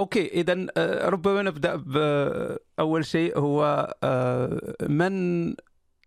okay 0.00 0.26
اذا 0.26 0.66
آه، 0.76 1.08
ربما 1.08 1.42
نبدأ 1.42 1.76
باول 1.76 3.04
شيء 3.04 3.38
هو 3.38 3.94
آه، 4.02 4.74
من 4.88 5.48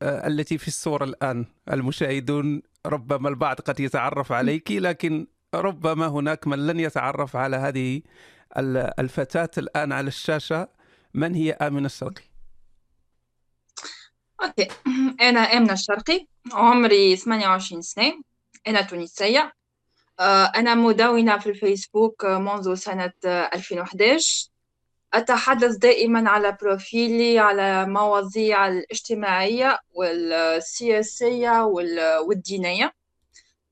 آه، 0.01 0.27
التي 0.27 0.57
في 0.57 0.67
الصورة 0.67 1.03
الآن؟ 1.03 1.45
المشاهدون 1.71 2.61
ربما 2.85 3.29
البعض 3.29 3.59
قد 3.59 3.79
يتعرف 3.79 4.31
عليك 4.31 4.71
لكن 4.71 5.27
ربما 5.55 6.07
هناك 6.07 6.47
من 6.47 6.67
لن 6.67 6.79
يتعرف 6.79 7.35
على 7.35 7.57
هذه 7.57 8.01
الفتاة 8.99 9.49
الآن 9.57 9.91
على 9.91 10.07
الشاشة. 10.07 10.67
من 11.13 11.35
هي 11.35 11.51
آمنة 11.51 11.85
الشرقي؟ 11.85 12.23
okay. 14.43 14.67
أنا 15.21 15.39
آمنة 15.39 15.73
الشرقي 15.73 16.27
عمري 16.53 17.15
28 17.15 17.81
سنة 17.81 18.21
أنا 18.67 18.81
تونسية. 18.81 19.39
آه، 19.39 19.58
أنا 20.55 20.75
مدونة 20.75 21.37
في 21.37 21.49
الفيسبوك 21.49 22.25
منذ 22.25 22.73
سنة 22.75 23.13
2011 23.25 24.49
أتحدث 25.13 25.75
دائما 25.75 26.29
على 26.29 26.57
بروفيلي 26.61 27.39
على 27.39 27.85
مواضيع 27.85 28.67
الاجتماعية 28.67 29.79
والسياسية 29.93 31.63
والدينية. 32.27 32.93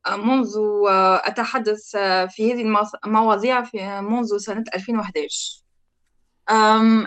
آه، 0.05 0.15
منذ 0.15 0.57
آه، 0.89 1.21
أتحدث 1.25 1.91
في 2.29 2.53
هذه 2.53 2.87
المواضيع 3.05 3.63
في 3.63 4.01
منذ 4.01 4.37
سنة 4.37 4.63
2011 4.75 5.63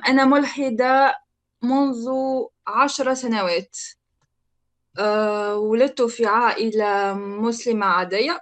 أنا 0.09 0.25
ملحدة 0.25 1.15
منذ 1.63 2.09
عشر 2.67 3.15
سنوات. 3.15 3.77
ولدت 5.57 6.03
في 6.03 6.27
عائلة 6.27 7.15
مسلمة 7.15 7.87
عادية. 7.87 8.41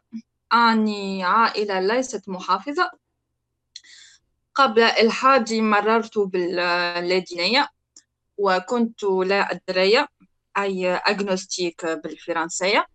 أني 0.53 1.25
عائلة 1.25 1.81
ليست 1.81 2.29
محافظة. 2.29 2.91
قبل 4.55 4.83
إلحادي 4.83 5.61
مررت 5.63 6.19
باللادينية 6.19 7.69
وكنت 8.39 9.05
لا 9.05 9.41
أدري 9.53 10.07
أي 10.59 10.95
أجنوستيك 10.95 11.87
بالفرنسية. 11.87 12.87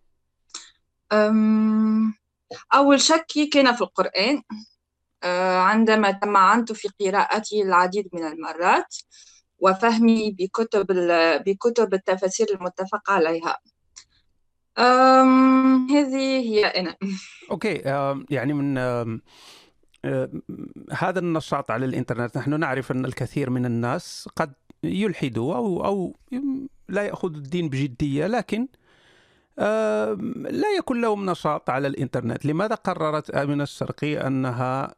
أول 2.74 3.00
شك 3.00 3.26
كان 3.52 3.74
في 3.74 3.80
القرآن. 3.82 4.42
أه، 5.22 5.58
عندما 5.58 6.10
تمعنت 6.10 6.72
في 6.72 6.88
قراءته 7.00 7.62
العديد 7.62 8.08
من 8.12 8.26
المرات 8.26 8.96
وفهمي 9.58 10.30
بكتب 10.30 10.86
بكتب 11.46 11.94
التفاسير 11.94 12.46
المتفق 12.54 13.10
عليها. 13.10 13.58
أم 14.78 15.90
هذه 15.90 16.40
هي 16.40 16.66
أنا. 16.66 16.96
أوكي 17.50 17.74
يعني 18.30 18.52
من 18.52 18.78
هذا 20.92 21.18
النشاط 21.18 21.70
على 21.70 21.86
الإنترنت 21.86 22.38
نحن 22.38 22.60
نعرف 22.60 22.92
أن 22.92 23.04
الكثير 23.04 23.50
من 23.50 23.66
الناس 23.66 24.28
قد 24.36 24.52
يلحدوا 24.82 25.54
أو 25.54 25.84
أو 25.84 26.16
لا 26.88 27.02
يأخذ 27.02 27.34
الدين 27.34 27.68
بجدية 27.68 28.26
لكن 28.26 28.68
لا 30.50 30.68
يكون 30.78 31.00
لهم 31.00 31.30
نشاط 31.30 31.70
على 31.70 31.88
الإنترنت. 31.88 32.46
لماذا 32.46 32.74
قررت 32.74 33.30
آمنة 33.30 33.62
الشرقي 33.62 34.26
أنها 34.26 34.94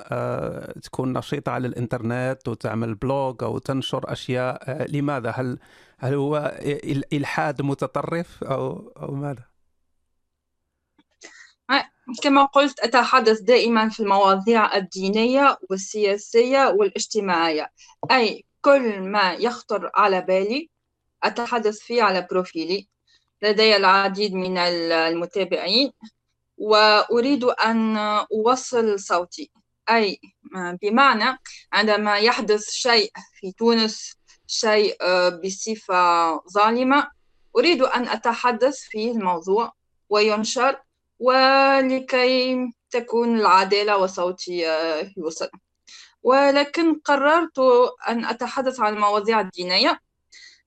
تكون 0.83 1.13
نشيطة 1.13 1.53
على 1.53 1.69
الإنترنت 1.69 2.49
وتعمل 2.49 2.95
blog 2.95 3.45
أو 3.45 3.59
تنشر 3.59 4.13
أشياء؟ 4.13 4.87
لماذا؟ 4.93 5.31
هل 5.31 5.59
هل 5.99 6.15
هو 6.15 6.59
إلحاد 7.13 7.63
متطرف 7.63 8.45
أو 8.45 8.93
أو 9.03 9.15
ماذا؟ 9.15 9.56
كما 12.23 12.45
قلت 12.45 12.81
أتحدث 12.81 13.41
دائما 13.41 13.89
في 13.89 14.01
المواضيع 14.01 14.77
الدينية 14.77 15.59
والسياسية 15.71 16.69
والاجتماعية. 16.69 17.73
أي 18.11 18.45
كل 18.61 19.01
ما 19.01 19.33
يخطر 19.33 19.91
على 19.95 20.21
بالي 20.21 20.71
أتحدث 21.23 21.79
فيه 21.79 22.03
على 22.03 22.27
بروفيلي. 22.31 22.89
لدي 23.43 23.77
العديد 23.77 24.35
من 24.35 24.59
المتابعين 24.59 25.93
وأريد 26.59 27.45
أن 27.45 27.97
أوصل 28.33 29.01
صوتي. 29.01 29.51
أي 29.91 30.21
بمعنى 30.83 31.39
عندما 31.73 32.19
يحدث 32.19 32.71
شيء 32.71 33.13
في 33.41 33.53
تونس 33.53 34.17
شيء 34.47 34.97
بصفة 35.45 36.37
ظالمة 36.49 37.11
أريد 37.57 37.83
أن 37.83 38.09
أتحدث 38.09 38.79
في 38.79 39.11
الموضوع 39.11 39.73
وينشر 40.09 40.81
ولكي 41.19 42.71
تكون 42.91 43.41
العدالة 43.41 43.97
وصوتي 43.97 44.69
آه، 44.69 45.13
يوصل. 45.17 45.49
ولكن 46.23 46.95
قررت 46.95 47.59
أن 48.09 48.25
أتحدث 48.25 48.81
عن 48.81 48.95
المواضيع 48.95 49.41
الدينية. 49.41 50.01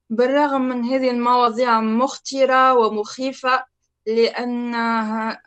بالرغم 0.09 0.61
من 0.61 0.83
هذه 0.85 1.09
المواضيع 1.09 1.81
مخطرة 1.81 2.73
ومخيفة 2.73 3.65
لأنها 4.07 5.41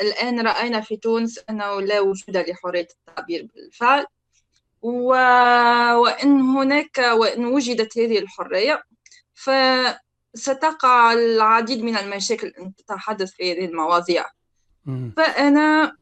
الآن 0.00 0.40
رأينا 0.46 0.80
في 0.80 0.96
تونس 0.96 1.40
أنه 1.50 1.80
لا 1.80 2.00
وجود 2.00 2.36
لحرية 2.36 2.88
التعبير 3.08 3.48
بالفعل. 3.54 4.06
و... 4.82 5.08
وإن 5.94 6.40
هناك 6.40 6.98
وإن 6.98 7.44
وجدت 7.46 7.98
هذه 7.98 8.18
الحرية 8.18 8.82
ف 9.34 9.50
ستقع 10.34 11.12
العديد 11.12 11.84
من 11.84 11.96
المشاكل 11.96 12.52
أن 12.60 12.74
تتحدث 12.74 13.30
في 13.30 13.52
هذه 13.52 13.64
المواضيع. 13.64 14.24
فأنا 15.16 15.96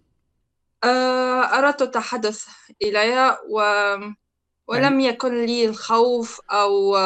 آه، 0.84 1.58
أردت 1.58 1.82
التحدث 1.82 2.46
إليها 2.82 3.38
و... 3.50 3.60
ولم 4.68 5.00
يعني 5.00 5.06
يكن 5.06 5.44
لي 5.44 5.64
الخوف 5.64 6.40
أو 6.50 6.96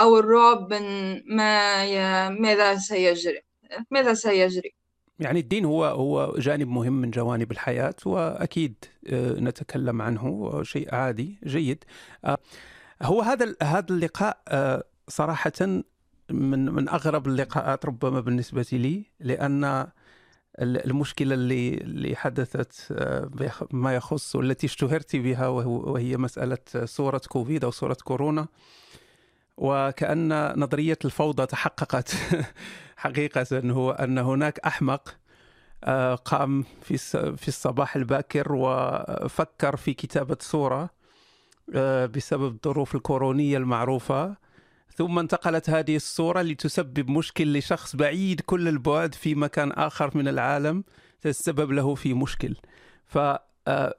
أو 0.00 0.18
الرعب 0.18 0.72
من 0.72 1.12
ما 1.36 1.84
ي... 1.84 2.30
ماذا 2.30 2.76
سيجري 2.76 3.40
ماذا 3.90 4.14
سيجري. 4.14 4.74
يعني 5.18 5.40
الدين 5.40 5.64
هو 5.64 5.84
هو 5.84 6.34
جانب 6.38 6.68
مهم 6.68 6.92
من 6.92 7.10
جوانب 7.10 7.52
الحياة 7.52 7.94
وأكيد 8.06 8.84
آه، 9.06 9.32
نتكلم 9.32 10.02
عنه 10.02 10.62
شيء 10.62 10.94
عادي 10.94 11.38
جيد. 11.44 11.84
آه، 12.24 12.38
هو 13.02 13.20
هذا 13.20 13.54
هذا 13.62 13.86
اللقاء 13.90 14.42
صراحة 15.08 15.82
من 16.30 16.72
من 16.72 16.88
أغرب 16.88 17.26
اللقاءات 17.26 17.86
ربما 17.86 18.20
بالنسبة 18.20 18.66
لي 18.72 19.04
لأن 19.20 19.86
المشكلة 20.58 21.34
اللي 21.34 21.74
اللي 21.74 22.16
حدثت 22.16 22.92
آه، 22.92 23.30
ما 23.70 23.94
يخص 23.94 24.36
والتي 24.36 24.66
اشتهرت 24.66 25.16
بها 25.16 25.46
وهي 25.46 26.16
مسألة 26.16 26.58
صورة 26.84 27.20
كوفيد 27.28 27.64
أو 27.64 27.70
صورة 27.70 27.96
كورونا. 28.04 28.46
وكأن 29.56 30.52
نظرية 30.60 30.98
الفوضى 31.04 31.46
تحققت 31.46 32.14
حقيقة 32.96 33.46
هو 33.52 33.90
أن 33.90 34.18
هناك 34.18 34.58
أحمق 34.58 35.16
آه، 35.84 36.14
قام 36.14 36.64
في 36.82 36.96
في 37.36 37.48
الصباح 37.48 37.96
الباكر 37.96 38.52
وفكر 38.52 39.76
في 39.76 39.94
كتابة 39.94 40.36
صورة 40.40 40.90
آه، 41.74 42.06
بسبب 42.06 42.54
الظروف 42.54 42.94
الكورونية 42.94 43.58
المعروفة. 43.58 44.36
ثم 45.00 45.18
انتقلت 45.18 45.70
هذه 45.70 45.96
الصورة 45.96 46.42
لتسبب 46.42 47.10
مشكل 47.10 47.58
لشخص 47.58 47.96
بعيد 47.96 48.40
كل 48.40 48.68
البعد 48.68 49.14
في 49.14 49.34
مكان 49.34 49.72
آخر 49.72 50.10
من 50.14 50.28
العالم 50.28 50.84
تسبب 51.20 51.70
له 51.72 51.94
في 51.94 52.14
مشكل. 52.14 52.56
ف 53.04 53.18
آه، 53.68 53.94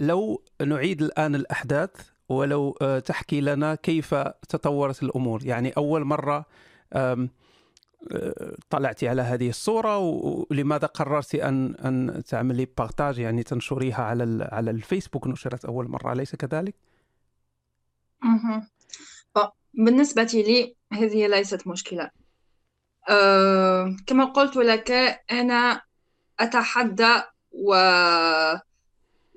لو 0.00 0.42
نعيد 0.66 1.02
الآن 1.02 1.34
الأحداث 1.34 1.90
ولو 2.28 2.76
آه، 2.82 2.98
تحكي 2.98 3.40
لنا 3.40 3.74
كيف 3.74 4.14
تطورت 4.48 5.02
الأمور. 5.02 5.44
يعني 5.44 5.70
أول 5.70 6.04
مرة 6.04 6.44
آه، 6.92 7.28
طلعتي 8.70 9.08
على 9.08 9.22
هذه 9.22 9.48
الصورة 9.48 9.98
ولماذا 9.98 10.86
قررت 10.86 11.34
أن 11.34 11.74
أن 11.74 12.22
تعملي 12.24 12.66
بارتاج 12.78 13.18
يعني 13.18 13.42
تنشريها 13.42 14.02
على 14.02 14.48
على 14.52 14.70
الفيسبوك؟ 14.70 15.26
نشرت 15.26 15.64
أول 15.64 15.88
مرة 15.88 16.12
أليس 16.12 16.36
كذلك؟ 16.36 16.74
بالنسبة 19.76 20.22
لي 20.22 20.76
هذه 20.92 21.26
ليست 21.26 21.66
مشكلة. 21.66 22.10
أه 23.08 23.96
كما 24.06 24.24
قلت 24.24 24.56
لك 24.56 24.90
أنا 25.30 25.82
أتحدى 26.40 27.22
و... 27.52 27.74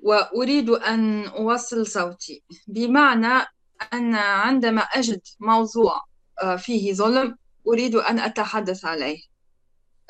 وأريد 0.02 0.70
أن 0.70 1.24
أوصل 1.26 1.86
صوتي. 1.86 2.42
بمعنى 2.68 3.46
أن 3.92 4.14
عندما 4.14 4.82
أجد 4.82 5.20
موضوع 5.40 6.04
آه، 6.42 6.56
فيه 6.56 6.94
ظلم 6.94 7.36
أريد 7.68 7.94
أن 7.94 8.18
أتحدث 8.18 8.84
عليه. 8.84 9.18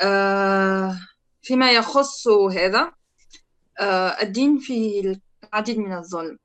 أه 0.00 0.98
فيما 1.42 1.72
يخص 1.72 2.28
هذا 2.28 2.92
أه 3.80 4.22
الدين 4.22 4.58
فيه 4.58 5.20
العديد 5.52 5.78
من 5.78 5.92
الظلم. 5.92 6.38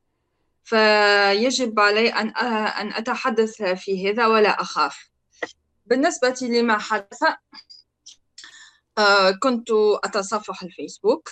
فيجب 0.66 1.80
علي 1.80 2.10
أن 2.10 2.30
أن 2.68 2.94
أتحدث 2.94 3.64
في 3.64 4.10
هذا 4.10 4.28
ولا 4.28 4.62
أخاف. 4.62 5.10
بالنسبة 5.86 6.36
لما 6.42 6.78
حدث 6.78 7.24
آه، 8.98 9.32
كنت 9.32 9.68
أتصفح 10.04 10.64
الفيسبوك. 10.64 11.30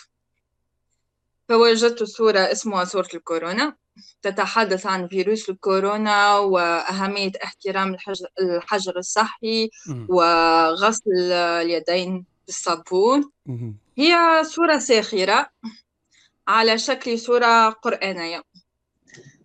فوجدت 1.49 2.03
صورة 2.03 2.39
اسمها 2.39 2.83
صورة 2.83 3.09
الكورونا. 3.13 3.75
تتحدث 4.21 4.85
عن 4.85 5.07
فيروس 5.07 5.49
الكورونا 5.49 6.37
وأهمية 6.37 7.31
احترام 7.43 7.93
الحجر, 7.93 8.27
الحجر 8.41 8.97
الصحي 8.97 9.69
وغسل 10.09 11.31
اليدين 11.31 12.25
بالصابون. 12.45 13.31
هي 13.97 14.43
صورة 14.43 14.77
ساخرة 14.77 15.49
على 16.47 16.77
شكل 16.77 17.19
صورة 17.19 17.69
قرآنية. 17.69 18.43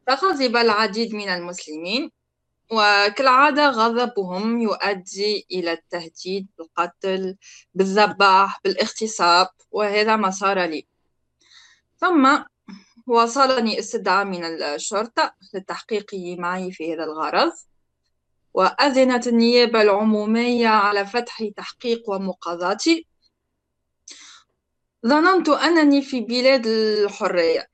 فغضب 0.08 0.56
العديد 0.56 1.14
من 1.14 1.28
المسلمين 1.28 2.10
وكالعادة 2.72 3.70
غضبهم 3.70 4.60
يؤدي 4.60 5.46
إلى 5.50 5.72
التهديد 5.72 6.46
بالقتل 6.58 7.37
بالذبح 7.75 8.60
بالاغتصاب 8.64 9.49
وهذا 9.70 10.16
ما 10.16 10.31
صار 10.31 10.64
لي. 10.64 10.87
ثم 12.00 12.38
وصلني 13.06 13.78
استدعاء 13.78 14.25
من 14.25 14.44
الشرطة 14.44 15.34
للتحقيق 15.55 16.14
معي 16.14 16.72
في 16.72 16.94
هذا 16.94 17.04
الغرض 17.04 17.52
وأذنت 18.54 19.26
النيابة 19.26 19.82
العمومية 19.82 20.69
على 20.69 21.06
فتح 21.06 21.44
تحقيق 21.56 22.11
ومقاضاتي. 22.11 23.06
ظننت 25.06 25.49
أنني 25.49 26.02
في 26.02 26.20
بلاد 26.20 26.66
الحرية. 26.66 27.69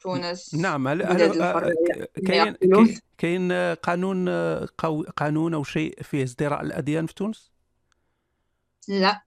تونس 0.00 0.54
نعم 0.54 0.88
هل 0.88 1.02
كاين 2.26 2.56
كاين 3.18 3.52
قانون 3.74 4.28
قانون 5.16 5.54
أو 5.54 5.64
شيء 5.64 6.02
فيه 6.02 6.22
ازدراء 6.22 6.62
الأديان 6.62 7.06
في 7.06 7.14
تونس؟ 7.14 7.50
لا 8.88 9.22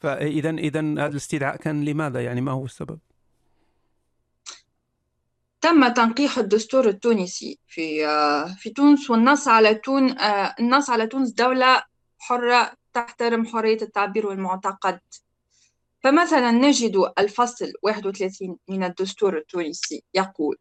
فاذا 0.00 0.50
إذا 0.50 0.80
هذا 0.80 1.06
الاستدعاء 1.06 1.56
كان 1.56 1.84
لماذا 1.84 2.24
يعني 2.24 2.40
ما 2.40 2.52
هو 2.52 2.64
السبب؟ 2.64 2.98
تم 5.60 5.88
تنقيح 5.88 6.38
الدستور 6.38 6.88
التونسي 6.88 7.58
في 7.66 8.06
في 8.58 8.70
تونس 8.70 9.10
والنص 9.10 9.48
على 9.48 9.74
تون 9.74 10.14
النص 10.60 10.90
على 10.90 11.06
تونس 11.06 11.30
دولة 11.30 11.82
حرة 12.18 12.72
تحترم 12.94 13.46
حرية 13.46 13.82
التعبير 13.82 14.26
والمعتقد 14.26 15.00
فمثلا 16.00 16.50
نجد 16.50 17.12
الفصل 17.18 17.72
31 17.82 18.56
من 18.68 18.84
الدستور 18.84 19.38
التونسي 19.38 20.04
يقول 20.14 20.56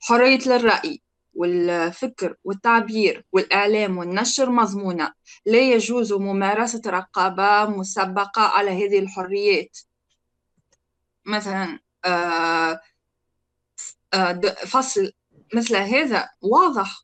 حرية 0.00 0.38
للرأي 0.46 1.02
والفكر 1.34 2.36
والتعبير 2.44 3.24
والإعلام 3.32 3.98
والنشر 3.98 4.50
مضمونة 4.50 5.12
لا 5.46 5.58
يجوز 5.58 6.12
ممارسة 6.12 6.82
رقابة 6.86 7.70
مسبقة 7.70 8.42
على 8.42 8.70
هذه 8.70 8.98
الحريات. 8.98 9.78
مثلا 11.26 11.78
آه 12.04 12.80
آه، 14.14 14.40
فصل 14.66 15.12
مثل 15.54 15.76
هذا 15.76 16.28
واضح. 16.42 17.02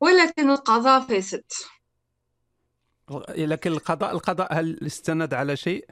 ولكن 0.00 0.50
القضاء 0.50 1.00
فاسد. 1.00 1.44
لكن 3.28 3.72
القضاء 3.72 4.12
القضاء 4.12 4.54
هل 4.54 4.78
استند 4.86 5.34
على 5.34 5.56
شيء؟ 5.56 5.88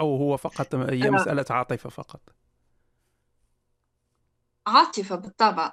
أو 0.00 0.16
هو 0.16 0.36
فقط 0.36 0.74
هي 0.74 1.10
مسألة 1.10 1.44
عاطفة 1.50 1.90
فقط؟ 1.90 2.20
عاطفة 4.66 5.16
بالطبع. 5.16 5.72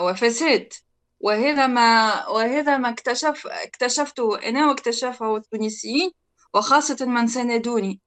وفساد. 0.00 0.72
وهذا 1.20 1.66
ما 1.66 2.26
وهذا 2.28 2.76
ما 2.76 2.88
اكتشف 2.88 3.46
اكتشفته 3.46 4.38
أنا 4.48 4.68
واكتشفه 4.68 5.36
التونسيين 5.36 6.10
وخاصة 6.54 7.06
من 7.06 7.26
ساندوني 7.26 8.00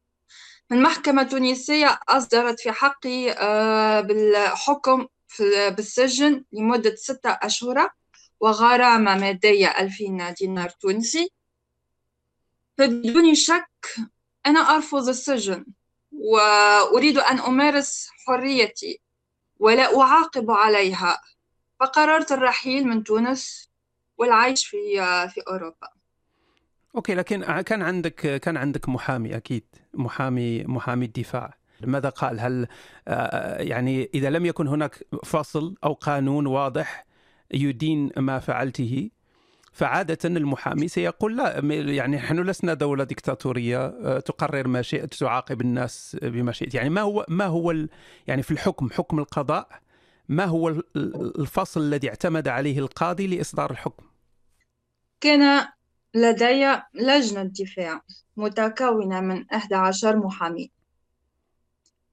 المحكمة 0.72 1.22
التونسية 1.22 2.00
أصدرت 2.10 2.60
في 2.60 2.72
حقي 2.72 3.32
آه، 3.32 4.02
بالحكم 4.02 5.08
بالسجن 5.70 6.44
لمدة 6.52 6.96
ستة 6.96 7.30
أشهر. 7.30 7.90
وغرامة 8.40 9.18
مادية 9.18 9.68
ألفين 9.68 10.34
دينار 10.40 10.70
تونسي. 10.70 11.30
فبدون 12.78 13.36
شك 13.36 13.96
أنا 14.46 14.60
أرفض 14.60 15.10
السجن 15.10 15.66
وأريد 16.12 17.18
أن 17.18 17.40
أمارس 17.40 18.10
حريتي 18.26 19.02
ولا 19.60 20.02
أعاقب 20.02 20.52
عليها. 20.52 21.22
فقررت 21.80 22.32
الرحيل 22.32 22.88
من 22.88 23.04
تونس 23.04 23.70
والعيش 24.18 24.68
في 24.68 24.78
في 25.30 25.42
أوروبا. 25.48 25.90
أوكي 26.96 27.16
لكن 27.16 27.62
كان 27.62 27.82
عندك 27.82 28.40
كان 28.40 28.58
عندك 28.58 28.90
محامي 28.90 29.36
أكيد 29.38 29.66
محامي 29.94 30.64
محامي 30.64 31.06
الدفاع. 31.06 31.58
ماذا 31.82 32.10
قال؟ 32.10 32.40
هل 32.40 32.68
آه، 33.08 33.62
يعني 33.62 34.10
إذا 34.14 34.30
لم 34.30 34.46
يكن 34.46 34.68
هناك 34.68 35.04
فصل 35.26 35.76
أو 35.84 35.94
قانون 35.94 36.48
واضح 36.48 37.05
يدين 37.54 38.12
ما 38.18 38.40
فعلته. 38.40 39.10
فعادة 39.72 40.18
المحامي 40.26 40.88
سيقول 40.88 41.38
لا 41.38 41.60
يعني 41.94 42.18
نحن 42.18 42.40
لسنا 42.40 42.74
دولة 42.74 43.04
ديكتاتورية 43.04 43.86
آه، 43.86 44.20
تقرر 44.20 44.68
ما 44.68 44.82
شئت 44.82 45.14
تعاقب 45.14 45.62
الناس 45.62 46.18
بما 46.22 46.52
شئت. 46.52 46.74
يعني 46.74 46.90
ما 46.90 47.02
هو 47.02 47.26
ما 47.28 47.46
هو 47.46 47.76
يعني 48.28 48.44
في 48.44 48.52
الحكم 48.52 48.90
حكم 48.90 49.20
القضاء 49.20 49.70
ما 50.30 50.46
هو 50.46 50.70
الفصل 50.96 51.82
الذي 51.82 52.10
اعتمد 52.10 52.48
عليه 52.48 52.80
القاضي 52.80 53.28
لإصدار 53.28 53.72
الحكم؟ 53.72 54.04
كان 55.22 55.68
لدي 56.14 56.78
لجنة 56.94 57.44
دفاع 57.44 58.02
متكونة 58.38 59.22
من 59.22 59.46
11 59.50 60.18
محامي. 60.18 60.72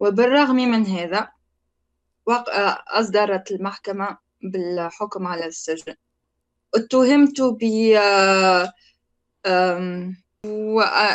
وبالرغم 0.00 0.56
من 0.56 0.87
هذا 0.87 1.29
أصدرت 2.88 3.52
المحكمة 3.52 4.19
بالحكم 4.43 5.27
على 5.27 5.47
السجن. 5.47 5.94
اتهمت 6.75 7.41
ب 7.41 7.62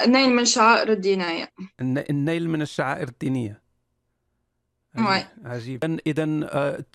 النيل 0.06 0.30
من 0.30 0.46
شعائر 0.46 0.92
الدينية. 0.92 1.54
النيل 1.82 2.50
من 2.50 2.62
الشعائر 2.62 3.08
الدينية. 3.08 3.68
عجيب 5.46 6.00
إذا 6.08 6.28
آه، 6.44 6.86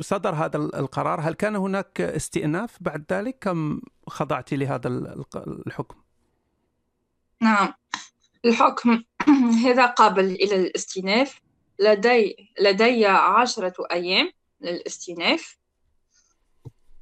صدر 0.00 0.34
هذا 0.34 0.56
القرار. 0.56 1.20
هل 1.20 1.34
كان 1.34 1.56
هناك 1.56 2.00
استئناف 2.00 2.76
بعد 2.80 3.04
ذلك 3.12 3.38
كم 3.40 3.80
خضعت 4.06 4.54
لهذا 4.54 4.88
الحكم؟ 5.36 5.96
نعم. 7.42 7.72
الحكم 8.44 9.02
هذا 9.66 9.86
قابل 9.86 10.24
إلى 10.24 10.56
الاستئناف 10.56 11.40
لدي 11.78 12.52
لدي 12.60 13.06
عشرة 13.06 13.74
أيام. 13.92 14.30
للاستئناف. 14.60 15.58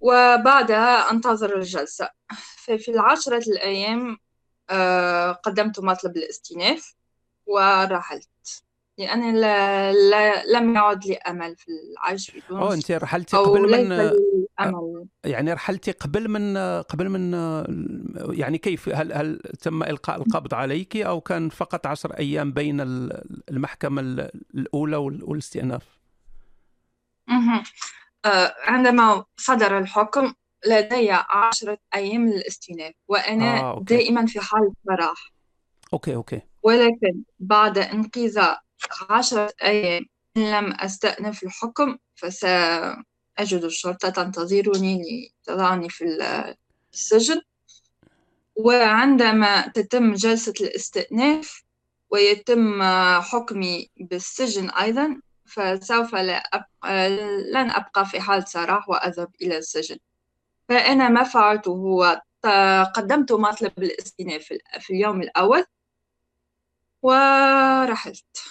وبعدها 0.00 1.10
أنتظر 1.10 1.56
الجلسة. 1.56 2.08
ففي 2.56 2.90
العشرة 2.90 3.50
الأيام 3.50 4.18
آه، 4.70 5.32
قدمت 5.32 5.80
مطلب 5.80 6.16
الاستئناف 6.16 6.94
ورحلت. 7.46 8.64
لأني 8.98 9.40
لا, 9.40 9.92
لا 9.92 10.46
لم 10.46 10.74
يعد 10.74 11.06
لي 11.06 11.14
أمل 11.14 11.56
في 11.56 11.68
العيش 11.68 12.30
في 12.30 12.40
تونس. 12.40 12.62
أو 12.62 12.72
أنت 12.72 12.90
رحلتي 12.90 13.36
قبل 13.36 13.62
من 13.62 13.92
أمل. 14.60 15.06
يعني 15.24 15.52
رحلتي 15.52 15.90
قبل 15.90 16.28
من 16.28 16.58
قبل 16.82 17.08
من 17.08 17.32
يعني 18.38 18.58
كيف؟ 18.58 18.88
هل 18.88 19.12
هل 19.12 19.38
تم 19.38 19.82
إلقاء 19.82 20.16
القبض 20.16 20.54
عليك 20.54 20.96
أو 20.96 21.20
كان 21.20 21.48
فقط 21.48 21.86
عشر 21.86 22.12
أيام 22.18 22.52
بين 22.52 22.80
المحكمة 23.50 24.00
الأولى 24.54 24.96
والاستئناف؟ 24.96 25.95
آه، 28.24 28.54
عندما 28.58 29.24
صدر 29.36 29.78
الحكم 29.78 30.34
لدي 30.66 31.10
عشرة 31.12 31.78
أيام 31.94 32.28
للاستئناف 32.28 32.92
وأنا 33.08 33.60
آه، 33.60 33.82
دائما 33.82 34.26
في 34.26 34.40
حالة 34.40 34.72
سراح 34.86 35.32
okay 35.92 36.14
okay. 36.14 36.40
ولكن 36.62 37.22
بعد 37.38 37.78
انقضاء 37.78 38.60
عشرة 39.10 39.52
أيام 39.62 40.06
إن 40.36 40.50
لم 40.52 40.72
أستأنف 40.72 41.42
الحكم 41.42 41.96
فسأجد 42.14 43.64
الشرطة 43.64 44.08
تنتظرني 44.08 45.02
لتضعني 45.42 45.88
في 45.88 46.04
السجن. 46.94 47.40
وعندما 48.56 49.68
تتم 49.68 50.14
جلسة 50.14 50.52
الاستئناف 50.60 51.62
ويتم 52.10 52.82
حكمي 53.20 53.90
بالسجن 53.96 54.70
أيضا 54.70 55.20
فسوف 55.46 56.14
لا 56.14 56.36
أبقى 56.36 57.10
لن 57.52 57.70
أبقى 57.70 58.06
في 58.06 58.20
حال 58.20 58.48
سراح 58.48 58.88
وأذهب 58.88 59.28
إلى 59.42 59.58
السجن. 59.58 59.96
فأنا 60.68 61.08
ما 61.08 61.22
فعلته 61.22 61.70
هو 61.70 62.22
قدمت 62.94 63.32
مطلب 63.32 63.72
الاستئناف 63.78 64.52
في 64.80 64.90
اليوم 64.90 65.22
الأول. 65.22 65.64
ورحلت. 67.02 68.42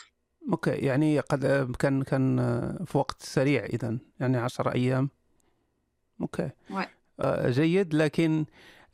okay 0.51 0.71
يعني 0.71 1.19
قد 1.19 1.71
كان 1.79 2.03
كان 2.03 2.37
في 2.85 2.97
وقت 2.97 3.21
سريع 3.21 3.65
اذا 3.65 3.97
يعني 4.19 4.37
10 4.37 4.73
أيام. 4.73 5.09
okay. 6.21 6.49
آه، 7.19 7.49
جيد. 7.49 7.93
لكن 7.93 8.45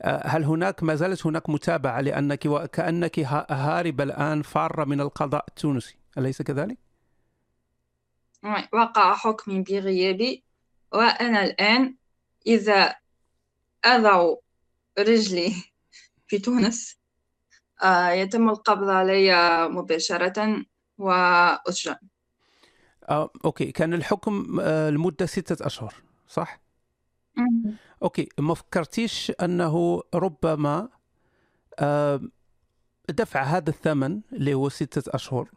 هل 0.05 0.43
هناك 0.43 0.83
ما 0.83 0.95
زالت 0.95 1.25
هناك 1.25 1.49
متابعة 1.49 2.01
لأنك 2.01 2.45
وكأنك 2.45 3.19
هاربة 3.49 4.03
الآن 4.03 4.41
فارة 4.41 4.85
من 4.85 5.01
القضاء 5.01 5.45
التونسي. 5.47 5.95
أليس 6.17 6.41
كذلك؟ 6.41 6.77
وقع 8.73 9.13
حكمي 9.13 9.61
بغيابي. 9.61 10.43
وأنا 10.93 11.43
الآن 11.43 11.95
إذا 12.47 12.95
أضع 13.85 14.35
رجلي 14.99 15.53
في 16.27 16.39
تونس 16.39 16.97
آه، 17.83 18.09
يتم 18.09 18.49
القبض 18.49 18.89
علي 18.89 19.31
مباشرة 19.69 20.65
وأسجن 20.97 21.95
آه، 23.09 23.29
okay. 23.45 23.71
كان 23.71 23.93
الحكم 23.93 24.59
آه، 24.61 24.89
لمدة 24.89 25.25
ستة 25.25 25.65
أشهر 25.65 25.93
صح؟ 26.27 26.61
مم. 27.35 27.75
okay. 28.03 28.29
ما 28.37 28.53
فكرتيش 28.53 29.31
أنه 29.41 30.03
ربما 30.13 30.89
آه، 31.79 32.21
دفع 33.09 33.43
هذا 33.43 33.69
الثمن 33.69 34.21
اللي 34.33 34.53
هو 34.53 34.69
ستة 34.69 35.15
أشهر 35.15 35.49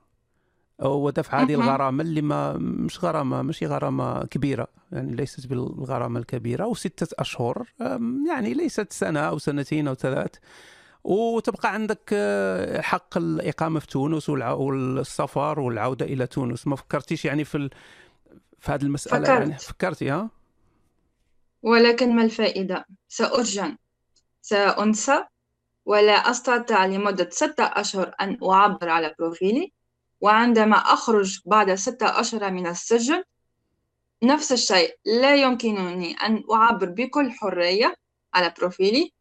ودفع 0.82 1.42
هذه 1.42 1.56
مهم. 1.56 1.62
الغرامة 1.68 2.02
اللي 2.02 2.22
ما 2.22 2.52
مش 2.58 3.04
غرامة 3.04 3.42
مش 3.42 3.62
غرامة 3.62 4.24
كبيرة 4.26 4.68
يعني 4.92 5.16
ليست 5.16 5.46
بالغرامة 5.46 6.20
الكبيرة 6.20 6.66
وستة 6.66 7.06
أشهر 7.18 7.68
آم، 7.80 8.24
يعني 8.28 8.54
ليست 8.54 8.92
سنة 8.92 9.20
أو 9.20 9.38
سنتين 9.38 9.88
أو 9.88 9.94
ثلاث 9.94 10.30
وتبقى 11.04 11.72
عندك 11.74 12.10
آه، 12.12 12.80
حق 12.80 13.16
الإقامة 13.16 13.80
في 13.80 13.86
تونس 13.86 14.28
والسفر 14.30 15.60
والعودة 15.60 16.06
إلى 16.06 16.26
تونس 16.26 16.66
ما 16.66 16.76
فكرتيش 16.76 17.24
يعني 17.24 17.44
في 17.44 17.54
ال... 17.56 17.70
في 18.60 18.72
هذه 18.72 18.82
المسألة 18.82 19.24
فكرت. 19.24 19.38
يعني 19.40 19.58
فكرتي 19.58 20.10
ها؟ 20.10 20.30
ولكن 21.62 22.16
ما 22.16 22.22
الفائدة؟ 22.24 22.86
سأسجن 23.08 23.76
سأنسى 24.42 25.24
ولا 25.86 26.12
أستطيع 26.12 26.86
لمدة 26.86 27.28
ستة 27.32 27.64
أشهر 27.64 28.14
أن 28.20 28.38
أعبر 28.50 28.88
على 28.88 29.14
بروفيلي 29.18 29.72
وعندما 30.24 30.76
أخرج 30.76 31.40
بعد 31.46 31.74
ستة 31.74 32.20
أشهر 32.20 32.50
من 32.50 32.66
السجن 32.66 33.24
نفس 34.22 34.52
الشيء 34.52 34.98
لا 35.04 35.36
يمكنني 35.36 36.12
أن 36.14 36.44
أعبر 36.52 36.86
بكل 36.86 37.32
حرية 37.32 37.96
على 38.34 38.54
بروفيلي. 38.58 39.12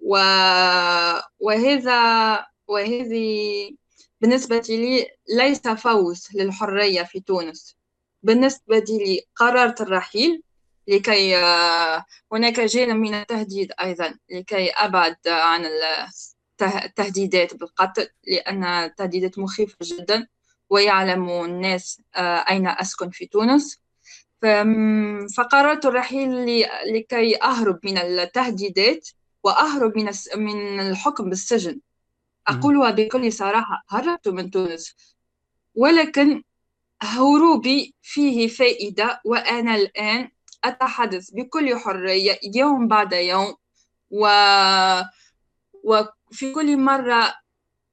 و... 0.00 0.16
وهذا 1.40 2.46
وهذه 2.68 3.70
بالنسبة 4.20 4.62
لي 4.68 5.06
ليس 5.36 5.60
فوز 5.68 6.28
للحرية 6.34 7.02
في 7.02 7.20
تونس. 7.20 7.76
بالنسبة 8.22 8.78
لي 8.78 9.20
قررت 9.36 9.80
الرحيل 9.80 10.42
لكي 10.88 11.36
آه، 11.36 12.04
هناك 12.32 12.60
جانب 12.60 12.96
من 12.96 13.14
التهديد 13.14 13.72
أيضا 13.80 14.18
لكي 14.30 14.70
أبعد 14.70 15.16
عن 15.26 15.64
التهديدات 16.62 17.54
بالقتل 17.54 18.08
لأن 18.26 18.64
التهديدات 18.64 19.38
مخيفة 19.38 19.76
جدا 19.82 20.26
ويعلم 20.70 21.30
الناس 21.30 22.02
آه، 22.16 22.20
أين 22.50 22.68
أسكن 22.68 23.10
في 23.10 23.26
تونس. 23.26 23.80
فقررت 25.36 25.86
الرحيل 25.86 26.60
لكي 26.94 27.42
أهرب 27.42 27.80
من 27.84 27.98
التهديدات 27.98 29.08
وأهرب 29.44 29.98
من 29.98 30.10
من 30.36 30.80
الحكم 30.80 31.30
بالسجن. 31.30 31.80
أقولها 32.48 32.90
بكل 32.90 33.32
صراحة 33.32 33.84
هربت 33.88 34.28
من 34.28 34.50
تونس. 34.50 34.96
ولكن 35.74 36.42
هروبي 37.02 37.94
فيه 38.02 38.48
فائدة 38.48 39.20
وأنا 39.24 39.74
الآن 39.74 40.30
أتحدث 40.64 41.30
بكل 41.30 41.76
حرية 41.76 42.38
يوم 42.54 42.88
بعد 42.88 43.12
يوم 43.12 43.54
و... 44.10 44.26
وفي 46.30 46.52
كل 46.52 46.76
مرة 46.76 47.34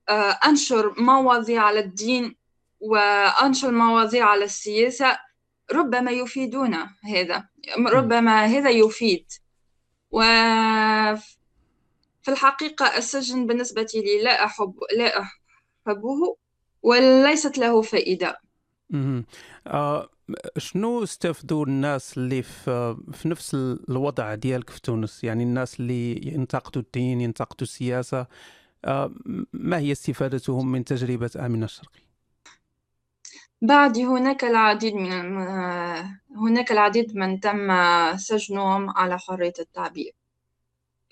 آه، 0.09 0.39
أنشر 0.45 1.01
مواضيع 1.01 1.63
على 1.63 1.79
الدين 1.79 2.35
وأنشر 2.79 3.71
مواضيع 3.71 4.25
على 4.25 4.45
السياسة 4.45 5.17
ربما 5.71 6.11
يفيدون 6.11 6.75
هذا. 7.03 7.47
ربما 7.77 8.45
هذا 8.45 8.69
يفيد. 8.69 9.25
وفي 10.11 11.27
الحقيقة 12.27 12.97
السجن 12.97 13.47
بالنسبة 13.47 13.87
لي 13.93 14.23
لا 14.23 14.45
أحب 14.45 14.75
لا 14.97 15.21
أحبه 15.87 16.35
وليست 16.81 17.57
له 17.57 17.81
فائدة. 17.81 18.41
آه 19.67 20.09
شنو 20.57 21.03
استفدوا 21.03 21.65
الناس 21.65 22.17
اللي 22.17 22.43
في 22.43 22.97
في 23.13 23.27
نفس 23.29 23.55
الوضع 23.89 24.35
ديالك 24.35 24.69
في 24.69 24.81
تونس؟ 24.81 25.23
يعني 25.23 25.43
الناس 25.43 25.79
اللي 25.79 26.27
ينتقدوا 26.27 26.81
الدين 26.81 27.21
ينتقدوا 27.21 27.61
السياسة 27.61 28.27
آه 28.85 29.11
ما 29.53 29.77
هي 29.79 29.91
استفادتهم 29.91 30.71
من 30.71 30.85
تجربة 30.85 31.31
آمنة 31.37 31.65
الشرقي؟ 31.65 31.99
بعد 33.61 33.97
هناك 33.97 34.43
العديد 34.43 34.93
من 34.95 35.11
الم- 35.13 36.19
هناك 36.37 36.71
العديد 36.71 37.15
من 37.17 37.39
تم 37.39 37.67
سجنهم 38.17 38.89
على 38.89 39.19
حرية 39.19 39.53
التعبير. 39.59 40.13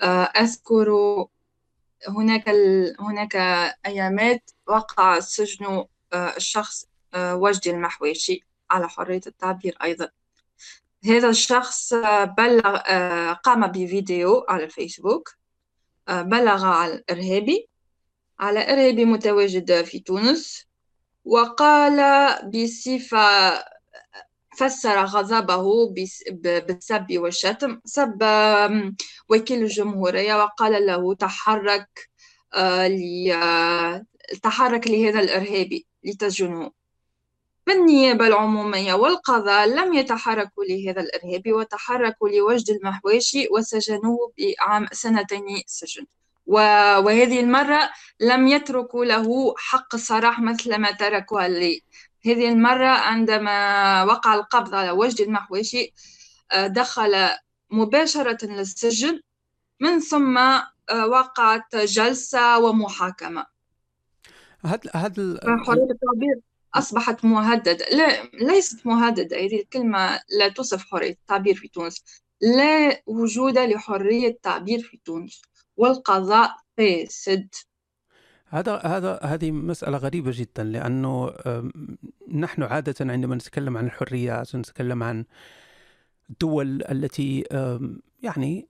آه، 0.01 0.23
أذكر 0.23 0.89
هناك 2.07 2.49
ال... 2.49 2.95
هناك 3.01 3.35
أيامات 3.85 4.49
وقع 4.67 5.19
سجن 5.19 5.65
آه، 6.13 6.35
الشخص 6.37 6.85
آه، 6.85 6.87
وجدي 7.17 7.71
المحواشي 7.71 8.43
على 8.71 8.89
حرية 8.89 9.21
التعبير 9.27 9.77
أيضا. 9.83 10.09
هذا 11.05 11.29
الشخص 11.29 11.93
آه، 11.93 12.23
بلغ 12.23 12.79
آه، 12.87 13.33
قام 13.33 13.67
بفيديو 13.67 14.45
على 14.49 14.63
الفيسبوك 14.63 15.35
آه، 16.07 16.21
بلغ 16.21 16.65
على 16.65 16.93
الإرهابي 16.93 17.69
على 18.39 18.73
إرهابي 18.73 19.05
متواجد 19.05 19.81
في 19.83 19.99
تونس 19.99 20.65
وقال 21.25 21.99
بصفة 22.49 23.65
فسر 24.57 25.05
غضبه 25.05 25.93
بالسب 26.67 27.07
والشتم 27.11 27.81
سب 27.85 28.23
وكيل 29.29 29.63
الجمهورية 29.63 30.35
وقال 30.35 30.85
له 30.85 31.15
تحرك 31.15 32.09
تحرك 34.43 34.87
لهذا 34.87 35.19
الإرهابي 35.19 35.87
لتسجنه. 36.03 36.71
بالنيابة 37.67 38.27
العمومية 38.27 38.93
والقضاء 38.93 39.67
لم 39.67 39.93
يتحركوا 39.93 40.63
لهذا 40.63 41.01
الإرهابي 41.01 41.53
وتحركوا 41.53 42.29
لوجد 42.29 42.69
المحواشي 42.69 43.47
وسجنوه 43.51 44.33
بعام 44.37 44.87
سنتين 44.91 45.61
سجن. 45.67 46.05
وهذه 46.45 47.39
المرة 47.39 47.89
لم 48.19 48.47
يتركوا 48.47 49.05
له 49.05 49.53
حق 49.57 49.95
الصراح 49.95 50.39
مثل 50.39 50.75
ما 50.77 50.91
تركوها 50.91 51.47
لي. 51.47 51.81
هذه 52.25 52.49
المرة 52.49 52.87
عندما 52.87 54.03
وقع 54.03 54.33
القبض 54.33 54.75
على 54.75 54.91
وجد 54.91 55.21
المحواشي 55.21 55.93
آه، 56.51 56.67
دخل 56.67 57.29
مباشرة 57.69 58.45
للسجن. 58.45 59.21
من 59.79 59.99
ثم 59.99 60.37
آه، 60.37 61.07
وقعت 61.07 61.75
جلسة 61.75 62.59
ومحاكمة. 62.59 63.45
هاد 64.65 64.87
هاد 64.93 65.39
حرية 65.67 65.87
التعبير 65.91 66.41
أصبحت 66.75 67.25
مهددة. 67.25 67.85
لا 67.91 68.23
ليست 68.33 68.87
مهددة. 68.87 69.37
هذه 69.37 69.61
الكلمة 69.61 70.19
لا 70.39 70.49
تصف 70.49 70.85
حرية 70.91 71.11
التعبير 71.11 71.55
في 71.55 71.67
تونس. 71.67 72.03
لا 72.41 73.01
وجود 73.05 73.57
لحرية 73.57 74.27
التعبير 74.27 74.79
في 74.79 74.99
تونس. 75.05 75.41
والقضاء 75.77 76.55
فاسد. 76.77 77.47
هذا 78.47 78.75
هذا 78.75 79.19
هذه 79.23 79.51
مسألة 79.51 79.97
غريبة 79.97 80.31
جدا 80.33 80.63
لأنه 80.63 81.33
نحن 82.31 82.63
عادة 82.63 82.95
عندما 83.13 83.35
نتكلم 83.35 83.77
عن 83.77 83.85
الحريات 83.85 84.55
ونتكلم 84.55 85.03
عن 85.03 85.25
الدول 86.29 86.83
التي 86.91 87.43
يعني 88.23 88.67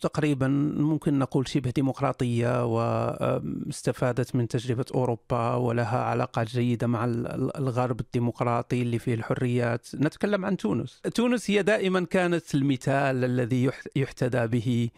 تقريبا 0.00 0.48
ممكن 0.78 1.18
نقول 1.18 1.48
شبه 1.48 1.70
ديمقراطية 1.70 2.64
واستفادت 2.64 4.36
من 4.36 4.48
تجربة 4.48 4.84
أوروبا 4.94 5.54
ولها 5.54 5.98
علاقات 5.98 6.46
جيدة 6.48 6.86
مع 6.86 7.04
ال- 7.04 7.26
ال- 7.26 7.56
الغرب 7.56 8.00
الديمقراطي 8.00 8.82
اللي 8.82 8.98
فيه 8.98 9.14
الحريات. 9.14 9.86
نتكلم 9.94 10.44
عن 10.44 10.56
تونس. 10.56 11.00
تونس 11.14 11.50
هي 11.50 11.62
دائما 11.62 12.04
كانت 12.04 12.54
المثال 12.54 13.24
الذي 13.24 13.64
يح- 13.64 13.84
يحتذى 13.96 14.46
به 14.46 14.88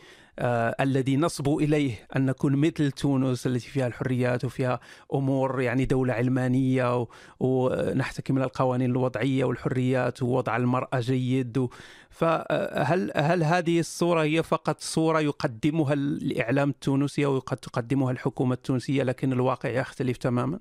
آه 0.41 0.77
الذي 0.81 1.17
نصبو 1.17 1.61
إليه 1.61 2.07
أن 2.17 2.27
نكون 2.27 2.57
مثل 2.57 2.91
تونس 2.93 3.47
التي 3.47 3.69
فيها 3.69 3.87
الحريات 3.87 4.45
وفيها 4.45 4.81
أمور 5.15 5.61
يعني 5.61 5.85
دولة 5.85 6.15
علمانية 6.15 7.01
و- 7.01 7.09
ونحتكم 7.41 8.39
القوانين 8.39 8.91
الوضعية 8.91 9.45
والحريات 9.45 10.23
ووضع 10.23 10.57
المرأة 10.57 11.01
جيد. 11.01 11.69
فهل 12.11 13.13
هل 13.17 13.43
هذه 13.45 13.81
الصورة 13.81 14.23
هي 14.23 14.43
فقط 14.43 14.81
صورة 14.81 15.21
يقدمها 15.21 15.93
الإعلام 15.93 16.71
التونسي 16.71 17.25
أو 17.25 17.39
قد 17.39 17.57
تقدمها 17.57 18.11
الحكومة 18.13 18.55
التونسية 18.55 19.03
لكن 19.03 19.33
الواقع 19.33 19.69
يختلف 19.69 20.17
تماما؟ 20.17 20.61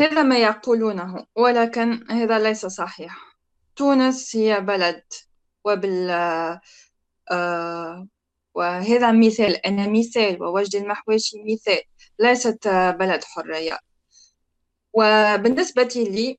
هذا 0.00 0.22
ما 0.22 0.38
يقولونه 0.38 1.26
ولكن 1.36 2.10
هذا 2.10 2.38
ليس 2.38 2.66
صحيح 2.66 3.18
تونس 3.76 4.36
هي 4.36 4.60
بلد 4.60 5.02
وبال 5.64 6.10
وهذا 8.54 9.12
مثال 9.12 9.66
أنا 9.66 9.88
مثال 9.88 10.42
ووجد 10.42 10.76
المحواشي 10.76 11.36
مثال 11.44 11.80
ليست 12.18 12.68
بلد 12.68 13.24
حرية. 13.24 13.78
وبالنسبة 14.92 15.88
لي 15.96 16.38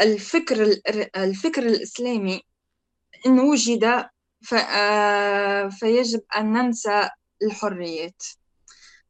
الفكر 0.00 0.62
الفكر 1.16 1.62
الإسلامي 1.62 2.42
إن 3.26 3.40
وجد 3.40 4.04
آه، 4.54 5.68
فيجب 5.68 6.20
أن 6.36 6.52
ننسى 6.52 7.08
الحريات. 7.42 8.22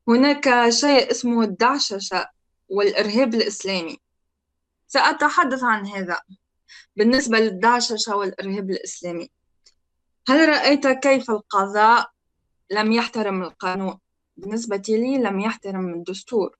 هناك 0.08 0.68
شيء 0.68 1.10
اسمه 1.10 1.42
الدعششة 1.42 2.26
والإرهاب 2.68 3.34
الإسلامي. 3.34 3.98
سأتحدث 4.86 5.62
عن 5.62 5.86
هذا. 5.86 6.18
بالنسبة 6.96 7.38
للدعششة 7.38 8.16
والإرهاب 8.16 8.70
الإسلامي 8.70 9.30
هل 10.28 10.48
رأيت 10.48 10.86
كيف 10.86 11.30
القضاء 11.30 12.10
لم 12.70 12.92
يحترم 12.92 13.42
القانون؟ 13.42 13.98
بالنسبة 14.36 14.82
لي 14.88 15.18
لم 15.18 15.40
يحترم 15.40 15.94
الدستور. 15.94 16.56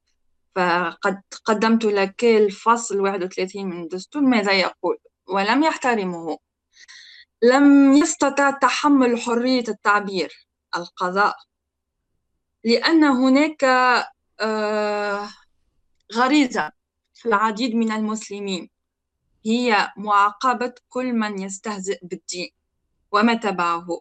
فقد 0.57 1.23
قدمت 1.45 1.85
لك 1.85 2.25
الفصل 2.25 3.01
31 3.01 3.67
من 3.67 3.83
الدستور 3.83 4.23
ماذا 4.23 4.53
يقول؟ 4.53 4.99
ولم 5.29 5.63
يحترمه. 5.63 6.39
لم 7.43 7.93
يستطع 7.93 8.51
تحمل 8.51 9.21
حرية 9.21 9.65
التعبير 9.69 10.47
القضاء. 10.77 11.37
لأن 12.65 13.05
هناك 13.05 13.65
آه، 14.41 15.29
غريزة 16.15 16.73
في 17.15 17.27
العديد 17.29 17.75
من 17.75 17.93
المسلمين. 17.93 18.71
هي 19.47 19.93
معاقبة 19.97 20.75
كل 20.89 21.13
من 21.13 21.43
يستهزئ 21.43 21.99
بالدين. 22.03 22.51
وما 23.15 23.35
تبعه. 23.35 24.01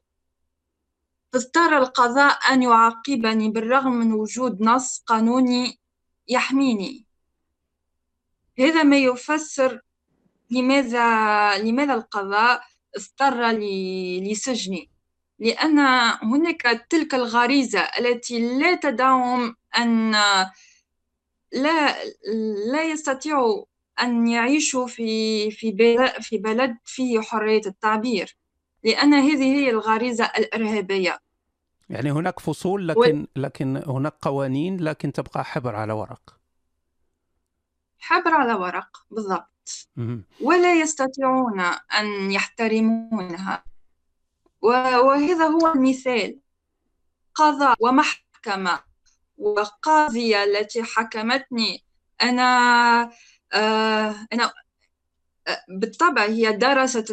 اضطر 1.35 1.77
القضاء 1.77 2.53
أن 2.53 2.63
يعاقبني 2.63 3.49
بالرغم 3.49 3.91
من 3.91 4.13
وجود 4.13 4.61
نص 4.61 5.03
قانوني 5.07 5.79
يحميني. 6.27 7.05
هذا 8.59 8.83
ما 8.83 8.97
يفسر 8.97 9.81
لماذا 10.51 11.57
لماذا 11.57 11.93
القضاء 11.93 12.63
اضطر 12.97 13.51
لسجني. 14.21 14.89
لأن 15.39 15.79
هناك 16.23 16.85
تلك 16.89 17.15
الغريزة 17.15 17.79
التي 17.79 18.59
لا 18.59 18.75
تدعهم 18.75 19.55
أن 19.77 20.11
لا 21.51 22.03
لا 22.71 22.83
يستطيعوا 22.83 23.65
أن 24.01 24.27
يعيشوا 24.27 24.87
في 24.87 25.51
في 25.51 26.37
بلد 26.37 26.77
فيه 26.85 27.21
حرية 27.21 27.61
التعبير. 27.65 28.37
لأن 28.83 29.13
هذه 29.13 29.43
هي 29.43 29.69
الغريزة 29.69 30.25
الإرهابية. 30.25 31.19
يعني 31.89 32.11
هناك 32.11 32.39
فصول 32.39 32.87
لكن 32.87 33.21
و... 33.21 33.39
لكن 33.39 33.83
هناك 33.87 34.13
قوانين 34.21 34.83
لكن 34.83 35.11
تبقى 35.11 35.45
حبر 35.45 35.75
على 35.75 35.93
ورق. 35.93 36.37
حبر 37.99 38.33
على 38.33 38.53
ورق 38.53 39.05
بالضبط. 39.11 39.89
ولا 40.41 40.73
يستطيعون 40.73 41.59
أن 41.99 42.31
يحترمونها. 42.31 43.63
وهذا 44.61 45.45
هو 45.45 45.73
المثال. 45.75 46.39
قضاء 47.35 47.77
ومحكمة. 47.79 48.79
وقاضية 49.37 50.43
التي 50.43 50.83
حكمتني. 50.83 51.83
أنا 52.21 53.11
آه 53.53 54.15
أنا 54.33 54.53
بالطبع 55.69 56.25
هي 56.25 56.51
درست 56.51 57.11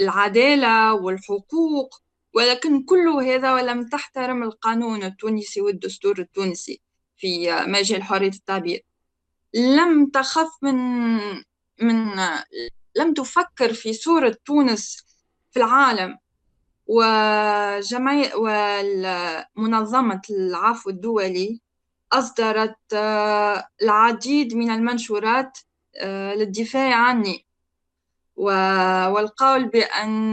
العدالة 0.00 0.94
والحقوق 0.94 2.02
ولكن 2.34 2.84
كل 2.84 3.08
هذا 3.08 3.54
ولم 3.54 3.88
تحترم 3.88 4.42
القانون 4.42 5.02
التونسي 5.02 5.60
والدستور 5.60 6.18
التونسي 6.18 6.80
في 7.16 7.62
مجال 7.66 8.02
حرية 8.02 8.28
التعبير. 8.28 8.84
لم 9.54 10.06
تخف 10.06 10.50
من 10.62 10.76
من 11.80 12.10
لم 12.96 13.14
تفكر 13.14 13.72
في 13.74 13.92
صورة 13.92 14.36
تونس 14.44 15.06
في 15.50 15.56
العالم 15.58 16.18
وجمعية 16.86 18.32
ومنظمة 19.56 20.22
العفو 20.30 20.90
الدولي 20.90 21.60
أصدرت 22.12 22.76
آه، 22.94 23.68
العديد 23.82 24.54
من 24.54 24.70
المنشورات 24.70 25.58
للدفاع 26.36 26.94
عني. 26.94 27.46
والقول 28.36 29.68
بأن 29.68 30.32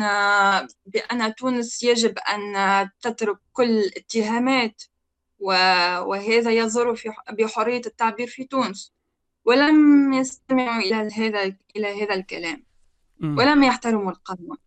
بأن 0.85 1.35
تونس 1.35 1.83
يجب 1.83 2.17
أن 2.17 2.89
تترك 3.01 3.37
كل 3.53 3.79
الاتهامات 3.79 4.83
وهذا 5.39 6.51
يضر 6.51 6.95
بحرية 7.31 7.81
التعبير 7.85 8.27
في 8.27 8.43
تونس. 8.43 8.93
ولم 9.45 10.13
يستمعوا 10.13 10.81
إلى 10.81 10.95
هذا 10.95 11.55
إلى 11.75 12.03
هذا 12.03 12.13
الكلام. 12.15 12.63
ولم 13.21 13.63
يحترموا 13.63 14.11
القانون 14.11 14.57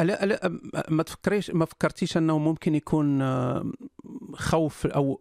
ألا 0.00 0.24
ألا 0.24 0.58
ما 0.88 1.02
تفكريش 1.02 1.50
ما 1.50 1.64
فكرتيش 1.64 2.16
أنه 2.16 2.38
ممكن 2.38 2.74
يكون 2.74 3.22
خوف 4.34 4.86
أو 4.86 5.20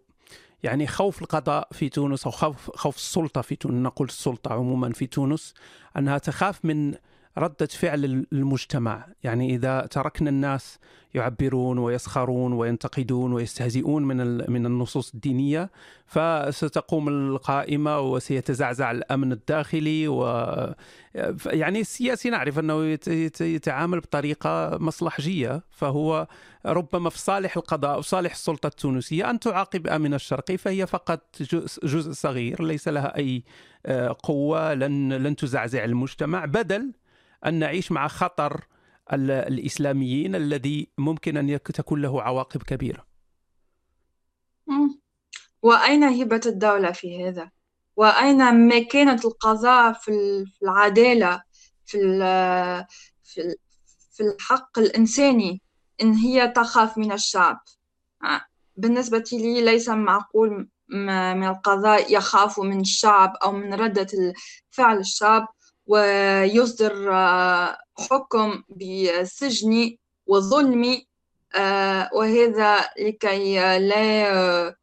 يعني 0.64 0.88
خوف 0.88 1.22
القضاء 1.22 1.68
في 1.72 1.90
تونس 1.90 2.26
أو 2.26 2.32
خوف 2.32 2.72
خوف 2.76 2.96
السلطة 2.96 3.42
في 3.42 3.56
تونس. 3.56 3.76
نقول 3.76 4.08
السلطة 4.08 4.54
عموما 4.54 4.92
في 4.92 5.08
تونس. 5.08 5.54
أنها 5.98 6.18
تخاف 6.18 6.66
من 6.66 6.96
ردة 7.38 7.66
فعل 7.66 8.26
المجتمع. 8.34 9.08
يعني 9.24 9.56
إذا 9.56 9.86
تركنا 9.86 10.30
الناس 10.30 10.80
يعبرون 11.14 11.78
ويسخرون 11.78 12.54
وينتقدون 12.54 13.34
ويستهزئون 13.34 14.04
من 14.04 14.52
من 14.52 14.66
النصوص 14.66 15.14
الدينية 15.14 15.72
فستقوم 16.06 17.08
القائمة 17.08 18.00
وسيتزعزع 18.00 18.92
الأمن 18.92 19.32
الداخلي 19.32 20.08
و 20.08 20.24
يعني 21.46 21.80
السياسي 21.80 22.30
نعرف 22.30 22.60
أنه 22.60 22.98
يتعامل 23.42 24.00
بطريقة 24.00 24.78
مصلحجية. 24.78 25.64
فهو 25.72 26.28
ربما 26.66 27.10
في 27.10 27.20
صالح 27.20 27.58
القضاء 27.58 28.00
وصالح 28.00 28.32
السلطة 28.32 28.68
التونسية 28.68 29.30
أن 29.30 29.40
تعاقب 29.40 29.88
امن 29.88 30.14
الشرقي 30.14 30.58
فهي 30.58 30.88
فقط 30.88 31.22
جزء, 31.84 32.12
صغير 32.12 32.64
ليس 32.64 32.88
لها 32.88 33.18
أي 33.18 33.44
آه، 33.86 34.16
قوة 34.24 34.74
لن 34.74 35.14
لن 35.14 35.36
تزعزع 35.36 35.84
المجتمع 35.84 36.46
بدل 36.46 36.94
أن 37.46 37.54
نعيش 37.54 37.92
مع 37.92 38.08
خطر 38.08 38.66
الإسلاميين 39.14 40.36
الذي 40.36 40.88
ممكن 40.98 41.38
أن 41.38 41.60
تكون 41.64 42.02
له 42.02 42.22
عواقب 42.22 42.64
كبيرة. 42.64 43.06
وأين 45.62 46.04
هبة 46.04 46.42
الدولة 46.46 46.92
في 46.92 47.28
هذا؟ 47.28 47.52
وأين 47.96 48.68
مكانه 48.68 49.22
القضاء 49.26 49.94
في 49.94 50.12
العدالة 50.64 51.44
في 51.86 51.98
في 54.14 54.24
الحق 54.24 54.80
الإنساني 54.80 55.62
إن 56.02 56.14
هي 56.14 56.48
تخاف 56.48 56.98
من 56.98 57.12
الشعب 57.12 57.64
بالنسبة 58.78 59.24
لي 59.34 59.62
ليس 59.62 59.90
معقول 59.90 60.70
من 60.90 61.44
القضاء 61.44 62.14
يخاف 62.14 62.60
من 62.60 62.80
الشعب 62.80 63.36
أو 63.44 63.52
من 63.52 63.74
ردة 63.74 64.34
فعل 64.72 64.98
الشعب 64.98 65.48
ويصدر 65.88 67.14
آه، 67.14 67.78
حكم 67.98 68.64
بسجني 68.70 70.00
وظلمي 70.28 71.08
آه، 71.56 72.10
وهذا 72.14 72.90
لكي 73.00 73.56
لا 73.80 74.34
آه، 74.34 74.76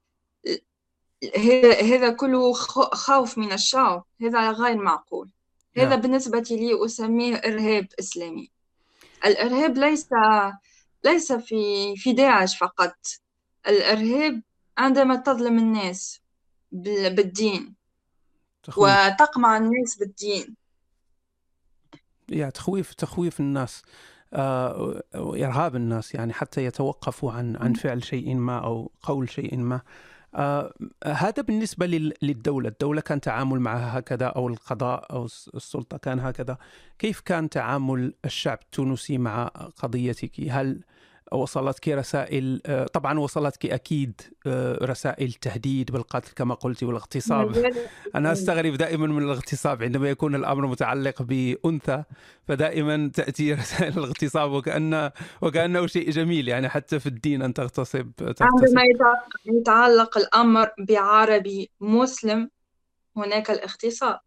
هذا 1.83 2.11
كله 2.11 2.53
خوف 2.93 3.39
من 3.39 3.53
الشعب 3.53 4.05
هذا 4.21 4.51
غير 4.51 4.77
معقول. 4.77 5.29
هذا 5.77 5.89
نعم. 5.89 6.01
بالنسبة 6.01 6.45
لي 6.51 6.85
أسميه 6.85 7.37
إرهاب 7.37 7.89
إسلامي. 7.99 8.51
الإرهاب 9.25 9.79
ليس 9.79 10.09
ليس 11.05 11.33
في 11.33 11.95
في 11.97 12.13
داعش 12.13 12.59
فقط. 12.59 12.97
الإرهاب 13.69 14.43
عندما 14.79 15.17
تظلم 15.17 15.59
الناس 15.59 16.21
بالدين. 16.73 17.75
وتقمع 18.77 19.57
الناس 19.57 19.97
بالدين. 19.97 20.57
يعني 22.31 22.53
تخويف 22.53 22.95
تخويف 22.95 23.41
الناس 23.41 23.83
آه، 24.33 25.03
إرهاب 25.15 25.77
الناس 25.77 26.15
يعني 26.15 26.33
حتى 26.33 26.65
يتوقفوا 26.65 27.33
عن 27.33 27.57
عن 27.57 27.73
فعل 27.73 28.05
شيء 28.05 28.35
ما 28.35 28.59
أو 28.59 28.91
قول 29.03 29.31
شيء 29.31 29.57
ما. 29.57 29.81
آه 30.35 30.75
هذا 31.07 31.43
بالنسبة 31.43 31.87
للدولة، 32.23 32.69
الدولة 32.69 33.01
كان 33.01 33.21
تعامل 33.21 33.61
معها 33.61 33.99
هكذا 33.99 34.27
أو 34.27 34.49
القضاء 34.49 35.13
أو 35.13 35.25
السلطة 35.25 35.97
كان 35.97 36.21
هكذا، 36.21 36.59
كيف 36.99 37.21
كان 37.21 37.51
تعامل 37.51 38.15
الشعب 38.25 38.59
التونسي 38.63 39.19
مع 39.19 39.47
قضيتك؟ 39.77 40.41
هل 40.51 40.81
وصلتك 41.33 41.89
رسائل 41.89 42.61
آه، 42.67 42.85
طبعا 42.85 43.19
وصلتك 43.19 43.67
أكيد 43.67 44.21
آه، 44.47 44.85
رسائل 44.85 45.33
تهديد 45.33 45.91
بالقتل 45.91 46.33
كما 46.37 46.55
قلت 46.55 46.83
والاغتصاب. 46.83 47.73
أنا 48.15 48.33
أستغرب 48.33 48.75
دائما 48.75 49.07
من 49.07 49.23
الاغتصاب 49.23 49.83
عندما 49.83 50.11
يكون 50.11 50.35
الأمر 50.35 50.67
متعلق 50.67 51.23
بأنثى 51.23 52.05
فدائما 52.49 53.11
تأتي 53.15 53.53
رسائل 53.61 53.99
الاغتصاب 53.99 54.51
وكان 54.51 55.11
وكأنه 55.43 55.87
شيء 55.87 56.11
جميل 56.11 56.49
يعني 56.49 56.69
حتى 56.69 57.01
في 57.01 57.07
الدين 57.07 57.43
أن 57.43 57.55
تغتصب, 57.55 58.11
تغتصب. 58.17 58.47
عندما 58.47 58.83
يتعلق 59.47 60.19
الأمر 60.19 60.71
بعربي 60.79 61.71
مسلم 61.81 62.51
هناك 63.17 63.51
الاغتصاب. 63.51 64.21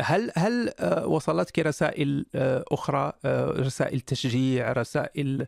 هل 0.00 0.32
هل 0.36 0.72
آه، 0.78 1.06
وصلتك 1.06 1.58
رسائل 1.58 2.26
آه، 2.34 2.64
أخرى 2.72 3.12
آه، 3.24 3.50
رسائل 3.50 4.00
تشجيع 4.00 4.72
رسائل 4.72 5.46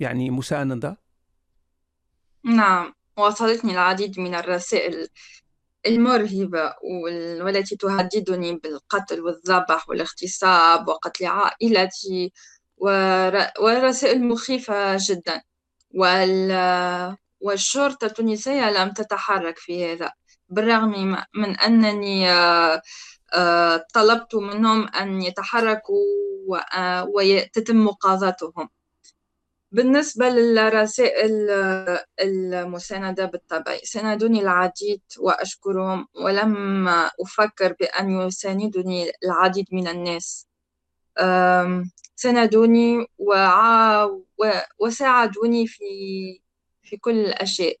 يعني 0.00 0.30
مساندة؟ 0.30 0.98
نعم 2.44 2.94
وصلتني 3.16 3.72
العديد 3.72 4.20
من 4.20 4.34
الرسائل 4.34 5.08
المرهبة 5.86 6.74
والتي 7.40 7.76
تهددني 7.76 8.52
بالقتل 8.52 9.20
والذبح 9.20 9.88
والاغتصاب 9.88 10.88
وقتل 10.88 11.26
عائلتي 11.26 12.32
ورسائل 12.76 14.28
مخيفة 14.28 14.96
جدا. 15.00 15.42
والشرطة 17.40 18.04
التونسية 18.04 18.70
لم 18.70 18.92
تتحرك 18.92 19.58
في 19.58 19.92
هذا 19.92 20.12
بالرغم 20.48 21.16
من 21.34 21.58
أنني 21.58 22.26
طلبت 23.94 24.34
منهم 24.34 24.88
أن 24.88 25.22
يتحركوا 25.22 26.04
وتتم 27.14 27.84
مقاضاتهم. 27.84 28.68
بالنسبة 29.72 30.28
للرسائل 30.28 31.50
المساندة 32.20 33.24
بالطبع 33.24 33.76
ساندوني 33.82 34.40
العديد 34.40 35.02
وأشكرهم 35.18 36.08
ولم 36.14 36.88
أفكر 37.20 37.72
بأن 37.80 38.20
يساندني 38.20 39.12
العديد 39.24 39.66
من 39.72 39.88
الناس. 39.88 40.46
ساندوني 42.16 43.06
وساعدوني 44.78 45.66
في 45.66 45.84
في 46.82 46.96
كل 46.96 47.18
الأشياء. 47.20 47.76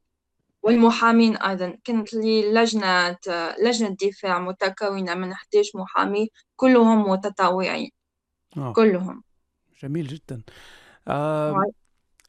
والمحامين 0.62 1.36
أيضا. 1.36 1.76
كانت 1.84 2.14
لي 2.14 2.52
لجنة 2.52 3.16
لجنة 3.64 3.96
دفاع 4.02 4.38
متكونة 4.38 5.14
من 5.14 5.32
11 5.32 5.70
محامي 5.78 6.28
كلهم 6.56 7.10
متطوعين. 7.10 7.90
أوه. 8.56 8.72
كلهم. 8.72 9.22
جميل 9.82 10.06
جدا. 10.06 10.42
آه 11.08 11.64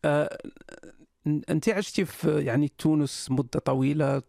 آه 0.05 0.37
أنت 1.27 1.69
عشتي 1.69 2.05
في 2.05 2.41
يعني 2.41 2.67
تونس 2.77 3.27
مدة 3.31 3.59
طويلة 3.59 4.21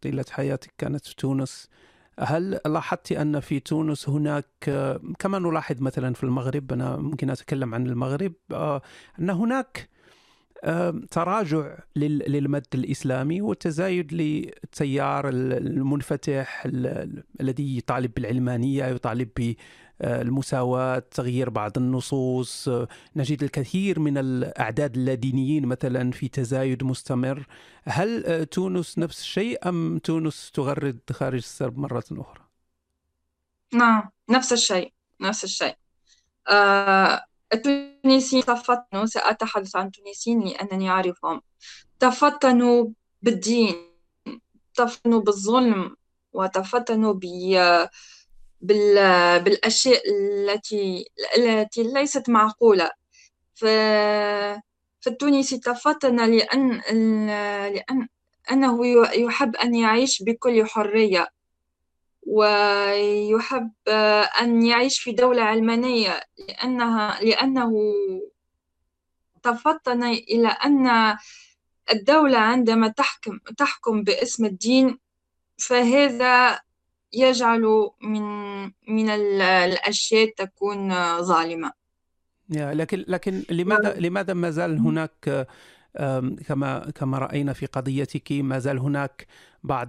طيلة 0.00 0.24
حياتك 0.30 0.74
كانت 0.78 1.06
في 1.06 1.16
تونس. 1.16 1.68
هل 2.20 2.60
لاحظت 2.66 3.12
أن 3.12 3.40
في 3.40 3.60
تونس 3.60 4.08
هناك 4.08 4.46
كما 5.18 5.38
نلاحظ 5.38 5.80
مثلا 5.82 6.14
في 6.14 6.24
المغرب 6.24 6.72
أنا 6.72 6.96
ممكن 6.96 7.30
أتكلم 7.30 7.74
عن 7.74 7.86
المغرب 7.86 8.32
آه، 8.52 8.82
أن 9.20 9.30
هناك 9.30 9.88
تراجع 11.10 11.78
للمد 11.96 12.66
الإسلامي 12.74 13.42
وتزايد 13.42 14.12
للتيار 14.12 15.28
المنفتح 15.28 16.62
الذي 17.40 17.78
يطالب 17.78 18.14
بالعلمانية 18.14 18.84
يطالب 18.84 19.56
بالمساواه 20.00 20.98
تغيير 20.98 21.50
بعض 21.50 21.78
النصوص 21.78 22.70
نجد 23.16 23.42
الكثير 23.42 24.00
من 24.00 24.18
الأعداد 24.18 24.96
اللادينيين 24.96 25.66
مثلا 25.66 26.10
في 26.10 26.28
تزايد 26.28 26.84
مستمر. 26.84 27.46
هل 27.84 28.46
تونس 28.46 28.98
نفس 28.98 29.20
الشيء 29.20 29.68
أم 29.68 29.98
تونس 29.98 30.50
تغرد 30.50 31.00
خارج 31.12 31.36
السرب 31.38 31.78
مرة 31.78 32.04
أخرى؟ 32.12 32.44
نعم 33.74 34.10
نفس 34.30 34.52
الشيء 34.52 34.92
نفس 35.20 35.44
الشيء. 35.44 35.76
آه 36.48 37.24
التونسيين 37.54 38.44
تفطنوا 38.44 39.06
سأتحدث 39.06 39.76
عن 39.76 39.86
التونسيين 39.86 40.40
لأنني 40.40 40.90
أعرفهم 40.90 41.40
تفطنوا 42.00 42.86
بالدين 43.22 43.74
تفطنوا 44.74 45.20
بالظلم 45.20 45.96
وتفطنوا 46.32 47.12
ب 47.12 47.20
بال... 48.60 48.94
بالأشياء 49.44 50.02
التي 50.10 51.04
التي 51.38 51.82
ليست 51.82 52.30
معقولة. 52.30 52.90
ف... 53.54 53.64
فالتونسي 55.00 55.58
تفطن 55.58 56.16
لأن 56.16 56.80
لأن 57.74 58.08
أنه 58.50 58.86
يحب 59.16 59.56
أن 59.56 59.74
يعيش 59.74 60.22
بكل 60.22 60.66
حرية. 60.66 61.26
ويحب 62.26 63.72
أن 64.40 64.62
يعيش 64.62 64.98
في 64.98 65.12
دولة 65.12 65.42
علمانية 65.42 66.20
لأنها 66.48 67.20
لأنه 67.22 67.72
تفطن 69.42 70.02
إلى 70.04 70.48
أن 70.48 71.16
الدولة 71.92 72.38
عندما 72.38 72.88
تحكم 72.88 73.38
تحكم 73.56 74.02
باسم 74.02 74.44
الدين 74.44 74.98
فهذا 75.56 76.60
يجعل 77.12 77.90
من 78.02 78.22
من 78.88 79.10
الأشياء 79.10 80.34
تكون 80.36 80.94
ظالمة. 81.22 81.72
لكن 82.48 83.04
لكن 83.08 83.42
لماذا 83.50 83.94
لماذا 84.00 84.34
ما 84.34 84.50
زال 84.50 84.78
هناك 84.78 85.46
كما 86.46 86.90
كما 86.94 87.18
رأينا 87.18 87.52
في 87.52 87.66
قضيتك 87.66 88.32
ما 88.32 88.58
زال 88.58 88.78
هناك 88.78 89.26
بعض 89.62 89.88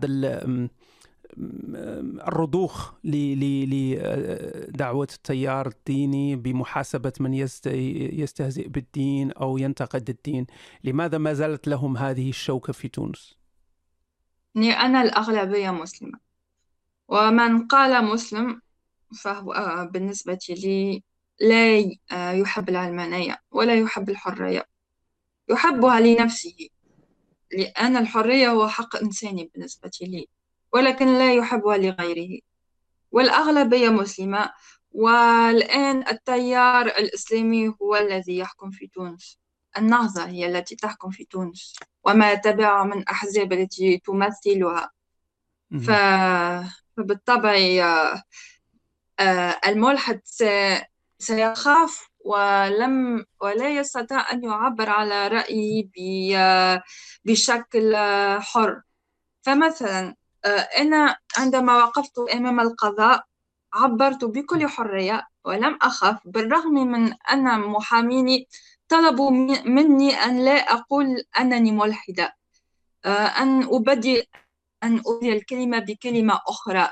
الرضوخ 2.28 2.94
لدعوة 3.04 5.08
التيار 5.14 5.68
الديني 5.68 6.36
بمحاسبة 6.36 7.14
من 7.20 7.34
يستهزئ 7.34 8.68
بالدين 8.68 9.32
أو 9.32 9.58
ينتقد 9.58 10.10
الدين. 10.10 10.48
لماذا 10.84 11.18
ما 11.18 11.34
زالت 11.34 11.68
لهم 11.68 11.98
هذه 11.98 12.30
الشوكة 12.30 12.74
في 12.74 12.88
تونس؟ 12.88 13.38
أنا 14.56 15.02
الأغلبية 15.02 15.72
مسلمة. 15.72 16.20
ومن 17.08 17.68
قال 17.68 18.06
مسلم 18.06 18.62
فهو 19.22 19.54
آه، 19.54 19.84
بالنسبة 19.84 20.40
لي 20.50 21.04
لا 21.42 21.92
آه، 22.12 22.32
يحب 22.32 22.70
العلمانية 22.70 23.38
ولا 23.52 23.76
يحب 23.76 24.10
الحرية. 24.10 24.66
يحبها 25.50 26.00
لنفسه. 26.00 26.70
لأن 27.52 27.98
الحرية 27.98 28.50
هو 28.50 28.68
حق 28.68 28.96
إنساني 28.96 29.52
بالنسبة 29.54 29.92
لي. 30.02 30.28
ولكن 30.76 31.08
لا 31.08 31.34
يحبها 31.34 31.78
لغيره. 31.78 32.40
والأغلبية 33.12 33.90
مسلمة. 33.90 34.54
والآن 34.92 36.08
التيار 36.08 36.86
الإسلامي 36.86 37.74
هو 37.82 37.96
الذي 37.96 38.38
يحكم 38.38 38.72
في 38.72 38.88
تونس. 38.88 39.40
النهضة 39.78 40.26
هي 40.26 40.46
التي 40.46 40.76
تحكم 40.76 41.10
في 41.10 41.26
تونس. 41.26 41.76
وما 42.04 42.34
تبع 42.34 42.84
من 42.84 43.08
أحزاب 43.08 43.54
التي 43.54 43.98
تمثلها. 43.98 44.92
ف... 45.86 45.92
فبالطبع 46.98 47.56
آه، 49.20 49.60
الملحد 49.68 50.22
سيخاف 51.20 52.10
ولم 52.20 53.26
ولا 53.42 53.70
يستطيع 53.70 54.32
أن 54.32 54.44
يعبر 54.44 54.90
على 54.90 55.28
رأيه 55.28 55.90
بشكل 57.26 57.96
حر. 58.40 58.82
فمثلا 59.42 60.16
أنا 60.78 61.18
عندما 61.38 61.76
وقفت 61.78 62.20
أمام 62.20 62.60
القضاء 62.60 63.26
عبرت 63.74 64.26
بكل 64.26 64.68
حرية 64.68 65.28
ولم 65.46 65.78
أخف 65.82 66.18
بالرغم 66.26 66.74
من 66.74 67.14
أن 67.32 67.60
محاميني 67.60 68.48
طلبوا 68.90 69.32
مني 69.66 70.14
أن 70.14 70.46
لا 70.46 70.74
أقول 70.74 71.24
أنني 71.40 71.72
ملحدة 71.72 72.36
آه، 73.06 73.10
أن 73.10 73.64
أبدي 73.64 74.30
أن 74.84 75.02
أبدي 75.08 75.34
الكلمة 75.34 75.80
بكلمة 75.80 76.40
أخرى. 76.48 76.90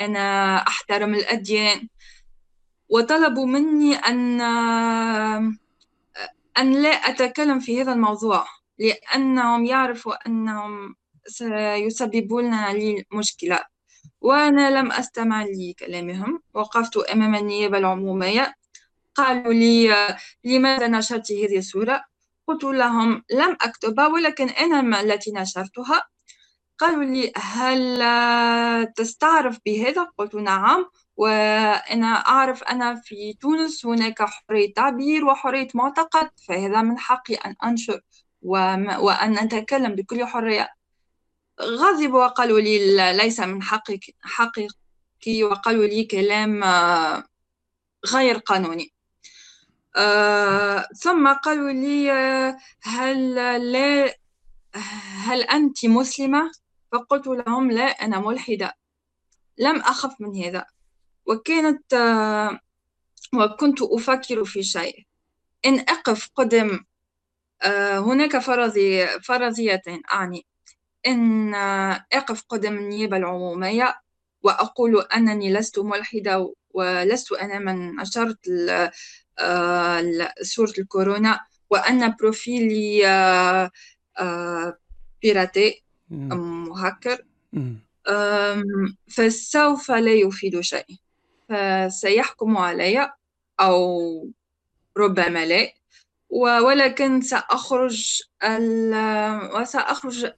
أنا 0.00 0.56
أحترم 0.56 1.14
الأديان. 1.14 1.88
وطلبوا 2.88 3.46
مني 3.46 3.94
أن 3.94 4.40
آه، 4.40 5.52
أن 6.58 6.72
لا 6.82 6.88
أتكلم 6.88 7.60
في 7.60 7.82
هذا 7.82 7.92
الموضوع 7.92 8.46
لأنهم 8.78 9.64
يعرفوا 9.64 10.26
أنهم 10.26 10.96
سيسببون 11.26 12.72
لي 12.72 13.04
مشكلة. 13.12 13.58
وأنا 14.20 14.80
لم 14.80 14.92
أستمع 14.92 15.44
لكلامهم. 15.44 16.40
وقفت 16.54 16.96
أمام 16.96 17.34
النيابة 17.34 17.78
العمومية. 17.78 18.54
قالوا 19.14 19.52
لي 19.52 19.94
لماذا 20.44 20.88
نشرت 20.88 21.32
هذه 21.32 21.58
الصورة؟ 21.58 22.04
قلت 22.46 22.64
لهم 22.64 23.22
لم 23.30 23.56
أكتبها 23.62 24.06
ولكن 24.08 24.48
أنا 24.48 25.00
التي 25.00 25.32
نشرتها. 25.32 26.02
قالوا 26.78 27.04
لي 27.04 27.32
هل 27.36 28.92
تستعرف 28.96 29.58
بهذا؟ 29.66 30.08
قلت 30.18 30.34
نعم 30.34 30.86
وأنا 31.16 32.06
أعرف 32.06 32.62
أنا 32.62 32.94
في 32.94 33.32
تونس 33.40 33.86
هناك 33.86 34.22
حرية 34.22 34.74
تعبير 34.74 35.24
وحرية 35.24 35.68
معتقد 35.74 36.30
فهذا 36.48 36.82
من 36.82 36.98
حقي 36.98 37.34
أن 37.34 37.54
أنشر 37.64 38.00
وأن 38.42 39.38
أتكلم 39.38 39.94
بكل 39.94 40.24
حرية. 40.24 40.68
غضبوا 41.60 42.24
وقالوا 42.24 42.60
لي 42.60 43.12
ليس 43.12 43.40
من 43.40 43.62
حقك 43.62 44.14
حقي 44.22 44.68
وقالوا 45.42 45.86
لي 45.86 46.04
كلام 46.04 46.64
آه، 46.64 47.24
غير 48.06 48.38
قانوني. 48.38 48.92
آه، 49.96 50.88
ثم 51.02 51.32
قالوا 51.32 51.70
لي 51.70 52.12
آه، 52.12 52.56
هل 52.82 53.34
لا 53.72 54.16
هل 55.24 55.42
أنت 55.42 55.86
مسلمة؟ 55.86 56.52
فقلت 56.92 57.26
لهم 57.26 57.70
لا 57.70 57.84
أنا 57.84 58.18
ملحدة. 58.20 58.74
لم 59.58 59.80
أخف 59.80 60.20
من 60.20 60.44
هذا. 60.44 60.66
وكانت 61.26 61.94
وكنت 63.34 63.82
أفكر 63.82 64.44
في 64.44 64.62
شيء. 64.62 65.06
إن 65.66 65.78
أقف 65.80 66.30
قدم 66.34 66.84
هناك 68.06 68.38
فرضي 68.38 69.06
فرضيتين 69.06 70.02
أعني. 70.12 70.46
إن 71.06 71.54
أقف 72.12 72.42
قدم 72.48 72.76
النيابة 72.76 73.16
العمومية 73.16 74.00
وأقول 74.42 75.00
أنني 75.16 75.52
لست 75.52 75.78
ملحدة 75.78 76.54
ولست 76.74 77.32
أنا 77.32 77.58
من 77.58 77.96
نشرت 77.96 78.38
سورة 80.42 80.72
الكورونا 80.78 81.40
وأن 81.70 82.14
بروفيلي 82.20 83.00
بيراتي 85.22 85.82
مهكر 86.10 87.24
فسوف 89.08 89.90
لا 89.90 90.12
يفيد 90.12 90.60
شيء. 90.60 90.86
فسيحكم 91.48 92.56
علي 92.56 93.12
أو 93.60 94.30
ربما 94.96 95.46
لا 95.46 95.72
ولكن 96.30 97.20
سأخرج 97.20 98.22
وسأخرج 99.54 100.32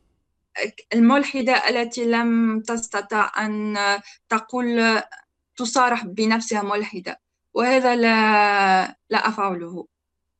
الملحدة 0.95 1.53
التي 1.53 2.05
لم 2.05 2.61
تستطع 2.61 3.33
أن 3.38 3.79
تقول 4.29 5.01
تصارح 5.57 6.05
بنفسها 6.05 6.62
ملحدة 6.62 7.21
وهذا 7.55 7.97
لا, 7.97 8.97
لا 9.11 9.29
أفعله. 9.29 9.87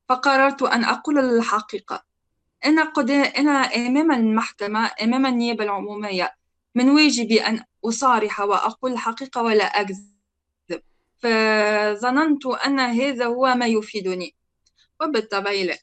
فقررت 0.09 0.63
أن 0.63 0.85
أقول 0.85 1.19
الحقيقة. 1.19 2.05
أنا, 2.65 2.85
قد... 2.85 3.11
أنا 3.11 3.51
أمام 3.51 4.13
المحكمة 4.13 4.91
أمام 5.03 5.27
النيابة 5.27 5.65
العمومية 5.65 6.35
من 6.75 6.91
واجبي 6.91 7.41
أن 7.41 7.65
أصارح 7.85 8.41
وأقول 8.41 8.93
الحقيقة 8.93 9.43
ولا 9.43 9.65
أكذب. 9.65 10.83
فظننت 11.19 12.47
أن 12.47 12.81
هذا 12.81 13.27
هو 13.27 13.55
ما 13.55 13.67
يفيدني. 13.67 14.35
وبالطبع 15.01 15.51
لا. 15.51 15.79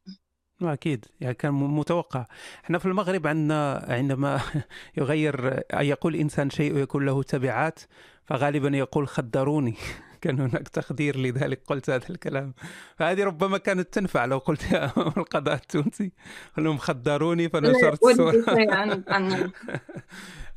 أكيد. 0.65 1.05
يعني 1.21 1.33
كان 1.33 1.53
متوقع. 1.53 2.25
إحنا 2.65 2.77
في 2.77 2.85
المغرب 2.85 3.27
عندنا 3.27 3.85
عندما 3.89 4.41
يغير 4.97 5.63
يقول 5.73 6.15
إنسان 6.15 6.49
شيء 6.49 6.73
ويكون 6.73 7.05
له 7.05 7.23
تبعات 7.23 7.79
فغالبا 8.25 8.77
يقول 8.77 9.07
خدروني. 9.07 9.75
كان 10.21 10.39
هناك 10.39 10.67
تخدير 10.67 11.17
لذلك 11.17 11.61
قلت 11.67 11.89
هذا 11.89 12.09
الكلام. 12.09 12.53
فهذه 12.97 13.23
ربما 13.23 13.57
كانت 13.57 13.93
تنفع 13.93 14.25
لو 14.25 14.37
قلت 14.37 14.71
يا 14.71 14.91
القضاء 15.17 15.55
التونسي. 15.55 16.11
لهم 16.57 16.77
خدروني 16.77 17.49
فنشرت 17.49 18.03
الصورة 18.03 18.43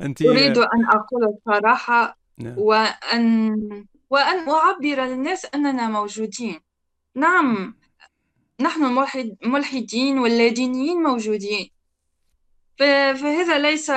أنت 0.00 0.22
أريد 0.22 0.58
أن 0.58 0.84
أقول 0.84 1.24
الصراحة 1.24 2.18
نعم. 2.38 2.54
وأن 2.58 3.56
وأن 4.10 4.48
أعبر 4.48 5.04
للناس 5.04 5.46
أننا 5.54 5.88
موجودين. 5.88 6.60
نعم. 7.14 7.74
نحن 8.60 8.84
الملحدين 9.44 10.18
واللادينيين 10.18 10.96
موجودين. 10.96 11.70
فهذا 12.78 13.58
ليس 13.58 13.90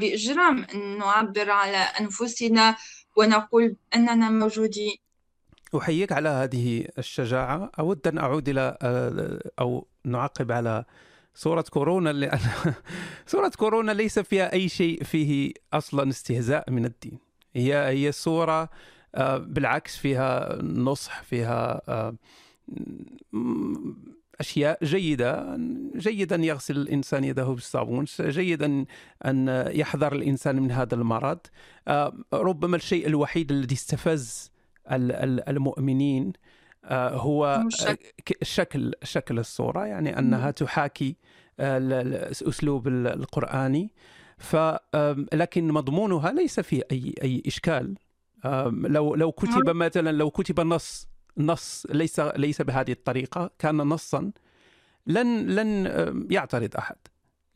بإجرام 0.00 0.66
أن 0.74 0.98
نعبر 0.98 1.50
على 1.50 1.76
أنفسنا 1.76 2.76
ونقول 3.16 3.76
أننا 3.94 4.30
موجودين. 4.30 4.96
أحييك 5.76 6.12
على 6.12 6.28
هذه 6.28 6.88
الشجاعة. 6.98 7.70
أود 7.78 8.06
أن 8.06 8.18
أعود 8.18 8.48
إلى 8.48 8.78
أو 9.60 9.86
نعقب 10.04 10.52
على 10.52 10.84
سورة 11.34 11.64
كورونا 11.70 12.10
لأن 12.10 12.40
سورة 13.26 13.52
كورونا 13.58 13.92
ليس 13.92 14.18
فيها 14.18 14.52
أي 14.52 14.68
شيء 14.68 15.02
فيه 15.04 15.52
أصلا 15.72 16.10
استهزاء 16.10 16.70
من 16.70 16.84
الدين. 16.84 17.18
هي 17.56 17.88
هي 17.88 18.12
سورة 18.12 18.68
آه، 19.14 19.36
بالعكس 19.38 19.96
فيها 19.96 20.58
نصح 20.62 21.22
فيها 21.22 21.82
آه، 23.34 23.94
أشياء 24.40 24.84
جيدة 24.84 25.58
جيد 25.96 26.32
ان 26.32 26.44
يغسل 26.44 26.76
الإنسان 26.76 27.24
يده 27.24 27.44
بالصابون 27.44 28.04
جيد 28.20 28.62
أن 28.62 28.86
ان 29.26 29.64
يحذر 29.74 30.12
الإنسان 30.12 30.62
من 30.62 30.70
هذا 30.70 30.94
المرض. 30.94 31.38
آه، 31.88 32.16
ربما 32.32 32.76
الشيء 32.76 33.06
الوحيد 33.06 33.52
الذي 33.52 33.74
استفز 33.74 34.50
المؤمنين 34.90 36.32
هو 36.92 37.64
شكل 38.42 38.92
شكل 39.02 39.38
الصورة 39.38 39.86
يعني 39.86 40.18
أنها 40.18 40.50
تحاكي 40.50 41.16
الاسلوب 41.60 42.88
القرآني. 42.88 43.92
ف 44.38 44.56
لكن 45.34 45.68
مضمونها 45.72 46.32
ليس 46.32 46.60
فيه 46.60 46.82
أي 46.92 47.14
أي 47.22 47.42
إشكال. 47.46 47.94
لو 48.72 49.14
لو 49.14 49.32
كتب. 49.32 49.70
مثلا 49.70 50.12
لو 50.12 50.30
كتب 50.30 50.60
نص 50.60 51.08
نص 51.38 51.86
ليس 51.90 52.20
ليس 52.20 52.62
بهذه 52.62 52.92
الطريقة 52.92 53.50
كان 53.58 53.76
نصا 53.76 54.32
لن 55.06 55.46
لن 55.46 55.86
يعترض 56.30 56.76
أحد 56.76 56.96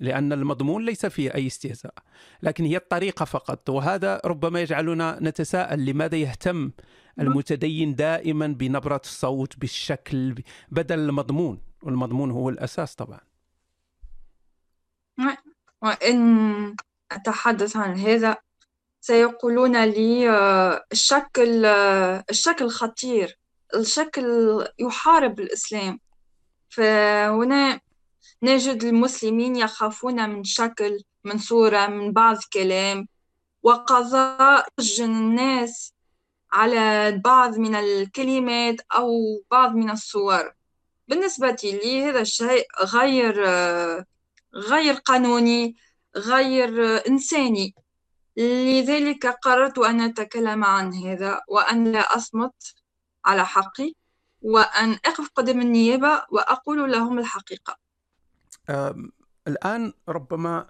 لأن 0.00 0.32
المضمون 0.32 0.84
ليس 0.84 1.06
فيه 1.06 1.34
أي 1.34 1.46
استهزاء 1.46 1.94
لكن 2.42 2.64
هي 2.64 2.76
الطريقة 2.76 3.24
فقط 3.24 3.70
وهذا 3.70 4.20
ربما 4.24 4.60
يجعلنا 4.60 5.18
نتساءل 5.20 5.84
لماذا 5.84 6.16
يهتم. 6.16 6.70
المتدين 7.20 7.94
دائما 7.94 8.46
بنبرة 8.46 9.00
الصوت 9.04 9.58
بالشكل 9.58 10.34
بدل 10.68 10.98
المضمون 10.98 11.58
والمضمون 11.82 12.30
هو 12.30 12.48
الأساس 12.48 12.94
طبعا. 12.94 13.20
وإن 15.82 16.76
أتحدث 17.12 17.76
عن 17.76 17.98
هذا 17.98 18.36
سيقولون 19.00 19.84
لي 19.84 20.30
آه، 20.30 20.84
الشكل 20.92 21.64
آه، 21.64 22.24
الشكل 22.30 22.68
خطير. 22.68 23.39
الشكل 23.74 24.24
يحارب 24.78 25.40
الإسلام. 25.40 26.00
فهنا 26.68 27.80
نجد 28.42 28.84
المسلمين 28.84 29.56
يخافون 29.56 30.28
من 30.30 30.44
شكل 30.44 31.04
من 31.24 31.38
صورة 31.38 31.86
من 31.86 32.12
بعض 32.12 32.36
كلام. 32.52 33.08
وقضاء 33.62 34.68
الناس 35.00 35.92
على 36.52 37.12
بعض 37.24 37.58
من 37.58 37.74
الكلمات 37.74 38.76
أو 38.96 39.42
بعض 39.50 39.74
من 39.74 39.90
الصور. 39.90 40.52
بالنسبة 41.08 41.56
لي 41.64 42.04
هذا 42.04 42.20
الشيء 42.20 42.66
غير 42.82 43.44
غير 44.54 44.94
قانوني 44.94 45.76
غير 46.16 47.02
إنساني. 47.08 47.74
لذلك 48.36 49.26
قررت 49.26 49.78
أن 49.78 50.00
أتكلم 50.00 50.64
عن 50.64 50.94
هذا 50.94 51.40
وأن 51.48 51.92
لا 51.92 52.16
أصمت 52.16 52.74
على 53.24 53.46
حقي 53.46 53.92
وأن 54.42 54.92
أقف 54.92 55.30
قدام 55.34 55.60
النيابة 55.60 56.22
وأقول 56.30 56.92
لهم 56.92 57.18
الحقيقة. 57.18 57.76
الآن 59.48 59.92
ربما 60.08 60.66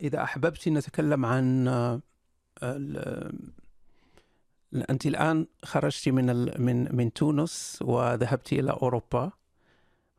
إذا 0.00 0.22
أحببت 0.22 0.68
نتكلم 0.68 1.26
عن 1.26 1.68
أنت 4.90 5.06
الآن 5.06 5.46
خرجت 5.64 6.08
من 6.08 6.26
من 6.62 6.96
من 6.96 7.12
تونس 7.12 7.78
وذهبت 7.82 8.52
إلى 8.52 8.70
أوروبا 8.70 9.30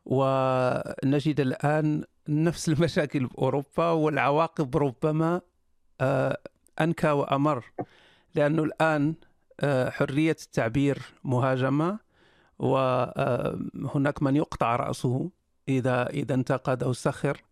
ونجد 0.04 1.40
الآن 1.40 2.04
نفس 2.28 2.68
المشاكل 2.68 3.28
في 3.28 3.38
أوروبا 3.38 3.90
والعواقب 3.90 4.76
ربما 4.76 5.40
أنكى 6.80 7.10
وأمر 7.10 7.64
لأنه 8.34 8.62
الآن 8.62 9.14
آه، 9.60 9.90
حرية 9.90 10.36
التعبير 10.44 10.98
مهاجمة 11.24 11.98
وهناك 12.58 14.22
من 14.22 14.36
يقطع 14.36 14.76
رأسه 14.76 15.30
إذا 15.68 16.06
إذا 16.10 16.34
انتقد 16.34 16.82
أو 16.82 16.92
سخر. 16.92 17.42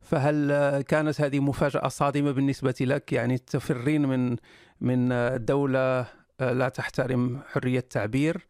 فهل 0.00 0.80
كانت 0.80 1.20
هذه 1.20 1.40
مفاجأة 1.40 1.88
صادمة 1.88 2.30
بالنسبة 2.30 2.74
لك؟ 2.80 3.12
يعني 3.12 3.38
تفرين 3.38 4.06
من 4.06 4.36
من 4.80 5.08
دولة 5.44 6.06
لا 6.40 6.68
تحترم 6.68 7.40
حرية 7.52 7.78
التعبير 7.78 8.46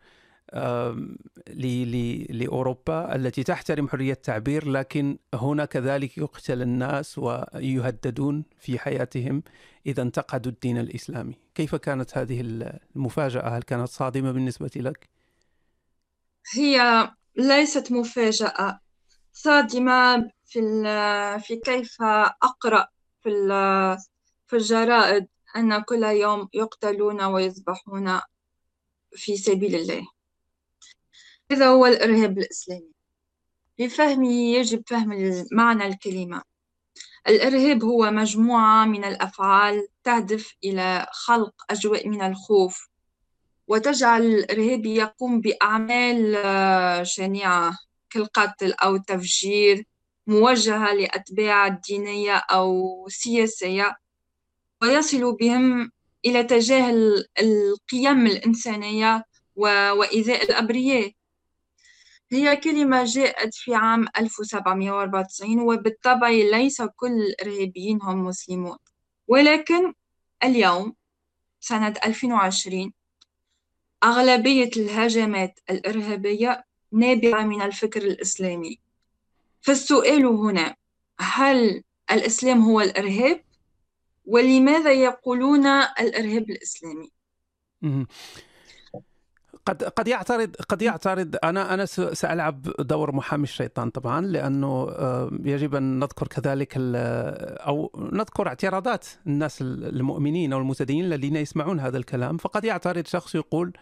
لأوروبا 2.31 3.15
التي 3.15 3.43
تحترم 3.43 3.89
حرية 3.89 4.13
التعبير 4.13 4.69
لكن 4.69 5.19
هنا 5.35 5.65
كذلك 5.65 6.19
يقتل 6.19 6.63
الناس 6.63 7.19
ويهددون 7.19 8.45
في 8.59 8.79
حياتهم 8.79 9.43
إذا 9.87 10.03
انتقدوا 10.03 10.53
الدين 10.53 10.79
الإسلامي 10.79 11.35
كيف 11.55 11.75
كانت 11.75 12.19
هذه 12.19 12.41
المفاجأة؟ 12.41 13.49
هل 13.49 13.63
كانت 13.63 13.89
صادمة 13.89 14.33
بالنسبة 14.33 14.71
لك؟ 14.77 15.09
هي 16.55 17.11
ليست 17.37 17.93
مفاجأة 17.93 18.81
صادمة 19.33 20.31
في 20.45 20.61
في 21.41 21.57
كيف 21.57 22.03
أقرأ 22.43 22.89
في 23.21 23.31
في 24.47 24.57
الجرائد 24.57 25.29
أن 25.57 25.83
كل 25.83 26.03
يوم 26.03 26.49
يقتلون 26.55 27.23
ويذبحون 27.23 28.21
في 29.13 29.37
سبيل 29.37 29.75
الله 29.75 30.07
هذا 31.53 31.67
هو 31.67 31.87
الإرهاب 31.87 32.39
الإسلامي. 32.39 32.93
لفهمه 33.79 34.33
يجب 34.33 34.83
فهم 34.87 35.45
معنى 35.53 35.87
الكلمة. 35.87 36.43
الإرهاب 37.29 37.85
هو 37.85 38.11
مجموعة 38.11 38.85
من 38.85 39.05
الأفعال 39.05 39.89
تهدف 40.05 40.55
إلى 40.65 41.07
خلق 41.13 41.55
أجواء 41.71 42.09
من 42.09 42.23
الخوف 42.23 42.89
وتجعل 43.69 44.23
الإرهابي 44.23 44.95
يقوم 44.95 45.41
بأعمال 45.41 46.35
آه، 46.37 47.03
شنيعة 47.03 47.79
كالقتل 48.11 48.73
أو 48.73 48.95
التفجير 48.97 49.85
موجهة 50.27 50.95
لأتباع 50.95 51.67
الدينية 51.67 52.37
أو 52.37 53.07
سياسية 53.09 53.97
ويصل 54.83 55.37
بهم 55.37 55.91
إلى 56.27 56.45
تجاهل 56.45 57.25
القيم 57.41 58.27
الإنسانية 58.27 59.25
وإيذاء 59.57 60.45
الأبرياء. 60.45 61.13
هي 62.33 62.57
كلمة 62.57 63.05
جاءت 63.05 63.55
في 63.55 63.75
عام 63.75 64.07
1794 64.19 65.61
وبالطبع 65.61 66.29
ليس 66.29 66.83
كل 66.83 67.13
الإرهابيين 67.23 67.99
هم 68.03 68.25
مسلمون 68.25 68.77
ولكن 69.29 69.93
اليوم 70.45 70.95
سنة 71.61 71.95
2020 72.05 72.93
أغلبية 74.05 74.71
الهجمات 74.77 75.61
الإرهابية 75.71 76.65
نابعة 76.93 77.43
من 77.43 77.63
الفكر 77.63 78.03
الإسلامي 78.03 78.79
فالسؤال 79.61 80.27
هنا 80.27 80.77
هل 81.19 81.83
الإسلام 82.11 82.61
هو 82.61 82.81
الإرهاب؟ 82.81 83.45
ولماذا 84.27 84.93
يقولون 84.93 85.67
الإرهاب 85.67 86.51
الإسلامي؟ 86.51 87.11
قد 89.67 89.85
قد 89.85 90.09
يعترض 90.09 90.57
قد 90.69 90.83
يعترض. 90.83 91.37
أنا 91.45 91.75
أنا 91.75 91.87
سألعب 91.87 92.63
دور 92.79 93.13
محامي 93.15 93.45
الشيطان 93.45 93.91
طبعا 93.91 94.27
لأنه 94.27 94.89
آه، 94.91 95.31
يجب 95.45 95.75
أن 95.75 95.99
نذكر 95.99 96.27
كذلك 96.27 96.75
أو 96.77 97.93
نذكر 98.13 98.49
اعتراضات 98.49 99.07
الناس 99.27 99.63
المؤمنين 99.63 100.53
أو 100.53 100.59
المتدينين 100.59 101.05
الذين 101.05 101.37
يسمعون 101.37 101.81
هذا 101.81 101.99
الكلام. 101.99 102.37
فقد 102.37 102.65
يعترض 102.65 103.07
شخص 103.07 103.35
يقول 103.35 103.73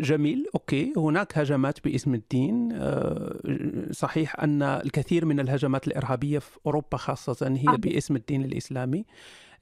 جميل 0.00 0.46
أوكي 0.54 0.92
هناك 0.96 1.38
هجمات 1.38 1.84
باسم 1.84 2.14
الدين. 2.14 2.68
آه، 2.72 3.88
صحيح 3.92 4.40
أن 4.40 4.62
الكثير 4.62 5.24
من 5.24 5.40
الهجمات 5.40 5.86
الإرهابية 5.86 6.38
في 6.38 6.58
أوروبا 6.66 6.96
خاصة 6.96 7.46
هي 7.56 7.76
باسم 7.76 8.16
الدين 8.16 8.44
الإسلامي. 8.44 9.04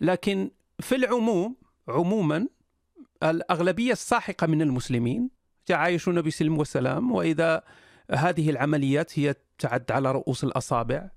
لكن 0.00 0.50
في 0.80 0.94
العموم 0.94 1.56
عموما 1.88 2.46
الأغلبية 3.24 3.92
الساحقة 3.92 4.46
من 4.46 4.62
المسلمين 4.62 5.30
يعايشون 5.68 6.22
بسلم 6.22 6.58
وسلام 6.58 7.12
وإذا 7.12 7.62
هذه 8.10 8.50
العمليات 8.50 9.18
هي 9.18 9.34
تعد 9.58 9.92
على 9.92 10.12
رؤوس 10.12 10.44
الأصابع 10.44 11.10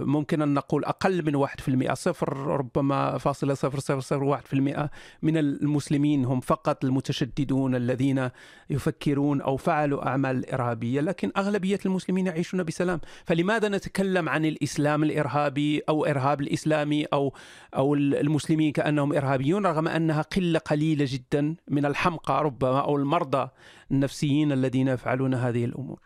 ممكن 0.00 0.42
أن 0.42 0.54
نقول 0.54 0.84
أقل 0.84 1.24
من 1.24 1.46
1% 1.90 1.92
صفر 1.94 2.36
ربما 2.36 3.18
فاصلة 3.18 3.54
صفر 3.54 3.78
صفر 3.78 4.00
صفر 4.00 4.24
واحد 4.24 4.46
في 4.46 4.52
المئة 4.52 4.90
من 5.22 5.36
المسلمين 5.36 6.24
هم 6.24 6.40
فقط 6.40 6.84
المتشددون 6.84 7.74
الذين 7.74 8.30
يفكرون 8.70 9.40
أو 9.40 9.56
فعلوا 9.56 10.08
أعمال 10.08 10.50
إرهابية 10.50 11.00
لكن 11.00 11.32
أغلبية 11.36 11.78
المسلمين 11.86 12.26
يعيشون 12.26 12.62
بسلام. 12.62 13.00
فلماذا 13.24 13.68
نتكلم 13.68 14.28
عن 14.28 14.44
الإسلام 14.44 15.02
الإرهابي 15.02 15.82
أو 15.88 16.04
إرهاب 16.04 16.40
الإسلامي 16.40 17.04
أو 17.04 17.34
أو 17.76 17.94
المسلمين 17.94 18.72
كأنهم 18.72 19.12
إرهابيون 19.12 19.66
رغم 19.66 19.88
أنها 19.88 20.22
قلة 20.22 20.58
قليلة 20.58 21.06
جدا 21.08 21.56
من 21.68 21.86
الحمقى 21.86 22.44
ربما 22.44 22.80
أو 22.80 22.96
المرضى 22.96 23.48
النفسيين 23.90 24.52
الذين 24.52 24.88
يفعلون 24.88 25.34
هذه 25.34 25.64
الأمور؟ 25.64 26.00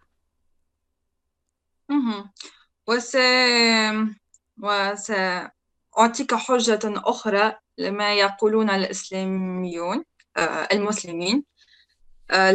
وس... 2.88 3.16
وسأعطيك 4.62 6.35
حجة 6.35 6.81
أخرى 6.85 7.53
لما 7.79 8.14
يقولون 8.14 8.70
الإسلاميون 8.70 10.05
آه، 10.37 10.68
المسلمين. 10.72 11.44
آه، 12.31 12.53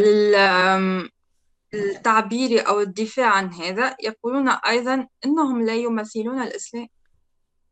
للتعبير 1.72 2.68
أو 2.68 2.80
الدفاع 2.80 3.30
عن 3.30 3.52
هذا 3.52 3.96
يقولون 4.02 4.48
أيضا 4.48 5.08
أنهم 5.24 5.66
لا 5.66 5.74
يمثلون 5.74 6.42
الإسلام. 6.42 6.88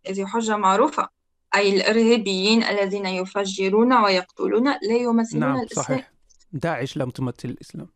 هذه 0.09 0.27
حجة 0.27 0.57
معروفة. 0.57 1.09
أي 1.55 1.77
الإرهابيين 1.77 2.63
الذين 2.63 3.07
يفجرون 3.07 3.93
ويقتلون 3.93 4.69
لا 4.69 4.97
يمثلون 4.97 5.41
نعم 5.41 5.61
الإسلام. 5.61 5.85
صحيح. 5.85 6.13
داعش 6.53 6.97
لم 6.97 7.11
تمثل 7.11 7.49
الإسلام. 7.49 7.89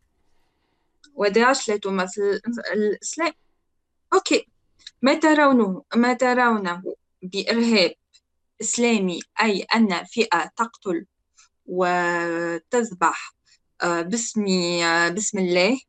وداعش 1.15 1.69
لا 1.69 1.77
تمثل 1.77 2.41
الإسلام. 2.73 3.33
أوكي. 4.13 4.56
ما 5.01 5.13
ترونه 5.13 5.83
ما 5.95 6.13
ترونه 6.13 6.83
بإرهاب 7.21 7.93
إسلامي 8.61 9.19
أي 9.41 9.61
أن 9.61 10.03
فئة 10.03 10.51
تقتل 10.55 11.05
وتذبح 11.65 13.33
آه، 13.81 14.01
باسم 14.01 14.45
آه، 14.83 15.09
باسم 15.09 15.39
الله؟ 15.39 15.79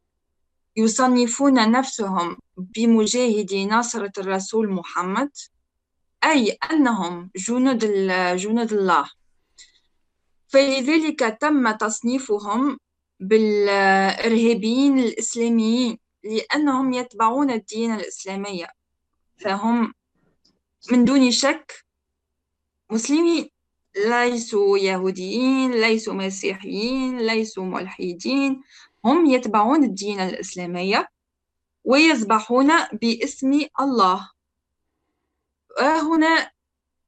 يصنفون 0.76 1.70
نفسهم 1.70 2.36
بمجاهدي 2.56 3.66
ناصرة 3.66 4.12
الرسول 4.18 4.72
محمد؟ 4.72 5.30
أي 6.24 6.58
أنهم 6.70 7.30
جنود 7.36 7.78
جنود 8.36 8.72
الله. 8.72 9.10
فلذلك 10.48 11.38
تم 11.40 11.70
تصنيفهم 11.70 12.78
بالإرهابيين 13.20 14.98
الإسلاميين 14.98 15.98
لأنهم 16.24 16.92
يتبعون 16.92 17.50
الدين 17.50 17.94
الإسلامية. 17.94 18.77
فهم 19.38 19.94
من 20.92 21.04
دون 21.04 21.30
شك 21.30 21.84
مسلمين 22.90 23.48
ليسوا 24.06 24.78
يهوديين 24.78 25.70
ليسوا 25.70 26.14
مسيحيين 26.14 27.18
ليسوا 27.18 27.64
ملحدين. 27.64 28.62
هم 29.04 29.26
يتبعون 29.26 29.84
الدين 29.84 30.20
الإسلامية 30.20 31.08
ويذبحون 31.84 32.70
باسم 32.92 33.60
الله. 33.80 34.30
وهنا 35.80 36.50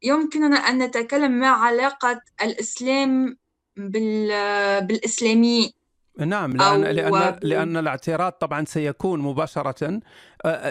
يمكننا 0.02 0.56
أن 0.56 0.82
نتكلم 0.82 1.32
ما 1.32 1.48
علاقة 1.48 2.20
الإسلام 2.42 3.36
بالإسلاميين 3.76 5.70
نعم 6.18 6.56
لأن 6.56 6.82
لأن 6.82 7.38
لأن 7.42 7.76
الاعتراض 7.76 8.32
طبعا 8.32 8.64
سيكون 8.64 9.20
مباشرة. 9.20 10.00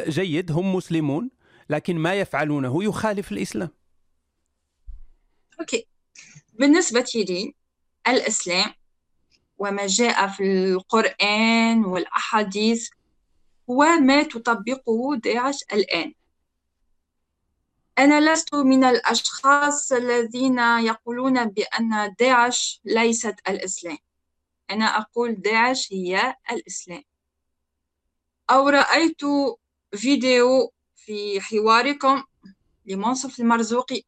جيد 0.07 0.51
هم 0.51 0.75
مسلمون. 0.75 1.29
لكن 1.69 1.97
ما 1.97 2.13
يفعلونه 2.13 2.83
يخالف 2.83 3.31
الإسلام. 3.31 3.69
أوكي. 5.59 5.87
بالنسبة 6.53 7.05
لي 7.15 7.55
الإسلام 8.07 8.73
وما 9.57 9.87
جاء 9.87 10.27
في 10.27 10.43
القرآن 10.43 11.85
والأحاديث 11.85 12.89
هو 13.69 13.83
ما 13.83 14.23
تطبقه 14.23 15.15
داعش 15.23 15.63
الآن. 15.73 16.13
أنا 17.97 18.33
لست 18.33 18.55
من 18.55 18.83
الأشخاص 18.83 19.91
الذين 19.91 20.59
يقولون 20.59 21.45
بأن 21.45 22.15
داعش 22.19 22.81
ليست 22.85 23.35
الإسلام. 23.49 23.97
أنا 24.71 24.85
أقول 24.85 25.35
داعش 25.35 25.93
هي 25.93 26.35
الإسلام. 26.51 27.03
أو 28.49 28.69
رأيت 28.69 29.21
فيديو 29.95 30.73
في 31.09 31.41
حواركم 31.41 32.23
لمنصف 32.85 33.39
المرزوقي 33.39 34.01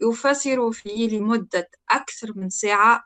يفسر 0.00 0.72
فيه 0.72 1.08
لمدة 1.08 1.70
أكثر 1.90 2.32
من 2.36 2.50
ساعة 2.50 3.04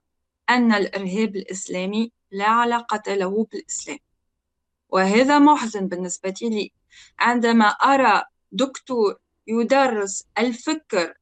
أن 0.50 0.72
الإرهاب 0.72 1.36
الإسلامي 1.36 2.12
لا 2.30 2.46
علاقة 2.46 3.14
له 3.14 3.46
بالإسلام. 3.52 3.98
وهذا 4.88 5.38
محزن 5.38 5.88
بالنسبة 5.88 6.34
لي. 6.42 6.72
عندما 7.18 7.66
أرى 7.66 8.22
دكتور 8.52 9.16
يدرس 9.46 10.24
الفكر 10.38 11.14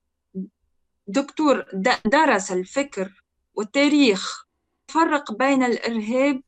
دكتور 1.07 1.65
درس 2.07 2.53
الفكر 2.53 3.23
والتاريخ 3.55 4.47
نفرق 4.91 5.33
بين 5.33 5.63
الإرهاب 5.63 6.43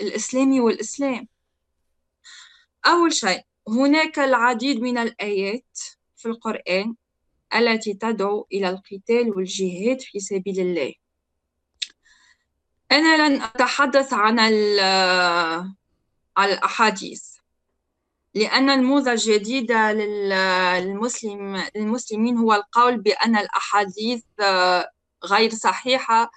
الإسلامي 0.00 0.60
والإسلام. 0.60 1.28
أول 2.86 3.12
شيء 3.12 3.47
هناك 3.68 4.18
العديد 4.18 4.80
من 4.80 4.98
الآيات 4.98 5.78
في 6.16 6.28
القرآن 6.28 6.94
التي 7.54 7.94
تدعو 7.94 8.46
إلى 8.52 8.68
القتال 8.68 9.30
والجهاد 9.36 10.00
في 10.00 10.20
سبيل 10.20 10.60
الله. 10.60 10.94
أنا 12.92 13.28
لن 13.28 13.42
أتحدث 13.42 14.12
عن 14.12 14.38
الأحاديث 16.38 17.24
لأن 18.34 18.70
الموضة 18.70 19.12
الجديدة 19.12 19.92
للمسلم 19.92 21.64
للمسلمين 21.76 22.36
هو 22.36 22.54
القول 22.54 23.00
بأن 23.00 23.36
الأحاديث 23.36 24.22
غير 25.24 25.50
صحيحة 25.50 26.30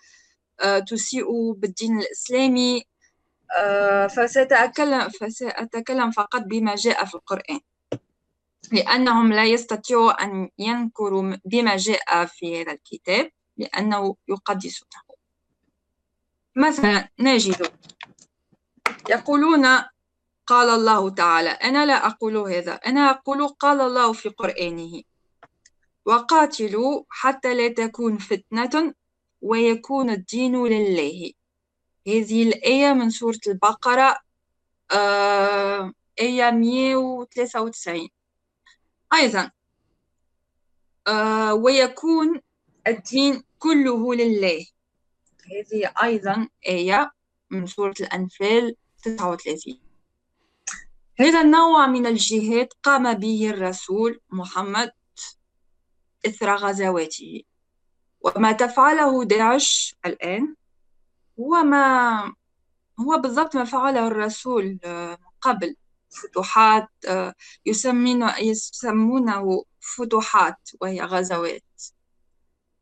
تسيء 0.87 1.51
بالدين 1.51 1.99
الإسلامي 1.99 2.83
فسأتكلم 4.15 5.09
فسأتكلم 5.09 6.11
فقط 6.11 6.41
بما 6.41 6.75
جاء 6.75 7.05
في 7.05 7.15
القرآن. 7.15 7.59
لأنهم 8.71 9.33
لا 9.33 9.45
يستطيعوا 9.45 10.23
أن 10.23 10.49
ينكروا 10.57 11.35
بما 11.45 11.77
جاء 11.77 12.25
في 12.25 12.61
هذا 12.61 12.71
الكتاب 12.71 13.31
لأنه 13.57 14.15
يقدسونه. 14.27 15.01
مثلا 16.55 17.09
نجد. 17.19 17.67
يقولون 19.09 19.65
قال 20.47 20.69
الله 20.69 21.09
تعالى. 21.09 21.49
أنا 21.49 21.85
لا 21.85 22.07
أقول 22.07 22.37
هذا. 22.37 22.73
أنا 22.73 23.09
أقول 23.09 23.47
قال 23.47 23.81
الله 23.81 24.13
في 24.13 24.29
قرآنه. 24.29 25.01
وقاتلوا 26.05 27.03
حتى 27.09 27.53
لا 27.53 27.67
تكون 27.67 28.17
فتنة 28.17 28.93
ويكون 29.41 30.09
الدين 30.09 30.63
لله. 30.65 31.31
هذه 32.07 32.43
الآية 32.43 32.93
من 32.93 33.09
سورة 33.09 33.39
البقرة 33.47 34.17
آه 34.91 35.93
آية 36.19 36.51
193 36.51 38.09
أيضا 39.13 39.51
آه 41.07 41.53
ويكون 41.53 42.41
الدين 42.87 43.43
كله 43.59 44.15
لله. 44.15 44.65
هذه 45.51 45.93
أيضا 46.03 46.49
آية 46.67 47.11
من 47.49 47.67
سورة 47.67 47.95
الأنفال 47.99 48.75
39 49.03 49.79
هذا 51.19 51.41
النوع 51.41 51.87
من 51.87 52.05
الجهاد 52.05 52.67
قام 52.83 53.13
به 53.13 53.49
الرسول 53.49 54.19
محمد 54.29 54.91
إثر 56.25 56.55
غزواته. 56.55 57.43
وما 58.21 58.51
تفعله 58.51 59.23
داعش 59.23 59.95
الآن 60.05 60.55
هو 61.39 61.63
ما 61.63 62.23
هو 62.99 63.17
بالضبط 63.21 63.55
ما 63.55 63.63
فعله 63.63 64.07
الرسول 64.07 64.79
من 64.85 65.15
قبل. 65.41 65.75
فتوحات 66.09 66.89
يسمونه 68.41 69.63
فتوحات 69.79 70.69
وهي 70.81 71.01
غزوات. 71.01 71.83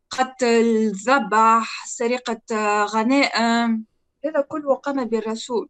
قتل 0.09 0.91
ذبح 0.91 1.85
سرقة 1.87 2.41
غنائم 2.85 3.85
هذا 4.25 4.41
كله 4.41 4.75
قام 4.75 5.05
به 5.05 5.21
الرسول. 5.21 5.69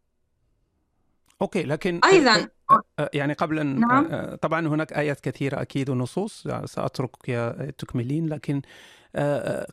okay 1.41 1.63
لكن 1.63 1.99
أيضا. 2.05 2.47
يعني 3.13 3.33
قبل 3.33 3.59
أن 3.59 3.79
نعم. 3.79 4.35
طبعا 4.35 4.67
هناك 4.67 4.93
آيات 4.93 5.19
كثيرة 5.19 5.61
أكيد 5.61 5.89
ونصوص 5.89 6.47
ساتركك 6.65 7.25
تكملين 7.77 8.29
لكن 8.29 8.61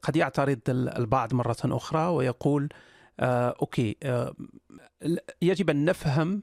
قد 0.02 0.16
يعترض 0.16 0.60
البعض 0.68 1.34
مرة 1.34 1.56
أخرى 1.64 2.06
ويقول 2.06 2.68
okay. 3.20 3.96
يجب 5.42 5.70
أن 5.70 5.84
نفهم 5.84 6.42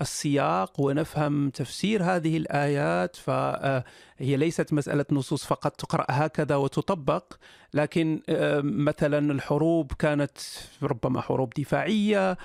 السياق 0.00 0.80
ونفهم 0.80 1.50
تفسير 1.50 2.02
هذه 2.02 2.36
الآيات 2.36 3.16
فهي 3.16 4.36
ليست 4.36 4.72
مسألة 4.72 5.04
نصوص 5.12 5.44
فقط 5.44 5.76
تقرأ 5.76 6.06
هكذا 6.08 6.56
وتطبق 6.56 7.34
لكن 7.74 8.22
مثلا 8.62 9.32
الحروب 9.32 9.92
كانت 9.92 10.38
ربما 10.82 11.20
حروب 11.20 11.52
دفاعية 11.58 12.38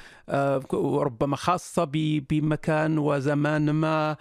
ربما 0.74 1.36
خاصة 1.36 1.84
بمكان 2.30 2.98
وزمان 2.98 3.70
ما 3.70 4.16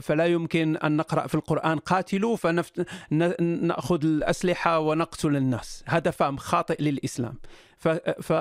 فلا 0.00 0.26
يمكن 0.26 0.76
أن 0.76 0.96
نقرأ 0.96 1.26
في 1.26 1.34
القرآن 1.34 1.78
قاتلوا 1.78 2.36
فنأخذ 2.36 4.04
الأسلحة 4.04 4.78
ونقتل 4.78 5.36
الناس. 5.36 5.84
هذا 5.86 6.10
فهم 6.10 6.36
خاطئ 6.36 6.82
للإسلام. 6.82 7.34
ف 7.76 8.32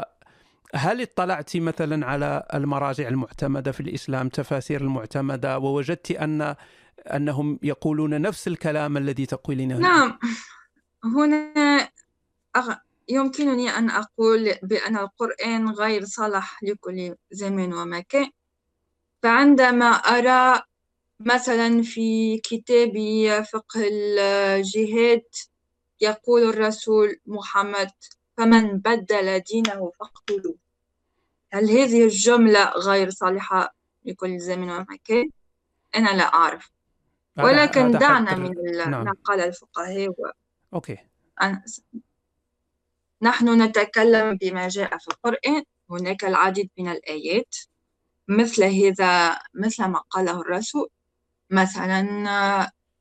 هل 0.75 1.01
اطلعت 1.01 1.57
مثلا 1.57 2.05
على 2.05 2.47
المراجع 2.53 3.07
المعتمدة 3.07 3.71
في 3.71 3.79
الإسلام 3.79 4.29
تفاسير 4.29 4.81
المعتمدة 4.81 5.59
ووجدت 5.59 6.11
أن 6.11 6.55
أنهم 7.05 7.59
يقولون 7.63 8.21
نفس 8.21 8.47
الكلام 8.47 8.97
الذي 8.97 9.25
تقولينه؟ 9.25 9.77
نعم. 9.77 10.19
هنا 11.03 11.89
يمكنني 13.09 13.69
أن 13.69 13.89
أقول 13.89 14.53
بأن 14.63 14.97
القرآن 14.97 15.69
غير 15.69 16.05
صالح 16.05 16.63
لكل 16.63 17.15
زمان 17.31 17.73
ومكان. 17.73 18.29
فعندما 19.23 19.85
أرى 19.85 20.61
مثلا 21.19 21.81
في 21.81 22.37
كتاب 22.37 22.93
فقه 23.53 23.81
الجهاد 23.89 25.23
يقول 26.01 26.43
الرسول 26.43 27.19
محمد 27.25 27.91
فمن 28.37 28.77
بدل 28.77 29.39
دينه 29.39 29.91
فاقتلوه. 29.99 30.55
هل 31.53 31.69
هذه 31.71 32.03
الجملة 32.03 32.69
غير 32.69 33.09
صالحة 33.09 33.75
لكل 34.05 34.39
زمن 34.39 34.69
ومكان؟ 34.69 35.29
أنا 35.95 36.09
لا 36.09 36.23
أعرف. 36.23 36.71
ولكن 37.37 37.91
دعنا 37.91 38.35
من 38.35 38.51
نعم. 38.77 39.03
ما 39.03 39.13
قال 39.23 39.41
الفقهاء 39.41 40.09
و... 40.09 40.13
أوكي. 40.73 40.97
أنا... 41.41 41.63
نحن 43.21 43.61
نتكلم 43.61 44.37
بما 44.37 44.67
جاء 44.67 44.97
في 44.97 45.07
القرآن. 45.07 45.63
هناك 45.89 46.25
العديد 46.25 46.69
من 46.77 46.91
الآيات. 46.91 47.55
مثل 48.27 48.63
هذا 48.63 49.39
مثل 49.53 49.85
ما 49.85 49.99
قاله 49.99 50.41
الرسول. 50.41 50.89
مثلا 51.49 52.01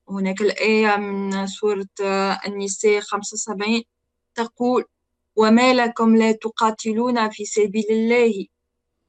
هناك 0.09 0.41
الآية 0.41 0.97
من 0.97 1.47
سورة 1.47 1.89
النساء 2.47 3.01
75 3.01 3.83
تقول 4.35 4.85
وما 5.37 5.75
لكم 5.75 6.17
لا 6.17 6.33
تقاتلون 6.33 7.31
في 7.31 7.45
سبيل 7.45 7.85
الله 7.91 8.47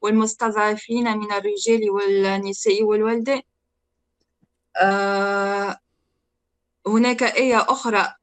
والمستضعفين 0.01 1.17
من 1.17 1.31
الرجال 1.31 1.89
والنساء 1.89 2.83
والولدان؟ 2.83 3.41
آه 4.81 5.77
هناك 6.87 7.23
آية 7.23 7.57
أخرى 7.57 8.13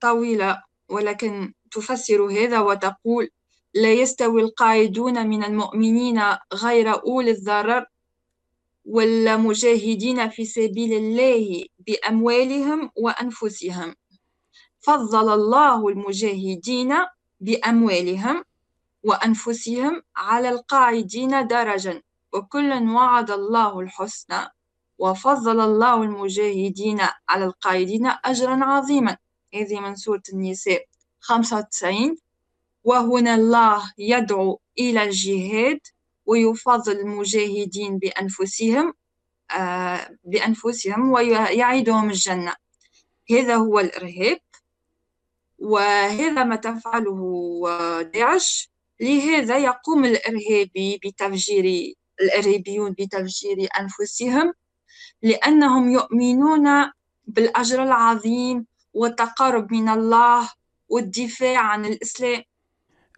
طويلة 0.00 0.62
ولكن 0.88 1.54
تفسر 1.70 2.22
هذا 2.26 2.60
وتقول 2.60 3.28
لا 3.74 3.92
يستوي 3.92 4.42
القاعدون 4.42 5.26
من 5.26 5.44
المؤمنين 5.44 6.22
غير 6.54 7.02
أولي 7.02 7.30
الضرر 7.30 7.86
والمجاهدين 8.84 10.28
في 10.30 10.44
سبيل 10.44 10.92
الله 10.92 11.64
بأموالهم 11.78 12.90
وأنفسهم؟ 12.96 13.94
فضل 14.80 15.32
الله 15.32 15.88
المجاهدين 15.88 16.94
بأموالهم 17.40 18.44
وأنفسهم 19.02 20.02
على 20.16 20.48
القاعدين 20.48 21.46
درجا 21.46 22.02
وكلا 22.32 22.92
وعد 22.92 23.30
الله 23.30 23.80
الحسنى 23.80 24.48
وفضل 24.98 25.60
الله 25.60 26.02
المجاهدين 26.02 27.00
على 27.28 27.44
القاعدين 27.44 28.06
أجرا 28.24 28.64
عظيما. 28.64 29.16
هذه 29.54 29.80
من 29.80 29.96
سورة 29.96 30.22
النساء 30.32 30.84
95 31.20 32.16
وهنا 32.84 33.34
الله 33.34 33.92
يدعو 33.98 34.60
إلى 34.78 35.02
الجهاد 35.02 35.80
ويفضل 36.26 36.92
المجاهدين 36.92 37.98
بأنفسهم 37.98 38.94
آه 39.50 40.16
بأنفسهم 40.24 41.12
ويعيدهم 41.12 42.10
الجنة. 42.10 42.54
هذا 43.30 43.56
هو 43.56 43.80
الإرهاب. 43.80 44.38
وهذا 45.60 46.44
ما 46.44 46.56
تفعله 46.56 47.20
داعش 48.02 48.70
لهذا 49.00 49.58
يقوم 49.58 50.04
الإرهابي 50.04 51.00
بتفجير 51.04 51.94
الإرهابيون 52.20 52.92
بتفجير 52.98 53.68
أنفسهم 53.80 54.52
لأنهم 55.22 55.90
يؤمنون 55.90 56.90
بالأجر 57.24 57.82
العظيم 57.82 58.66
والتقرب 58.94 59.72
من 59.72 59.88
الله 59.88 60.50
والدفاع 60.88 61.58
عن 61.58 61.84
الإسلام. 61.84 62.42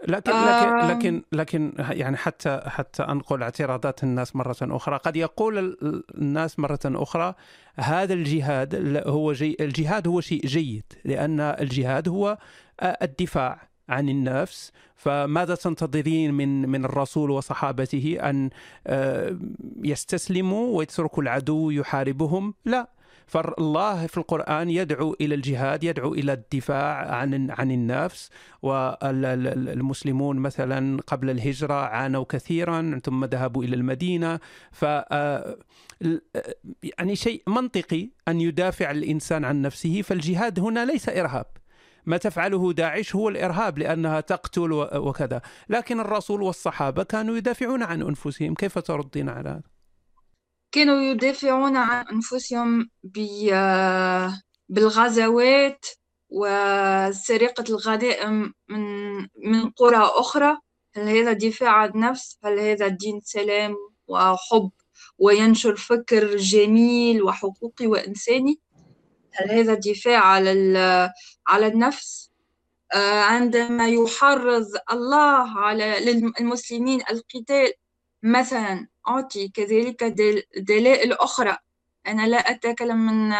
لكن 0.09 0.32
لكن 0.32 0.86
لكن 0.88 1.22
لكن 1.32 1.72
يعني 1.78 2.16
حتى 2.16 2.61
حتى 2.66 3.03
أنقل 3.03 3.42
اعتراضات 3.42 4.05
الناس 4.05 4.36
مرة 4.36 4.57
أخرى. 4.62 4.96
قد 4.96 5.16
يقول 5.16 5.78
الناس 6.14 6.59
مرة 6.59 6.80
أخرى 6.84 7.34
هذا 7.76 8.14
الجهاد 8.14 9.03
هو 9.07 9.32
جي 9.32 9.57
الجهاد 9.61 10.09
هو 10.09 10.20
شيء 10.20 10.46
جيد 10.46 10.84
لأن 11.05 11.40
الجهاد 11.40 12.09
هو 12.09 12.38
الدفاع 12.82 13.68
عن 13.88 14.09
النفس. 14.09 14.72
فماذا 14.96 15.55
تنتظرين 15.55 16.34
من 16.34 16.68
من 16.68 16.84
الرسول 16.84 17.30
وصحابته 17.30 18.18
أن 18.20 18.50
يستسلموا 19.84 20.78
ويتركوا 20.78 21.22
العدو 21.22 21.70
يحاربهم؟ 21.70 22.55
لا. 22.64 22.88
فالله 23.27 24.07
في 24.07 24.18
القرآن 24.18 24.70
يدعو 24.70 25.16
إلى 25.20 25.35
الجهاد 25.35 25.85
يدعو 25.85 26.14
إلى 26.14 26.33
الدفاع 26.33 27.14
عن 27.14 27.51
عن 27.51 27.70
النفس 27.70 28.31
والمسلمون 28.62 30.37
مثلا 30.37 31.03
قبل 31.07 31.31
الهجرة 31.31 31.75
عانوا 31.75 32.25
كثيرا 32.29 33.01
ثم 33.05 33.25
ذهبوا 33.25 33.64
إلى 33.64 33.77
المدينة. 33.77 34.41
ف 34.73 34.85
يعني 36.83 37.16
شيء 37.16 37.43
منطقي 37.47 38.11
أن 38.29 38.41
يدافع 38.41 38.91
الإنسان 38.91 39.45
عن 39.45 39.62
نفسه. 39.62 40.03
فالجهاد 40.03 40.61
هنا 40.61 40.85
ليس 40.85 41.09
إرهاب. 41.09 41.47
ما 42.07 42.16
تفعله 42.16 42.73
داعش 42.73 43.14
هو 43.14 43.29
الإرهاب 43.29 43.79
لأنها 43.79 44.20
تقتل 44.20 44.73
وكذا، 44.95 45.41
لكن 45.68 46.01
الرسول 46.01 46.43
والصحابة 46.43 47.03
كانوا 47.03 47.37
يدافعون 47.37 47.83
عن 47.83 48.03
أنفسهم، 48.03 48.55
كيف 48.55 48.79
تردين 48.79 49.29
على 49.29 49.49
هذا؟ 49.49 49.72
كانوا 50.73 51.01
يدافعون 51.01 51.77
عن 51.77 52.07
أنفسهم 52.07 52.91
بالغزوات 54.68 55.87
وسرقة 56.31 57.64
الغنائم 57.68 58.55
من 58.68 59.18
من 59.37 59.70
قرى 59.70 59.97
أخرى 59.97 60.59
هل 60.97 61.09
هذا 61.09 61.33
دفاع 61.33 61.70
عن 61.70 61.89
النفس؟ 61.89 62.39
هل 62.45 62.59
هذا 62.59 62.89
دين 62.89 63.20
سلام 63.25 63.77
وحب 64.07 64.70
وينشر 65.18 65.77
فكر 65.77 66.37
جميل 66.37 67.23
وحقوقي 67.23 67.87
وإنساني؟ 67.87 68.61
هل 69.33 69.51
هذا 69.51 69.75
دفاع 69.75 70.18
على 70.18 71.12
على 71.47 71.66
النفس؟ 71.66 72.31
آه، 72.95 73.20
عندما 73.20 73.89
يحرض 73.89 74.66
الله 74.93 75.59
على 75.59 75.97
للمسلمين 76.01 77.01
القتال 77.11 77.73
مثلا 78.23 78.87
أعطي 79.09 79.48
كذلك 79.48 80.05
دلائل 80.57 81.12
أخرى. 81.12 81.57
أنا 82.07 82.26
لا 82.26 82.36
أتكلم 82.50 82.96
من 83.07 83.32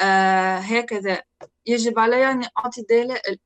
آه، 0.00 0.56
هكذا. 0.58 1.22
يجب 1.66 1.98
علي 1.98 2.30
أن 2.30 2.44
أعطي 2.58 2.82
دلائل. 2.90 3.38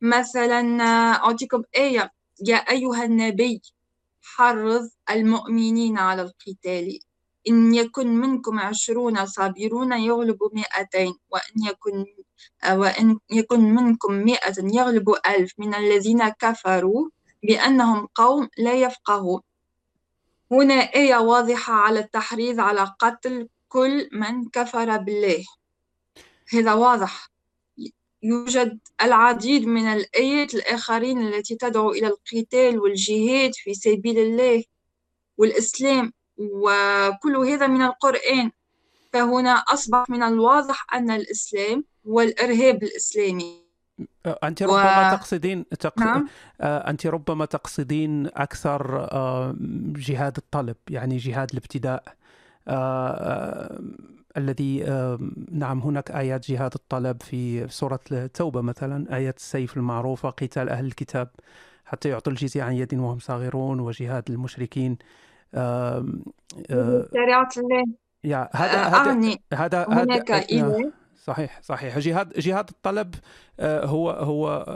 مثلا 0.00 0.82
أعطيكم 1.14 1.62
آية. 1.76 2.12
يا 2.46 2.56
أيها 2.56 3.04
النبي 3.04 3.62
حرض 4.22 4.90
المؤمنين 5.10 5.98
على 5.98 6.22
القتال. 6.22 6.98
إن 7.48 7.74
يكن 7.74 8.06
منكم 8.16 8.58
عشرون 8.60 9.26
صابرون 9.26 9.92
يغلبوا 9.92 10.48
مئتين. 10.52 11.14
وإن 11.30 11.54
يكن 11.68 12.04
وإن 12.70 13.18
يكن 13.30 13.60
منكم 13.60 14.12
مئة 14.12 14.54
يغلبوا 14.58 15.36
ألف. 15.36 15.52
من 15.58 15.74
الذين 15.74 16.28
كفروا 16.28 17.08
بأنهم 17.42 18.08
قوم 18.14 18.48
لا 18.58 18.74
يفقهون. 18.74 19.40
هنا 20.52 20.74
آية 20.74 21.16
واضحة 21.16 21.74
على 21.74 22.00
التحريض 22.00 22.60
على 22.60 22.94
قتل 22.98 23.48
كل 23.68 24.08
من 24.12 24.48
كفر 24.48 24.96
بالله. 24.96 25.44
هذا 26.52 26.74
واضح. 26.74 27.30
يوجد 28.22 28.78
العديد 29.02 29.66
من 29.66 29.86
الآيات 29.86 30.54
الآخرين 30.54 31.26
التي 31.28 31.54
تدعو 31.56 31.90
إلى 31.90 32.06
القتال 32.06 32.80
والجهاد 32.80 33.54
في 33.54 33.74
سبيل 33.74 34.18
الله 34.18 34.64
والإسلام 35.38 36.12
وكل 36.38 37.36
هذا 37.36 37.66
من 37.66 37.82
القرآن. 37.82 38.50
فهنا 39.12 39.52
أصبح 39.54 40.10
من 40.10 40.22
الواضح 40.22 40.94
أن 40.94 41.10
الإسلام 41.10 41.84
والإرهاب 42.04 42.82
الإسلامي. 42.82 43.65
أنت 44.26 44.62
ربما 44.62 45.08
و... 45.08 45.16
تقصدين 45.16 45.68
تق... 45.68 45.98
نعم. 45.98 46.28
آه، 46.60 46.90
أنت 46.90 47.06
ربما 47.06 47.44
تقصدين 47.44 48.26
أكثر 48.26 49.08
آه، 49.12 49.54
جهاد 49.96 50.36
الطلب 50.36 50.76
يعني 50.90 51.16
جهاد 51.16 51.50
الابتداء 51.50 52.04
الذي 54.36 54.84
نعم 55.50 55.80
هناك 55.80 56.10
آيات 56.10 56.50
جهاد 56.50 56.74
الطلب 56.74 57.22
في 57.22 57.68
سورة 57.68 58.00
التوبة 58.12 58.60
مثلا 58.60 59.16
آية 59.16 59.34
السيف 59.36 59.76
المعروفة 59.76 60.30
قتال 60.30 60.68
أهل 60.68 60.86
الكتاب 60.86 61.28
حتى 61.84 62.08
يعطوا 62.08 62.32
الجزية 62.32 62.62
عن 62.62 62.72
يد 62.72 62.94
وهم 62.94 63.18
صاغرون 63.18 63.80
وجهاد 63.80 64.30
المشركين 64.30 64.98
شريعة 67.12 67.48
الله. 67.56 67.84
هذا 68.52 68.82
هذا 68.82 69.36
هذا 69.54 69.86
هناك 69.88 70.30
صحيح 71.26 71.60
صحيح. 71.62 71.98
جهاد 71.98 72.32
جهاد 72.38 72.68
الطلب 72.68 73.14
آه، 73.60 73.84
هو 73.86 74.10
هو 74.10 74.66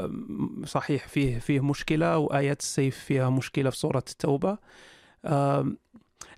صحيح 0.67 1.09
فيه 1.09 1.39
فيه 1.39 1.61
مشكلة 1.65 2.19
وآيات 2.19 2.61
السيف 2.61 2.99
فيها 2.99 3.31
مشكلة 3.31 3.71
في 3.71 3.77
سورة 3.77 4.05
التوبة. 4.11 4.59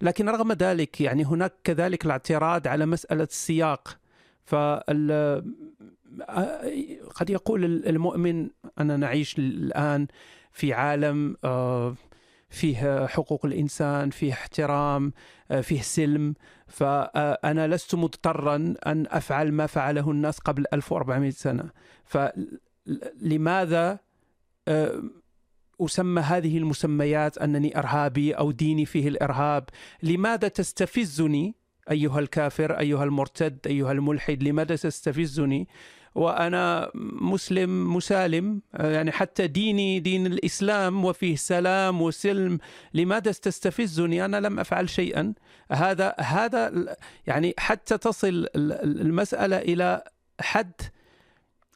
لكن 0.03 0.29
رغم 0.29 0.53
ذلك 0.53 1.01
يعني 1.01 1.25
هناك 1.25 1.53
كذلك 1.65 2.07
الاعتراض 2.07 2.69
على 2.69 2.87
مسألة 2.87 3.25
السياق. 3.25 3.99
فال 4.45 5.11
آه، 6.21 6.73
قد 7.15 7.31
يقول 7.31 7.65
المؤمن 7.65 8.49
أنا 8.79 8.97
نعيش 8.97 9.39
الآن 9.39 10.07
في 10.53 10.73
عالم 10.73 11.37
آه، 11.45 11.95
فيه 12.53 13.07
حقوق 13.07 13.47
الإنسان 13.47 14.11
فيه 14.11 14.33
احترام 14.33 15.13
فيه 15.63 15.81
سلم. 15.81 16.35
فأنا 16.67 17.69
لست 17.69 17.95
مضطرا 17.95 18.75
أن 18.87 19.07
أفعل 19.11 19.53
ما 19.53 19.67
فعله 19.67 20.11
الناس 20.11 20.39
قبل 20.39 20.65
1400 20.73 21.31
سنة. 21.31 21.71
فلماذا 22.05 23.99
آه، 24.69 25.03
أسمى 25.81 26.21
هذه 26.21 26.59
المسميات 26.59 27.39
أنني 27.39 27.79
إرهابي 27.79 28.33
أو 28.33 28.51
ديني 28.51 28.87
فيه 28.87 29.09
الإرهاب؟ 29.09 29.65
لماذا 30.03 30.49
تستفزني 30.49 31.55
أيها 31.91 32.19
الكافر 32.19 32.79
أيها 32.79 33.05
المرتد 33.05 33.59
أيها 33.67 33.93
الملحد؟ 33.93 34.43
لماذا 34.43 34.77
تستفزني 34.77 35.69
وأنا 36.15 36.91
مسلم 36.95 37.97
مسالم 37.97 38.63
يعني 38.75 39.13
حتى 39.13 39.47
ديني 39.47 40.01
دين 40.01 40.27
الإسلام 40.27 41.05
وفيه 41.05 41.37
سلام 41.37 42.03
وسلم. 42.03 42.59
لماذا 42.95 43.33
تستفزني 43.33 44.25
أنا 44.25 44.41
لم 44.41 44.59
أفعل 44.59 44.89
شيئا. 44.89 45.35
هذا 45.73 46.15
هذا 46.19 46.97
يعني 47.27 47.55
حتى 47.59 47.99
تصل 47.99 48.47
المسألة 48.57 49.57
إلى 49.59 50.05
حد 50.41 50.73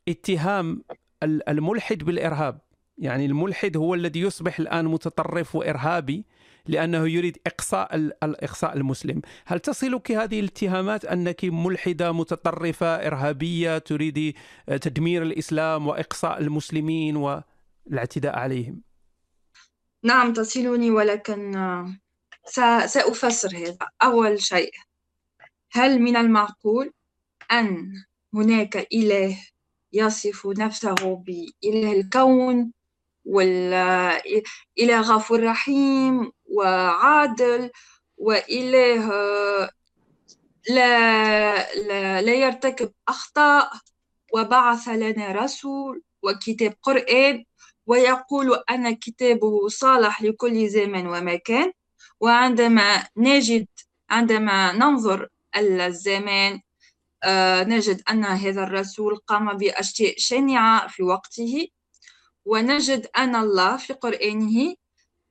اتهام 0.09 0.83
الملحد 1.23 1.99
بالإرهاب. 1.99 2.59
يعني 2.99 3.27
الملحد 3.27 3.77
هو 3.77 3.95
الذي 3.95 4.21
يصبح 4.21 4.59
الآن 4.59 4.85
متطرف 4.85 5.57
وإرهابي. 5.57 6.25
لأنه 6.69 7.09
يريد 7.09 7.39
إقصاء 7.47 7.95
الاقصاء 7.97 8.77
المسلم، 8.77 9.23
هل 9.47 9.61
تصلك 9.61 10.13
هذه 10.13 10.41
الاتهامات 10.41 11.05
أنك 11.05 11.45
ملحدة 11.45 12.13
متطرفة 12.13 12.87
إرهابية 12.87 13.79
تريد 13.79 14.35
تدمير 14.67 15.23
الإسلام 15.23 15.87
وإقصاء 15.87 16.39
المسلمين 16.41 17.17
والاعتداء 17.17 18.39
عليهم؟ 18.39 18.83
نعم 20.03 20.33
تصلني 20.33 20.91
ولكن 20.91 21.53
سأفسر 22.87 23.57
هذا 23.57 23.79
أول 24.03 24.43
شيء 24.43 24.71
هل 25.73 25.99
من 25.99 26.17
المعقول 26.17 26.93
أن 27.53 27.93
هناك 28.35 28.77
إله 28.93 29.39
يصف 29.93 30.47
نفسه 30.47 30.95
بإله 30.95 31.93
الكون 31.93 32.73
والإله 33.25 35.01
غفور 35.01 35.45
رحيم 35.45 36.33
وعادل 36.57 37.71
وإله 38.17 39.09
لا, 40.69 41.75
لا, 41.75 42.23
لا 42.23 42.35
يرتكب 42.35 42.93
أخطاء 43.09 43.71
وبعث 44.35 44.89
لنا 44.89 45.33
رسول 45.33 46.03
وكتاب 46.23 46.75
قرآن 46.83 47.45
ويقول 47.87 48.63
أن 48.71 48.95
كتابه 48.95 49.69
صالح 49.69 50.23
لكل 50.23 50.69
زمان 50.69 51.07
ومكان. 51.07 51.73
وعندما 52.21 53.09
نجد 53.17 53.67
عندما 54.11 54.73
ننظر 54.73 55.29
الزمان 55.57 56.61
آه، 57.25 57.63
نجد 57.63 58.03
أن 58.11 58.25
هذا 58.25 58.63
الرسول 58.63 59.17
قام 59.17 59.53
بأشياء 59.57 60.15
شنيعة 60.19 60.89
في 60.89 61.03
وقته. 61.03 61.69
ونجد 62.45 63.07
أن 63.17 63.37
الله 63.37 63.77
في 63.77 63.93
قرآنه 63.93 64.75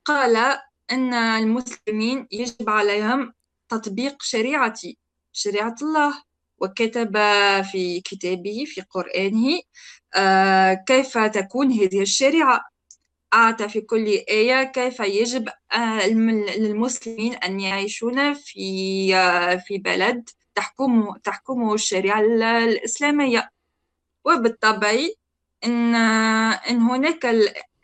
قال 0.04 0.58
أن 0.90 1.14
المسلمين 1.14 2.28
يجب 2.32 2.70
عليهم 2.70 3.32
تطبيق 3.68 4.22
شريعتي 4.22 4.98
شريعة 5.32 5.74
الله 5.82 6.22
وكتب 6.58 7.16
في 7.72 8.00
كتابه 8.04 8.64
في 8.66 8.80
قرآنه 8.80 9.60
آه، 10.16 10.74
كيف 10.74 11.18
تكون 11.18 11.72
هذه 11.72 12.02
الشريعة. 12.02 12.60
أعطى 13.34 13.68
في 13.68 13.80
كل 13.80 14.06
آية 14.06 14.62
كيف 14.64 15.00
يجب 15.00 15.48
آه، 15.74 16.06
للمسلمين 16.06 17.34
أن 17.34 17.60
يعيشون 17.60 18.34
في 18.34 19.16
آه، 19.16 19.56
في 19.56 19.78
بلد 19.78 20.28
تحكم 20.54 21.14
تحكمه 21.24 21.74
الشريعة 21.74 22.20
الإسلامية. 22.20 23.50
وبالطبع 24.24 24.92
إن 25.64 25.94
إن 25.94 26.80
هناك 26.80 27.26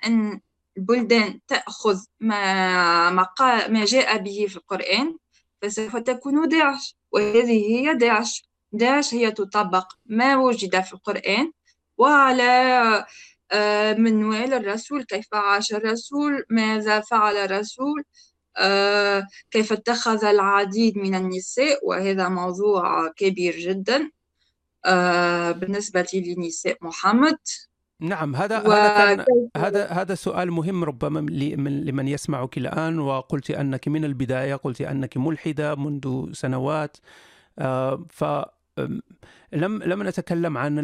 أن 0.06 0.40
البلدان 0.82 1.40
تأخذ 1.48 1.98
ما 2.20 3.10
ما, 3.10 3.28
ما 3.68 3.84
جاء 3.84 4.18
به 4.18 4.46
في 4.48 4.56
القرآن 4.56 5.16
فسوف 5.62 5.96
تكون 5.96 6.48
داعش. 6.48 6.96
وهذه 7.12 7.66
هي 7.76 7.94
داعش. 7.94 8.48
داعش 8.72 9.14
هي 9.14 9.30
تطبق 9.30 9.92
ما 10.06 10.36
وجد 10.36 10.80
في 10.80 10.92
القرآن 10.92 11.52
وعلى 11.98 12.42
آه، 13.52 13.94
منوال 13.94 14.54
الرسول. 14.54 15.04
كيف 15.04 15.34
عاش 15.34 15.72
الرسول؟ 15.72 16.44
ماذا 16.50 17.00
فعل 17.00 17.36
الرسول؟ 17.36 18.04
آه، 18.56 19.26
كيف 19.50 19.72
اتخذ 19.72 20.24
العديد 20.24 20.98
من 20.98 21.14
النساء؟ 21.14 21.78
وهذا 21.88 22.28
موضوع 22.28 23.08
كبير 23.16 23.56
جدا. 23.58 24.10
آه، 24.84 25.52
بالنسبة 25.52 26.06
لنساء 26.14 26.76
محمد. 26.80 27.38
نعم 28.02 28.36
هذا 28.36 28.58
هذا 28.58 29.14
كان 29.14 29.48
هذا 29.56 29.86
هذا 29.86 30.14
سؤال 30.14 30.50
مهم 30.50 30.84
ربما 30.84 31.20
لمن 31.60 32.08
يسمعك 32.08 32.58
الآن 32.58 32.98
وقلت 32.98 33.50
أنك 33.50 33.88
من 33.88 34.04
البداية 34.04 34.54
قلت 34.54 34.80
أنك 34.80 35.16
ملحدة 35.16 35.74
منذ 35.74 36.32
سنوات. 36.32 36.96
ف 38.10 38.24
لم 39.52 39.82
لم 39.82 40.02
نتكلم 40.02 40.58
عن 40.58 40.78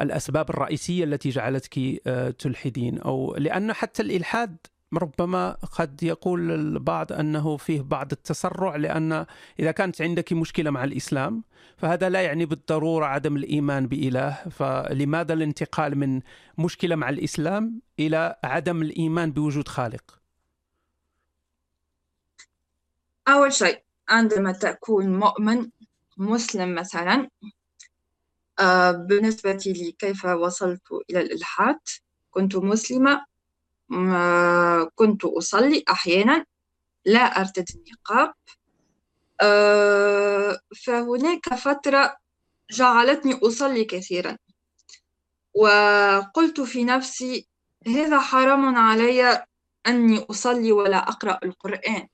الأسباب 0.00 0.50
الرئيسية 0.50 1.04
التي 1.04 1.30
جعلتك 1.30 1.78
آه، 2.06 2.30
تلحدين 2.30 2.98
أو 2.98 3.34
لأن 3.38 3.72
حتى 3.72 4.02
الإلحاد 4.02 4.56
ربما 4.96 5.50
قد 5.52 6.02
يقول 6.02 6.50
البعض 6.50 7.12
أنه 7.12 7.56
فيه 7.56 7.80
بعض 7.80 8.12
التسرع 8.12 8.76
لأن 8.76 9.26
إذا 9.60 9.70
كانت 9.70 10.02
عندك 10.02 10.32
مشكلة 10.32 10.70
مع 10.70 10.84
الإسلام 10.84 11.42
فهذا 11.76 12.08
لا 12.08 12.22
يعني 12.22 12.46
بالضرورة 12.46 13.06
عدم 13.06 13.36
الإيمان 13.36 13.86
بإله. 13.86 14.32
فلماذا 14.50 15.32
الانتقال 15.32 15.98
من 15.98 16.20
مشكلة 16.58 16.96
مع 16.96 17.08
الإسلام 17.08 17.80
إلى 17.98 18.36
عدم 18.44 18.82
الإيمان 18.82 19.32
بوجود 19.32 19.68
خالق؟ 19.68 20.20
أول 23.28 23.52
شيء 23.52 23.82
عندما 24.08 24.52
تكون 24.52 25.18
مؤمن 25.18 25.70
مسلم 26.16 26.74
مثلا 26.74 27.28
آه، 28.58 28.90
بالنسبة 28.90 29.52
لي 29.66 29.92
كيف 29.98 30.24
وصلت 30.24 30.82
إلى 31.10 31.20
الإلحاد؟ 31.20 31.78
كنت 32.30 32.56
مسلمة 32.56 33.26
كنت 34.94 35.24
أصلي 35.24 35.84
أحيانا 35.90 36.44
لا 37.04 37.40
أرتدي 37.40 37.74
النقاب. 37.74 38.34
آه، 39.40 40.58
فهناك 40.84 41.54
فترة 41.54 42.16
جعلتني 42.70 43.34
أصلي 43.42 43.84
كثيرا 43.84 44.36
وقلت 45.54 46.60
في 46.60 46.84
نفسي 46.84 47.48
هذا 47.86 48.18
حرام 48.20 48.76
علي 48.76 49.44
أني 49.86 50.18
أصلي 50.30 50.72
ولا 50.72 51.08
أقرأ 51.08 51.38
القرآن 51.44 52.08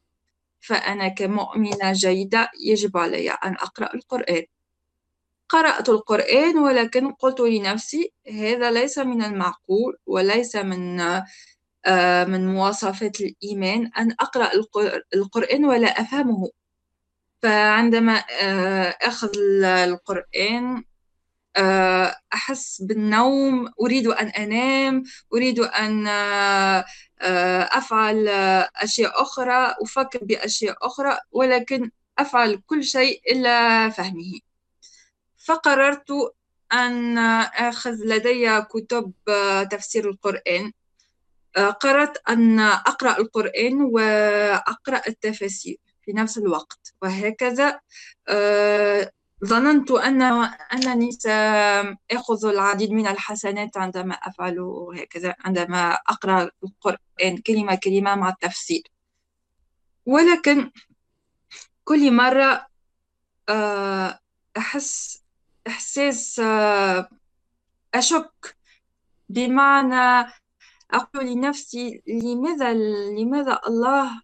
فأنا 0.60 1.08
كمؤمنة 1.08 1.92
جيدة 1.92 2.50
يجب 2.60 2.96
علي 2.96 3.30
أن 3.30 3.52
أقرأ 3.54 3.94
القرآن. 3.94 4.44
قرأت 5.48 5.88
القرآن 5.88 6.58
ولكن 6.58 7.12
قلت 7.12 7.40
لنفسي 7.40 8.12
هذا 8.32 8.70
ليس 8.70 8.98
من 8.98 9.22
المعقول 9.24 9.96
وليس 10.06 10.56
من 10.56 11.00
من 12.28 12.54
مواصفات 12.54 13.20
الإيمان 13.20 13.90
أن 13.98 14.12
أقرأ 14.20 14.50
القرآن 15.14 15.64
ولا 15.64 16.00
أفهمه. 16.00 16.50
فعندما 17.42 18.24
آه، 18.42 18.96
أخذ 19.02 19.38
القرآن 19.64 20.84
آه، 21.56 22.16
أحس 22.34 22.82
بالنوم 22.82 23.72
أريد 23.82 24.06
أن 24.06 24.26
أنام 24.28 25.02
أريد 25.34 25.60
أن 25.60 26.06
أفعل 27.72 28.28
أشياء 28.76 29.22
أخرى 29.22 29.74
أفكر 29.82 30.18
بأشياء 30.24 30.76
أخرى 30.86 31.18
ولكن 31.32 31.90
أفعل 32.18 32.62
كل 32.66 32.84
شيء 32.84 33.20
إلا 33.32 33.88
فهمه. 33.90 34.40
فقررت 35.46 36.10
أن 36.72 37.18
أخذ 37.18 37.96
لدي 38.04 38.60
كتب 38.62 39.12
تفسير 39.70 40.10
القرآن. 40.10 40.72
قررت 41.56 42.22
أن 42.28 42.60
أقرأ 42.60 43.18
القرآن 43.18 43.82
وأقرأ 43.82 45.02
التفاسير 45.08 45.76
في 46.02 46.12
نفس 46.12 46.38
الوقت 46.38 46.94
وهكذا 47.02 47.80
ظننت 49.44 49.90
أن 49.90 50.22
أنني 50.72 51.12
سأخذ 51.12 52.46
العديد 52.46 52.90
من 52.90 53.06
الحسنات 53.06 53.76
عندما 53.76 54.14
أفعل 54.14 54.58
هكذا 54.98 55.34
عندما 55.40 55.92
أقرأ 55.92 56.50
القرآن 56.64 57.38
كلمة 57.46 57.74
كلمة 57.74 58.14
مع 58.14 58.28
التفسير. 58.28 58.82
ولكن 60.06 60.70
كل 61.84 62.12
مرة 62.12 62.66
أحس 64.56 65.22
إحساس 65.66 66.40
آه، 66.40 67.08
أشك 67.94 68.56
بمعنى 69.28 70.32
أقول 70.92 71.26
لنفسي 71.26 72.02
لماذا 72.06 72.72
لماذا 73.18 73.60
الله 73.66 74.22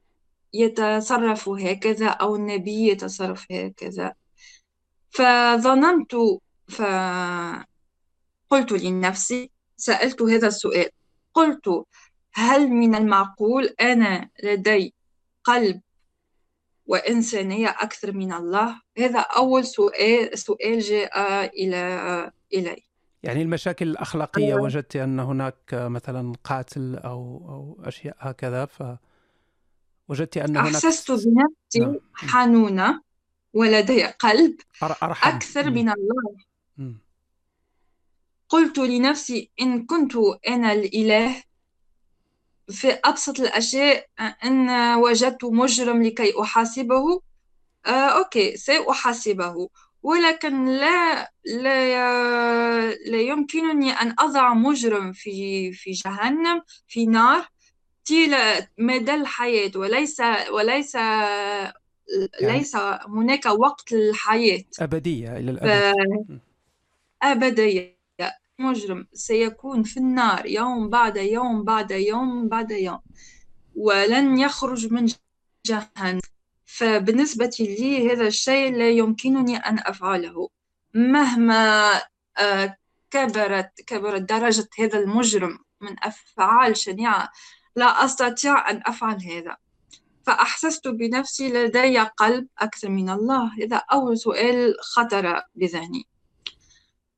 يتصرف 0.55 1.49
هكذا 1.49 2.09
أو 2.09 2.37
النبي 2.37 2.89
يتصرف 2.89 3.53
هكذا؟ 3.53 4.15
فظننت 5.11 6.15
فقلت 6.69 7.73
لنفسي 8.73 9.51
سألت 9.77 10.23
هذا 10.23 10.47
السؤال 10.47 10.89
قلت 11.35 11.85
هل 12.33 12.69
من 12.69 12.95
المعقول 12.95 13.65
أنا 13.81 14.31
لدي 14.43 14.95
قلب 15.45 15.81
وإنسانية 16.87 17.69
أكثر 17.69 18.13
من 18.13 18.33
الله؟ 18.33 18.81
هذا 18.99 19.21
أول 19.21 19.67
سؤال 19.67 20.39
سؤال 20.39 20.81
جاء 20.81 21.45
إلى 21.47 22.33
إلي. 22.55 22.88
يعني 23.23 23.43
المشاكل 23.43 23.89
الأخلاقية 23.89 24.55
أه 24.55 24.61
وجدت 24.61 24.97
أن 24.97 25.21
هناك 25.21 25.57
مثلا 25.73 26.33
قاتل 26.45 26.97
أو 26.97 27.21
أو 27.49 27.89
أشياء 27.89 28.17
هكذا 28.19 28.65
فوجدت 30.09 30.37
أن 30.37 30.57
هناك 30.57 30.75
أحسست 30.75 31.11
بنفسي 31.11 31.81
نعم. 31.81 32.01
حنونة 32.15 33.01
ولدي 33.55 34.05
قلب 34.05 34.57
أرحم. 34.83 35.31
أكثر 35.31 35.71
من 35.71 35.91
الله 35.91 36.37
م. 36.79 36.93
قلت 38.49 38.79
لنفسي 38.79 39.51
إن 39.61 39.87
كنت 39.87 40.13
أنا 40.49 40.73
الإله 40.73 41.43
في 42.71 42.89
أبسط 43.05 43.41
الأشياء 43.41 44.07
أن 44.45 44.95
وجدت 44.95 45.45
مجرم 45.45 46.03
لكي 46.03 46.33
أحاسبه 46.43 47.21
آه، 47.87 47.91
أوكي 47.91 48.57
سأحاسبه 48.57 49.69
ولكن 50.03 50.65
لا 50.65 51.33
لا 51.45 52.91
لا 52.91 53.21
يمكنني 53.21 53.91
أن 53.91 54.15
أضع 54.19 54.55
مجرم 54.55 55.13
في 55.13 55.73
في 55.73 55.91
جهنم 55.91 56.63
في 56.89 57.07
نار 57.07 57.49
طيل 58.09 58.37
مدى 58.79 59.15
الحياة 59.15 59.71
وليس 59.77 60.23
وليس 60.53 60.95
يعني 60.95 62.59
ليس 62.59 62.77
هناك 63.07 63.47
وقت 63.47 63.93
للحياة. 63.93 64.65
أبدية 64.81 65.37
إلى 65.37 65.51
الأبد. 65.51 66.41
أبدية. 67.23 67.99
مجرم 68.61 69.07
سيكون 69.13 69.83
في 69.83 69.97
النار 69.97 70.47
يوم 70.47 70.89
بعد 70.89 71.17
يوم 71.17 71.65
بعد 71.65 71.91
يوم 71.91 72.49
بعد 72.49 72.71
يوم 72.71 72.99
ولن 73.77 74.39
يخرج 74.39 74.93
من 74.93 75.07
جهنم. 75.67 76.21
فبالنسبة 76.79 77.57
لي 77.61 78.13
هذا 78.13 78.27
الشيء 78.27 78.77
لا 78.77 78.91
يمكنني 78.91 79.57
أن 79.57 79.79
أفعله. 79.79 80.49
مهما 80.95 81.93
آه، 82.39 82.77
كبرت 83.11 83.71
كبرت 83.87 84.23
درجة 84.23 84.69
هذا 84.79 84.99
المجرم 84.99 85.59
من 85.81 85.97
أفعال 86.03 86.77
شنيعة 86.77 87.31
لا 87.77 88.05
أستطيع 88.05 88.71
أن 88.71 88.83
أفعل 88.87 89.23
هذا. 89.23 89.57
فأحسست 90.27 90.89
بنفسي 90.89 91.49
لدي 91.49 91.99
قلب 91.99 92.47
أكثر 92.59 92.89
من 92.89 93.11
الله. 93.11 93.51
هذا 93.63 93.77
أول 93.77 94.19
سؤال 94.19 94.75
خطر 94.81 95.43
بذهني. 95.55 96.07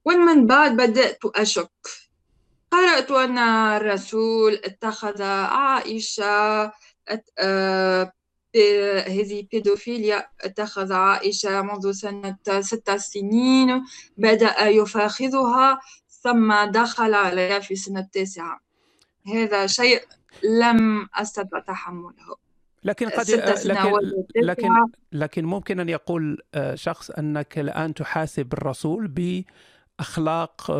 ومن 0.04 0.46
بعد 0.46 0.76
بدأت 0.76 1.20
أشك. 1.24 1.70
قرأت 2.70 3.11
أن 3.11 3.38
الرسول 3.38 4.54
اتخذ 4.54 5.22
عائشة 5.22 6.72
آه، 7.38 8.12
هذه 9.07 9.46
بيدوفيليا 9.53 10.26
اتخذ 10.40 10.92
عائشة 10.92 11.62
منذ 11.62 11.92
سنة 11.92 12.36
ست 12.61 12.90
سنين 12.90 13.84
بدأ 14.16 14.66
يفاخذها 14.66 15.80
ثم 16.09 16.64
دخل 16.64 17.14
عليها 17.14 17.59
في 17.59 17.70
السنة 17.74 18.01
التاسعة 18.01 18.61
هذا 19.26 19.66
شيء 19.66 20.01
لم 20.44 21.09
أستطع 21.14 21.59
تحمله 21.59 22.36
لكن 22.84 23.09
قد 23.09 23.30
لكن 23.64 23.92
لكن 24.36 24.68
لكن 25.12 25.44
ممكن 25.44 25.80
أن 25.80 25.88
يقول 25.88 26.42
آه، 26.55 26.74
شخص 26.74 27.11
أنك 27.11 27.59
الآن 27.59 27.94
تحاسب 27.94 28.53
الرسول 28.53 29.09
ب 29.09 29.42
اخلاق 30.01 30.70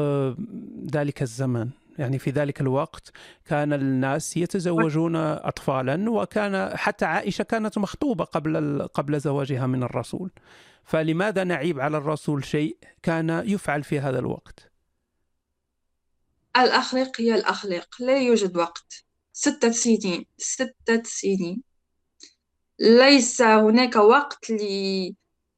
ذلك 0.95 1.23
الزمن. 1.23 1.69
يعني 1.99 2.19
في 2.19 2.31
ذلك 2.31 2.61
الوقت 2.61 3.13
كان 3.45 3.73
الناس 3.73 4.37
يتزوجون 4.37 5.17
اطفالا 5.17 6.11
وكان 6.11 6.77
حتى 6.77 7.05
عائشة 7.05 7.43
كانت 7.43 7.79
مخطوبة 7.79 8.25
قبل 8.25 8.83
قبل 8.95 9.21
زواجها 9.21 9.67
من 9.67 9.83
الرسول. 9.83 10.31
فلماذا 10.85 11.45
نعيب 11.45 11.81
على 11.81 11.97
الرسول 11.97 12.45
شيء 12.45 12.77
كان 13.03 13.43
يفعل 13.47 13.83
في 13.83 14.01
هذا 14.01 14.19
الوقت؟ 14.19 14.71
الأخلاق 16.57 17.21
هي 17.21 17.35
الأخلاق 17.35 17.89
لا 18.01 18.19
يوجد 18.19 18.57
وقت. 18.57 19.05
ستة 19.33 19.71
سنين 19.71 20.27
ستة 20.39 21.03
سنين. 21.05 21.63
ليس 22.81 23.43
هناك 23.43 23.97
وقت 23.97 24.51
لي 24.51 25.15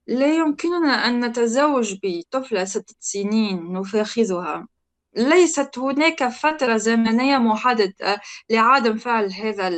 لا 0.06 0.36
يمكننا 0.36 0.88
أن 0.88 1.24
نتزوج 1.24 1.98
بطفلة 2.02 2.64
ستة 2.64 2.94
سنين 3.00 3.72
نفاخذها. 3.72 4.68
ليست 5.16 5.78
هناك 5.78 6.28
فترة 6.28 6.76
زمنية 6.76 7.38
محددة 7.38 8.20
لعدم 8.50 8.98
فعل 8.98 9.32
هذا 9.32 9.70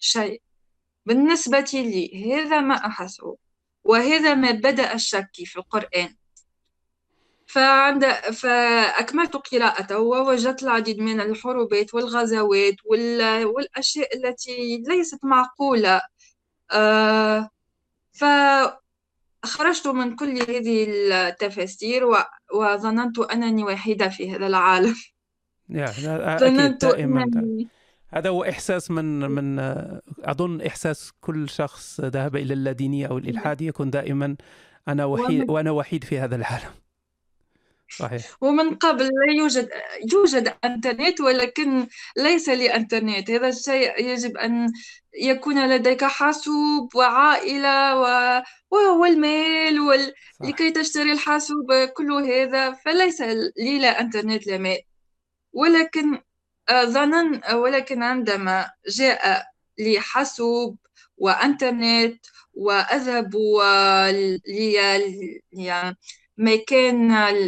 الشيء. 0.00 0.42
بالنسبة 1.06 1.70
لي 1.74 2.34
هذا 2.34 2.60
ما 2.60 2.74
أحسه 2.74 3.36
وهذا 3.84 4.34
ما 4.34 4.50
بدأ 4.50 4.94
الشك 4.94 5.30
في 5.34 5.56
القرآن. 5.56 6.16
فعند 7.46 8.04
فأكملت 8.12 9.36
قراءته 9.36 9.98
ووجدت 9.98 10.62
العديد 10.62 10.98
من 10.98 11.20
الحروبات 11.20 11.94
والغزوات 11.94 12.74
وال... 12.84 13.44
والأشياء 13.44 14.16
التي 14.16 14.82
ليست 14.88 15.18
معقولة. 15.24 16.00
آه 16.72 17.50
فخرجت 19.42 19.88
من 19.88 20.16
كل 20.16 20.42
هذه 20.42 20.86
التفاسير 20.88 22.04
و... 22.04 22.16
وظننت 22.54 23.18
أنني 23.18 23.64
وحيدة 23.64 24.08
في 24.08 24.30
هذا 24.30 24.46
العالم. 24.46 24.94
ظننت 26.40 26.84
أنني. 26.84 27.68
هذا 28.08 28.28
هو 28.28 28.44
إحساس 28.44 28.90
من 28.90 29.30
من 29.30 29.58
أظن 30.24 30.60
إحساس 30.60 31.12
كل 31.20 31.48
شخص 31.48 32.00
ذهب 32.00 32.36
إلى 32.36 32.54
اللادينيه 32.54 33.06
أو 33.06 33.18
الإلحاد 33.18 33.60
يكون 33.60 33.90
دائما 33.90 34.36
أنا 34.88 35.04
وحيد 35.04 35.50
وأنا 35.50 35.70
وحيد 35.70 36.04
في 36.04 36.18
هذا 36.18 36.36
العالم. 36.36 36.70
صحيح. 37.98 38.22
ومن 38.40 38.74
قبل 38.74 39.04
لا 39.04 39.32
يوجد 39.38 39.68
يوجد 40.12 40.54
إنترنت 40.64 41.20
ولكن 41.20 41.86
ليس 42.16 42.48
لي 42.48 42.74
انترنت 42.74 43.30
هذا 43.30 43.48
الشيء 43.48 44.00
يجب 44.00 44.36
أن 44.36 44.72
يكون 45.14 45.68
لديك 45.68 46.04
حاسوب 46.04 46.94
وعائلة 46.94 48.00
و... 48.00 48.42
والمال 49.00 49.80
وال... 49.80 50.14
لكي 50.40 50.70
تشتري 50.70 51.12
الحاسوب 51.12 51.72
كل 51.96 52.12
هذا. 52.12 52.72
فليس 52.72 53.20
لي 53.56 53.78
لا 53.78 54.00
إنترنت 54.00 54.46
لا 54.46 54.58
مال. 54.58 54.78
ولكن 55.52 56.18
ظنا 56.84 57.54
ولكن 57.54 58.02
عندما 58.02 58.70
جاء 58.88 59.46
لي 59.78 60.00
حاسوب 60.00 60.76
وإنترنت 61.16 62.26
وأذهب 62.54 63.34
لمكان 66.38 67.40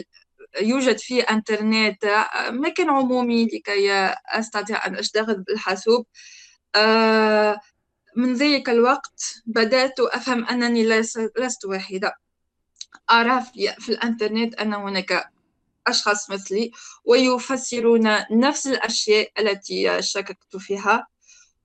يوجد 0.61 0.99
فيه 0.99 1.23
انترنت 1.23 2.25
مكان 2.49 2.91
عمومي 2.91 3.45
لكي 3.45 3.93
أستطيع 4.27 4.87
أن 4.87 4.97
أشتغل 4.97 5.35
بالحاسوب. 5.43 6.07
من 8.17 8.35
ذلك 8.35 8.69
الوقت 8.69 9.43
بدأت 9.47 10.01
أفهم 10.01 10.45
أنني 10.45 10.85
لست 11.39 11.65
وحيدة 11.65 12.15
أرى 13.11 13.43
في 13.79 13.89
الإنترنت 13.89 14.55
أن 14.55 14.75
هناك 14.75 15.31
أشخاص 15.87 16.31
مثلي 16.31 16.71
ويفسرون 17.05 18.09
نفس 18.31 18.67
الأشياء 18.67 19.31
التي 19.39 20.03
شككت 20.03 20.57
فيها 20.57 21.07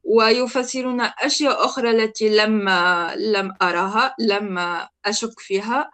ويفسرون 0.03 1.01
أشياء 1.01 1.65
أخرى 1.65 1.89
التي 1.91 2.29
لم 2.29 2.69
لم 3.15 3.53
أراها 3.61 4.15
لم 4.19 4.57
أشك 5.05 5.39
فيها. 5.39 5.89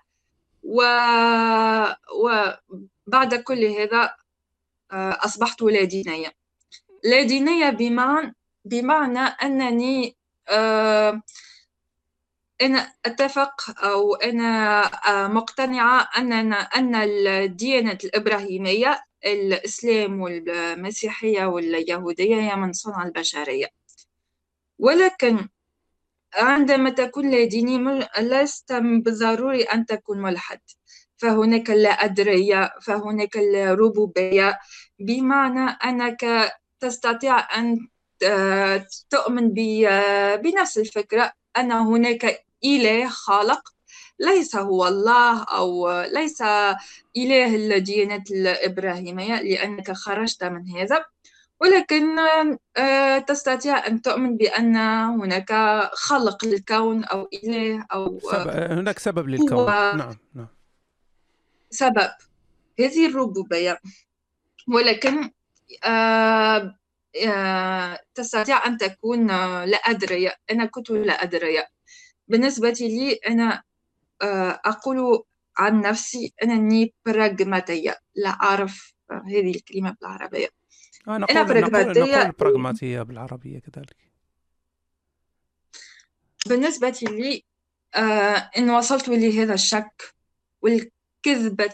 و... 0.64 0.84
وبعد 3.07 3.36
كل 3.36 3.66
هذا 3.66 4.16
آه، 4.91 5.20
أصبحت 5.26 5.61
لا 5.61 5.84
دينية 5.84 6.34
لا 7.03 7.24
دينية 7.24 7.70
بمعنى 7.70 8.36
بمعنى 8.66 9.20
أنني 9.20 10.16
آه، 10.49 11.22
أنا 12.61 12.93
أتفق 13.05 13.84
أو 13.86 14.16
أنا 14.16 14.84
آه، 15.09 15.28
مقتنعة 15.28 16.09
أننا 16.18 16.55
أن 16.55 16.95
الديانة 16.95 17.97
الإبراهيمية 18.03 19.03
الإسلام 19.26 20.22
والمسيحية 20.22 21.45
واليهودية 21.45 22.36
هي 22.36 22.55
من 22.55 22.74
صنع 22.74 23.03
البشرية. 23.03 23.68
ولكن 24.80 25.47
عندما 26.36 26.89
تكون 26.89 27.29
لا 27.31 27.43
ديني 27.45 28.07
لست 28.19 28.73
بالضروري 28.73 29.63
أن 29.63 29.86
تكون 29.86 30.21
ملحد. 30.21 30.59
فهناك 31.17 31.69
لا 31.69 31.89
أدرية 31.89 32.73
فهناك 32.81 33.38
الربوبية 33.38 34.59
بمعنى 34.99 35.69
أنك 35.86 36.51
تستطيع 36.79 37.57
أن 37.59 37.88
تؤمن 39.09 39.53
بنفس 40.43 40.77
الفكرة 40.77 41.31
أن 41.57 41.71
هناك 41.71 42.45
إله 42.65 43.09
خالق 43.09 43.69
ليس 44.19 44.55
هو 44.55 44.88
الله 44.88 45.43
أو 45.43 46.01
ليس 46.01 46.41
إله 47.17 47.55
الديانة 47.55 48.23
الإبراهيمية 48.31 49.41
لأنك 49.41 49.91
خرجت 49.91 50.43
من 50.43 50.69
هذا. 50.69 51.05
ولكن 51.64 52.20
آه، 52.78 53.18
تستطيع 53.20 53.88
أن 53.88 54.01
تؤمن 54.01 54.38
بأن 54.38 54.76
هناك 55.22 55.51
خلق 55.93 56.45
للكون 56.45 57.03
أو 57.03 57.30
إله 57.34 57.86
أو 57.93 58.20
سبب 58.20 58.49
هناك 58.49 58.99
سبب 58.99 59.30
للكون. 59.30 59.66
نعم 59.97 60.18
نعم. 60.34 60.47
سبب. 61.70 62.11
هذه 62.80 63.07
الربوبية. 63.07 63.80
ولكن 64.68 65.30
آه، 65.86 66.76
تستطيع 68.16 68.68
أن 68.68 68.78
تكون 68.78 69.28
لا 69.64 69.78
أدري 69.78 70.32
أنا 70.51 70.66
كنت 70.66 70.91
لا 70.91 71.14
أدري 71.14 71.64
بالنسبة 72.28 72.70
لي 72.70 73.14
أنا 73.14 73.64
آه، 74.22 74.59
أقول 74.66 75.24
عن 75.57 75.82
نفسي 75.82 76.34
أنني 76.43 76.93
براغماتية 77.05 77.97
لا 78.16 78.30
أعرف 78.30 78.93
هذه 79.11 79.51
الكلمة 79.55 79.95
بالعربية. 80.01 80.62
آه 81.08 81.18
نقول 81.18 81.38
أنا 81.38 81.43
براغماتية 81.43 82.01
نقول, 82.01 82.32
براغماتية 82.32 83.01
بالعربية 83.01 83.60
كذلك. 83.60 83.97
بالنسبة 86.47 86.99
لي 87.01 87.43
آه 87.95 88.49
إن 88.58 88.70
وصلت 88.70 89.10
لهذا 89.10 89.54
الشك 89.54 90.14
والكذبة 90.62 91.74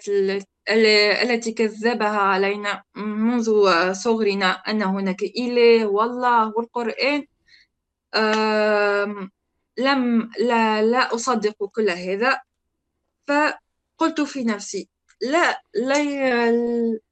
التي 1.21 1.51
كذبها 1.51 2.19
علينا 2.19 2.83
منذ 2.95 3.51
صغرنا 3.93 4.51
أن 4.51 4.81
هناك 4.81 5.23
إله 5.23 5.85
والله 5.85 6.53
والقرآن 6.57 7.27
لم 9.77 10.31
لا 10.39 10.81
لا 10.81 11.15
أصدق 11.15 11.65
كل 11.65 11.89
هذا 11.89 12.41
فقلت 13.27 14.21
في 14.21 14.43
نفسي 14.43 14.89
لا 15.21 15.61
لا 15.75 16.03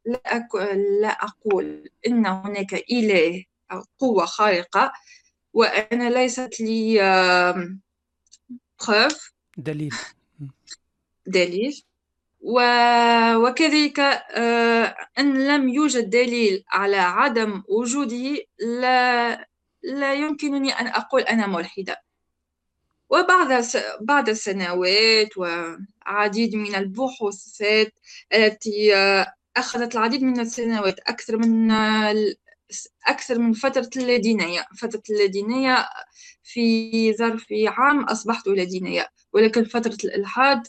لا, 0.05 0.47
لا 1.01 1.09
أقول 1.09 1.89
إن 2.07 2.25
هناك 2.25 2.73
إله 2.73 3.43
أو 3.71 3.83
قوة 3.99 4.25
خارقة 4.25 4.93
وأنا 5.53 6.09
ليست 6.09 6.61
لي 6.61 6.99
بروف 8.87 9.31
دليل. 9.57 9.93
دليل. 11.27 11.83
وكذلك 12.41 13.99
أن 15.19 15.47
لم 15.47 15.69
يوجد 15.69 16.09
دليل 16.09 16.63
على 16.69 16.97
عدم 16.97 17.63
وجوده 17.67 18.37
لا 18.59 19.47
لا 19.83 20.13
يمكنني 20.13 20.71
أن 20.71 20.87
أقول 20.87 21.21
أنا 21.21 21.47
ملحدة. 21.47 22.01
وبعد 23.09 23.65
بعد 24.01 24.31
سنوات 24.31 25.37
وعديد 26.07 26.55
من 26.55 26.75
البحوثات 26.75 27.93
التي 28.33 28.93
أخذت 29.57 29.95
العديد 29.95 30.23
من 30.23 30.39
السنوات 30.39 30.99
أكثر 30.99 31.37
من 31.37 31.71
أكثر 33.07 33.39
من 33.39 33.53
فترة 33.53 33.89
اللادينية 33.97 34.65
فترة 34.77 35.01
اللادينية 35.09 35.89
في 36.43 37.13
ظرف 37.13 37.45
عام 37.67 38.03
أصبحت 38.03 38.47
لادينية 38.47 39.09
ولكن 39.33 39.63
فترة 39.63 39.97
الإلحاد 40.03 40.67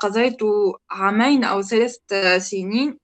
قضيت 0.00 0.38
عامين 0.90 1.44
أو 1.44 1.62
ثلاث 1.62 1.96
سنين 2.38 2.98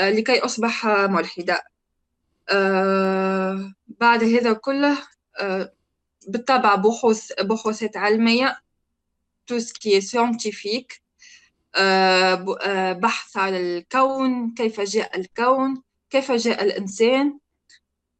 لكي 0.00 0.38
أصبح 0.38 0.86
ملحدة 0.86 1.62
بعد 3.86 4.24
هذا 4.24 4.52
كله 4.52 4.98
بالطبع 6.28 6.74
بحوث 6.74 7.32
بحوثات 7.32 7.96
علمية 7.96 8.65
tout 9.46 9.60
ce 9.60 9.72
qui 9.72 9.92
est 9.94 10.00
scientifique 10.00 11.02
بحث 13.00 13.36
على 13.36 13.78
الكون 13.78 14.54
كيف 14.54 14.80
جاء 14.80 15.18
الكون 15.20 15.82
كيف 16.10 16.32
جاء 16.32 16.64
الإنسان. 16.64 17.38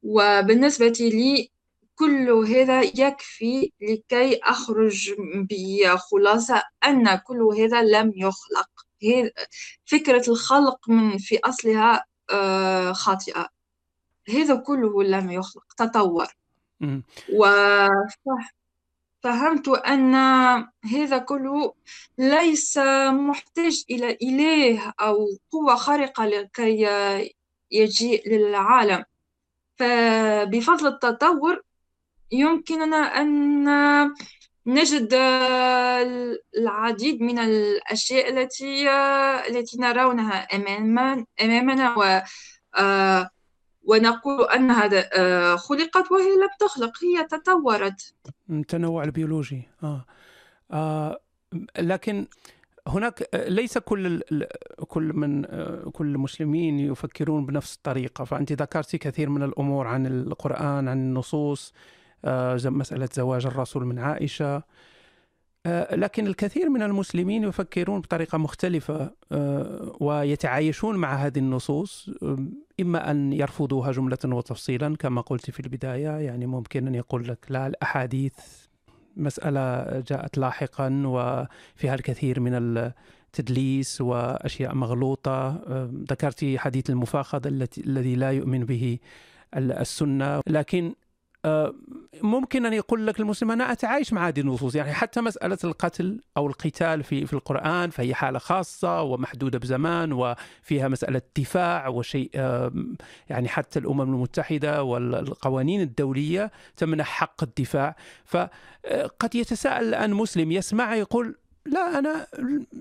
وبالنسبة 0.02 0.96
لي 1.00 1.50
كل 1.94 2.30
هذا 2.30 2.82
يكفي 2.82 3.72
لكي 3.80 4.40
أخرج 4.44 5.14
بخلاصة 5.50 6.62
أن 6.84 7.14
كل 7.14 7.42
هذا 7.42 7.82
لم 7.82 8.12
يخلق. 8.16 8.70
فكرة 9.84 10.30
الخلق 10.30 10.88
من 10.88 11.18
في 11.18 11.38
أصلها 11.44 12.04
آه، 12.30 12.92
خاطئة. 12.92 13.48
هذا 14.28 14.56
كله 14.56 15.02
لم 15.02 15.30
يخلق 15.30 15.72
تطور. 15.76 16.26
وفهمت 19.26 19.68
أن 19.68 20.14
هذا 20.84 21.18
كله 21.18 21.74
ليس 22.18 22.78
محتاج 23.10 23.84
إلى 23.90 24.18
إله 24.22 24.92
أو 25.00 25.28
قوة 25.52 25.74
خارقة 25.74 26.26
لكي 26.26 26.88
يجيء 27.70 28.28
للعالم. 28.28 29.04
فبفضل 29.78 30.86
التطور 30.86 31.62
يمكننا 32.32 32.96
أن 32.96 33.66
نجد 34.66 35.08
العديد 36.58 37.22
من 37.22 37.38
الأشياء 37.38 38.28
التي 38.28 38.90
التي 39.48 39.76
نرونها 39.80 40.48
أمامنا 41.40 41.98
و 41.98 42.22
ونقول 43.86 44.44
أنها 44.44 45.56
خلقت 45.56 46.12
وهي 46.12 46.36
لم 46.36 46.48
تخلق 46.60 46.92
هي 47.04 47.24
تطورت 47.24 48.14
التنوع 48.50 49.04
البيولوجي 49.04 49.68
آه. 49.82 50.04
آه. 50.70 51.20
لكن 51.78 52.26
هناك 52.88 53.28
ليس 53.34 53.78
كل 53.78 54.22
كل 54.88 55.02
من 55.02 55.42
كل 55.90 56.06
المسلمين 56.06 56.78
يفكرون 56.78 57.46
بنفس 57.46 57.74
الطريقة 57.74 58.24
فأنت 58.24 58.52
ذكرت 58.52 58.96
كثير 58.96 59.30
من 59.30 59.42
الأمور 59.42 59.86
عن 59.86 60.06
القرآن 60.06 60.88
عن 60.88 60.98
النصوص 60.98 61.72
آه، 62.24 62.58
مسألة 62.64 63.08
زواج 63.12 63.46
الرسول 63.46 63.84
من 63.84 63.98
عائشة 63.98 64.56
آه، 64.56 64.62
لكن 65.92 66.26
الكثير 66.26 66.68
من 66.68 66.82
المسلمين 66.82 67.44
يفكرون 67.44 68.00
بطريقة 68.00 68.38
مختلفة 68.38 69.10
آه، 69.32 69.96
ويتعايشون 70.00 70.96
مع 70.96 71.14
هذه 71.14 71.38
النصوص 71.38 72.10
إما 72.80 73.10
أن 73.10 73.32
يرفضوها 73.32 73.92
جملة 73.92 74.18
وتفصيلا 74.24 74.96
كما 74.96 75.20
قلت 75.20 75.50
في 75.50 75.60
البداية 75.60 76.08
يعني 76.08 76.46
ممكن 76.46 76.86
أن 76.86 76.94
يقول 76.94 77.28
لك 77.28 77.46
لا 77.48 77.66
الأحاديث 77.66 78.34
مسألة 79.16 79.84
جاءت 80.08 80.38
لاحقا 80.38 81.02
وفيها 81.06 81.94
الكثير 81.94 82.40
من 82.40 82.52
التدليس 82.54 84.00
وأشياء 84.00 84.74
مغلوطة. 84.74 85.60
ذكرت 86.10 86.54
حديث 86.56 86.90
المفاخذة 86.90 87.68
الذي 87.78 88.14
لا 88.14 88.30
يؤمن 88.30 88.64
به 88.64 88.98
السنة 89.56 90.40
لكن 90.46 90.84
آه، 90.86 91.05
ممكن 92.22 92.66
أن 92.66 92.72
يقول 92.72 93.06
لك 93.06 93.20
المسلم 93.20 93.50
أنا 93.50 93.72
أتعايش 93.72 94.12
مع 94.12 94.28
هذه 94.28 94.40
النصوص. 94.40 94.74
يعني 94.74 94.92
حتى 94.92 95.20
مسألة 95.20 95.58
القتل 95.64 96.20
أو 96.36 96.46
القتال 96.46 97.02
في 97.02 97.26
في 97.26 97.32
القرآن 97.32 97.90
فهي 97.90 98.14
حالة 98.14 98.38
خاصة 98.38 99.02
ومحدودة 99.02 99.58
بزمان 99.58 100.12
وفيها 100.12 100.88
مسألة 100.88 101.22
دفاع 101.38 101.88
وشيء 101.88 102.30
يعني 103.28 103.48
حتى 103.48 103.78
الأمم 103.78 104.00
المتحدة 104.00 104.82
والقوانين 104.82 105.80
الدولية 105.80 106.50
تمنح 106.76 107.06
حق 107.06 107.42
الدفاع. 107.42 107.96
فقد 108.24 109.34
يتساءل 109.34 109.88
الان 109.88 110.14
مسلم 110.14 110.52
يسمع 110.52 110.94
يقول 110.94 111.38
لا 111.66 111.98
أنا 111.98 112.26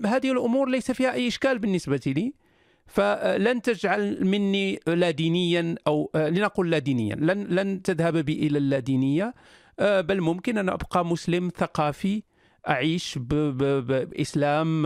هذه 0.06 0.32
الأمور 0.32 0.68
ليس 0.68 0.90
فيها 0.90 1.12
أي 1.12 1.28
إشكال 1.28 1.58
بالنسبة 1.58 2.00
لي. 2.06 2.45
فلن 2.86 3.62
تجعل 3.62 4.24
مني 4.24 4.80
لا 4.86 5.10
دينيا 5.10 5.74
أو 5.86 6.10
آه، 6.14 6.28
لنقل 6.28 6.70
لا 6.70 6.78
دينيا. 6.78 7.14
لن 7.14 7.44
لن 7.44 7.82
تذهب 7.82 8.16
بي 8.16 8.46
إلى 8.46 8.58
اللادينيه 8.58 9.34
آه، 9.78 10.00
بل 10.00 10.20
ممكن 10.20 10.58
أن 10.58 10.68
أبقى 10.68 11.04
مسلم 11.04 11.50
ثقافي 11.56 12.22
أعيش 12.68 13.18
باسلام 13.18 14.82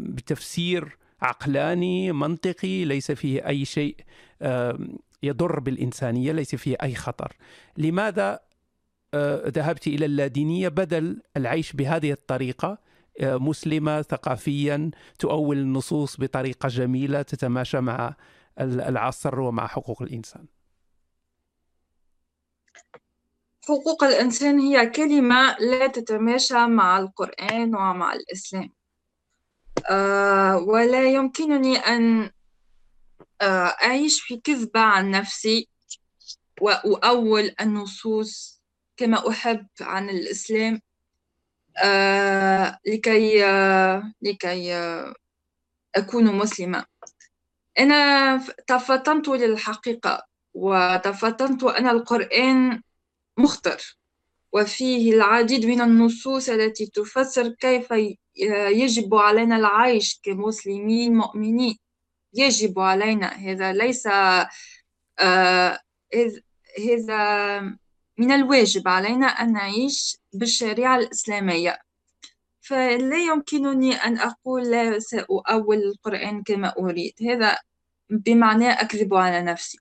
بتفسير 0.00 0.98
عقلاني 1.22 2.12
منطقي 2.12 2.84
ليس 2.84 3.12
فيه 3.12 3.48
أي 3.48 3.64
شيء 3.64 3.96
يضر 5.22 5.60
بالإنسانية 5.60 6.32
ليس 6.32 6.54
فيه 6.54 6.76
أي 6.82 6.94
خطر. 6.94 7.32
لماذا 7.78 8.40
آه، 9.14 9.48
ذهبت 9.48 9.86
إلى 9.86 10.04
اللادينيه 10.06 10.68
بدل 10.68 11.22
العيش 11.36 11.72
بهذه 11.72 12.12
الطريقة؟ 12.12 12.78
مسلمة 13.20 14.02
ثقافيا 14.02 14.90
تؤول 15.18 15.58
النصوص 15.58 16.20
بطريقة 16.20 16.68
جميلة 16.68 17.22
تتماشى 17.22 17.80
مع 17.80 18.14
العصر 18.60 19.40
ومع 19.40 19.66
حقوق 19.66 20.02
الإنسان. 20.02 20.46
حقوق 23.68 24.04
الإنسان 24.04 24.58
هي 24.58 24.86
كلمة 24.90 25.56
لا 25.58 25.86
تتماشى 25.86 26.66
مع 26.66 26.98
القرآن 26.98 27.74
ومع 27.74 28.12
الإسلام. 28.12 28.72
أه 29.90 30.56
ولا 30.58 31.04
يمكنني 31.12 31.76
أن 31.76 32.30
أه 33.40 33.74
أعيش 33.84 34.20
في 34.20 34.36
كذبة 34.36 34.80
عن 34.80 35.10
نفسي 35.10 35.68
وأؤول 36.60 37.54
النصوص 37.60 38.62
كما 38.96 39.28
أحب 39.28 39.66
عن 39.80 40.10
الإسلام 40.10 40.74
آه، 40.74 40.80
لكي 42.86 43.44
آه، 43.44 44.12
لكي 44.22 44.74
آه، 44.74 45.14
أكون 45.94 46.24
مسلمة. 46.24 46.84
أنا 47.78 48.36
تفطنت 48.66 49.28
للحقيقة 49.28 50.26
وتفطنت 50.54 51.64
أن 51.64 51.88
القرآن 51.88 52.82
مخطر 53.38 53.98
وفيه 54.52 55.14
العديد 55.14 55.66
من 55.66 55.80
النصوص 55.80 56.48
التي 56.48 56.86
تفسر 56.86 57.48
كيف 57.48 57.94
يجب 58.70 59.14
علينا 59.14 59.56
العيش 59.56 60.20
كمسلمين 60.22 61.14
مؤمنين. 61.14 61.78
يجب 62.34 62.78
علينا 62.78 63.26
هذا 63.26 63.72
ليس 63.72 64.06
هذا 66.78 67.78
من 68.18 68.32
الواجب 68.32 68.88
علينا 68.88 69.26
أن 69.26 69.52
نعيش 69.52 70.16
بالشريعة 70.32 70.96
الإسلامية. 70.96 71.78
فلا 72.60 73.16
يمكنني 73.18 73.94
أن 73.94 74.18
أقول 74.18 74.70
لا 74.70 74.98
سأؤول 74.98 75.76
القرآن 75.76 76.42
كما 76.42 76.74
أريد. 76.78 77.12
هذا 77.22 77.58
بمعنى 78.10 78.70
أكذب 78.70 79.14
على 79.14 79.42
نفسي. 79.42 79.78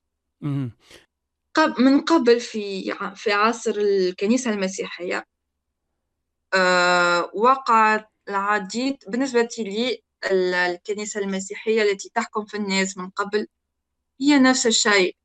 من 1.79 2.01
قبل 2.01 2.39
في 2.39 2.93
في 3.15 3.31
عصر 3.31 3.71
الكنيسة 3.77 4.51
المسيحية 4.51 5.25
آه، 6.53 7.31
وقعت 7.33 8.09
العديد 8.29 8.97
بالنسبة 9.07 9.49
لي 9.59 10.03
الكنيسة 10.31 11.19
المسيحية 11.19 11.81
التي 11.81 12.11
تحكم 12.15 12.45
في 12.45 12.57
الناس 12.57 12.97
من 12.97 13.09
قبل 13.09 13.47
هي 14.21 14.39
نفس 14.39 14.67
الشيء. 14.67 15.15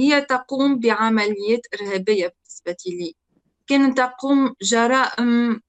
هي 0.00 0.20
تقوم 0.20 0.78
بعمليات 0.78 1.60
إرهابية 1.74 2.34
بالنسبة 2.36 2.76
لي. 2.86 3.14
كانت 3.66 3.98
تقوم 3.98 4.54
جرائم 4.62 5.60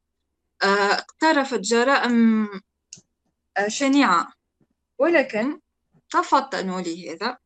آه، 0.64 0.94
اقترفت 0.94 1.60
جرائم 1.60 2.48
آه، 3.58 3.68
شنيعة. 3.68 4.34
ولكن 5.00 5.60
تفطنوا 6.10 6.82
لهذا 6.82 7.38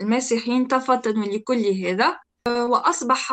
المسيحيين 0.00 0.68
تفطنوا 0.68 1.24
لكل 1.24 1.66
هذا 1.66 2.20
آه، 2.46 2.66
وأصبح 2.66 3.32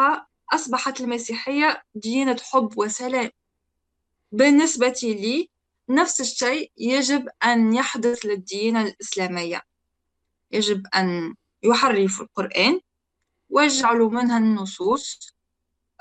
أصبحت 0.53 1.01
المسيحية 1.01 1.83
ديانة 1.95 2.37
حب 2.51 2.77
وسلام. 2.77 3.29
بالنسبة 4.31 4.99
لي 5.03 5.49
نفس 5.89 6.21
الشيء 6.21 6.71
يجب 6.77 7.29
أن 7.45 7.73
يحدث 7.73 8.25
للديانة 8.25 8.81
الإسلامية. 8.81 9.61
يجب 10.51 10.87
أن 10.95 11.35
يحرفوا 11.63 12.25
القرآن 12.25 12.79
ويجعلوا 13.51 14.09
منها 14.09 14.37
النصوص. 14.37 15.35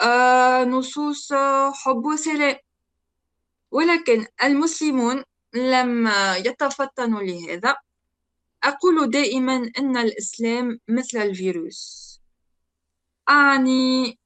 آه، 0.00 0.64
نصوص 0.64 1.32
حب 1.72 2.04
وسلام 2.04 2.56
ولكن 3.70 4.26
المسلمون 4.44 5.24
لم 5.54 6.08
يتفطنوا 6.36 7.22
لهذا. 7.22 7.76
أقول 8.64 9.10
دائما 9.10 9.70
أن 9.78 9.96
الإسلام 9.96 10.80
مثل 10.88 11.18
الفيروس. 11.18 12.20
أعني 13.28 14.18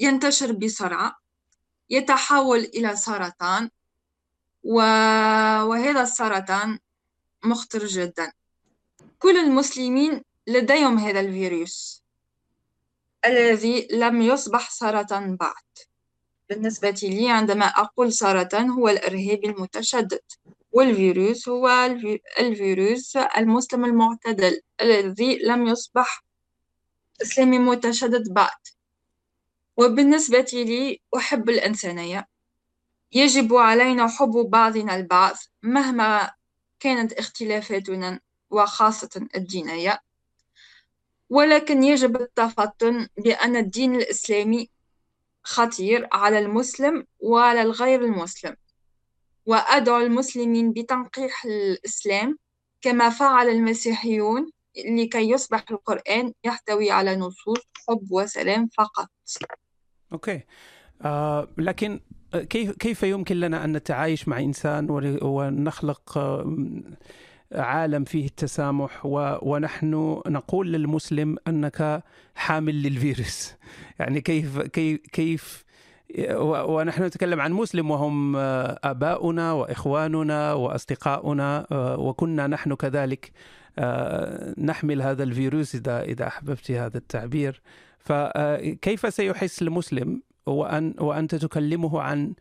ينتشر 0.00 0.52
بسرعة. 0.52 1.16
يتحول 1.90 2.58
إلى 2.58 2.96
سرطان. 2.96 3.70
وهذا 4.62 6.02
السرطان 6.02 6.78
مخطر 7.44 7.86
جدا. 7.86 8.32
كل 9.18 9.36
المسلمين 9.36 10.22
لديهم 10.46 10.98
هذا 10.98 11.20
الفيروس 11.20 12.02
الذي 13.26 13.88
لم 13.90 14.22
يصبح 14.22 14.70
سرطان 14.70 15.36
بعد. 15.36 15.64
بالنسبة 16.48 16.90
لي 17.02 17.30
عندما 17.30 17.66
أقول 17.66 18.12
سرطان 18.12 18.70
هو 18.70 18.88
الإرهابي 18.88 19.46
المتشدد 19.46 20.20
والفيروس 20.72 21.48
هو 21.48 21.68
الفيروس 22.38 23.16
المسلم 23.16 23.84
المعتدل 23.84 24.60
الذي 24.80 25.38
لم 25.38 25.66
يصبح 25.66 26.24
إسلامي 27.22 27.58
متشدد 27.58 28.32
بعد. 28.32 28.60
وبالنسبة 29.76 30.46
لي 30.52 31.00
أحب 31.16 31.50
الإنسانية. 31.50 32.28
يجب 33.12 33.54
علينا 33.54 34.08
حب 34.08 34.32
بعضنا 34.50 34.96
البعض 34.96 35.34
مهما 35.62 36.32
كانت 36.80 37.12
اختلافاتنا. 37.12 38.20
وخاصة 38.54 39.26
الدينية 39.36 40.00
ولكن 41.30 41.82
يجب 41.82 42.16
التفطن 42.16 43.08
بأن 43.16 43.56
الدين 43.56 43.94
الإسلامي 43.94 44.70
خطير 45.42 46.08
على 46.12 46.38
المسلم 46.38 47.06
وعلى 47.20 47.62
الغير 47.62 48.04
المسلم. 48.04 48.56
وأدعو 49.46 50.00
المسلمين 50.00 50.72
بتنقيح 50.72 51.44
الإسلام 51.44 52.38
كما 52.80 53.10
فعل 53.10 53.48
المسيحيون 53.48 54.50
لكي 54.98 55.30
يصبح 55.30 55.64
القرآن 55.70 56.32
يحتوي 56.44 56.90
على 56.90 57.16
نصوص 57.16 57.58
حب 57.88 58.12
وسلام 58.12 58.68
فقط. 58.78 59.08
أوكي. 60.12 60.40
آه 61.02 61.48
لكن 61.58 62.00
كيف 62.50 62.70
كيف 62.70 63.02
يمكن 63.02 63.36
لنا 63.40 63.64
أن 63.64 63.72
نتعايش 63.72 64.28
مع 64.28 64.38
إنسان 64.38 64.86
ونخلق 65.22 66.18
آه، 66.18 66.56
عالم 67.54 68.04
فيه 68.04 68.26
التسامح 68.26 69.00
ونحن 69.42 70.20
نقول 70.26 70.72
للمسلم 70.72 71.36
أنك 71.48 72.02
حامل 72.34 72.82
للفيروس. 72.82 73.54
يعني 74.00 74.20
كيف 74.20 74.60
كيف 74.60 75.00
كيف 75.12 75.64
ونحن 76.48 77.02
نتكلم 77.02 77.40
عن 77.40 77.52
مسلم 77.52 77.90
وهم 77.90 78.36
آه، 78.36 78.78
آباؤنا 78.84 79.52
وإخواننا 79.52 80.52
وأصدقاؤنا 80.52 81.66
آه، 81.72 81.98
وكنا 81.98 82.46
نحن 82.46 82.74
كذلك 82.74 83.32
نحمل 84.58 85.02
هذا 85.02 85.22
الفيروس 85.22 85.74
إذا 85.74 86.02
إذا 86.02 86.26
أحببت 86.26 86.70
هذا 86.70 86.98
التعبير. 86.98 87.62
فكيف 87.98 89.14
سيحس 89.14 89.62
المسلم 89.62 90.22
وأن 90.46 90.94
وأنت 90.98 91.34
تكلمه 91.34 92.00
عن 92.00 92.34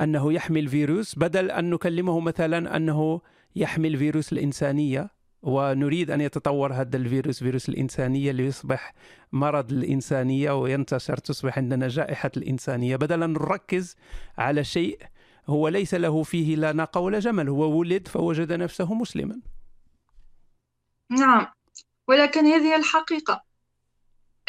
أنه 0.00 0.32
يحمل 0.32 0.68
فيروس 0.68 1.18
بدل 1.18 1.50
أن 1.50 1.70
نكلمه 1.70 2.20
مثلا 2.20 2.76
أنه 2.76 3.20
يحمل 3.56 3.96
فيروس 3.96 4.32
الإنسانية 4.32 5.10
ونريد 5.42 6.10
أن 6.10 6.20
يتطور 6.20 6.72
هذا 6.72 6.96
الفيروس 6.96 7.38
فيروس 7.38 7.68
الإنسانية 7.68 8.32
ليصبح 8.32 8.94
مرض 9.32 9.72
الإنسانية 9.72 10.60
وينتشر 10.60 11.16
تصبح 11.16 11.58
عندنا 11.58 11.88
جائحة 11.88 12.30
الإنسانية. 12.36 12.96
بدل 12.96 13.22
أن 13.22 13.32
نركز 13.32 13.96
على 14.38 14.64
شيء 14.64 15.02
هو 15.46 15.68
ليس 15.68 15.94
له 15.94 16.22
فيه 16.22 16.56
لا 16.56 16.72
ناقة 16.72 17.00
ولا 17.00 17.18
جمل 17.18 17.48
هو 17.48 17.78
ولد 17.78 18.08
فوجد 18.08 18.52
نفسه 18.52 18.94
مسلما. 18.94 19.40
نعم 21.10 21.46
ولكن 22.08 22.46
هذه 22.46 22.76
الحقيقة. 22.76 23.44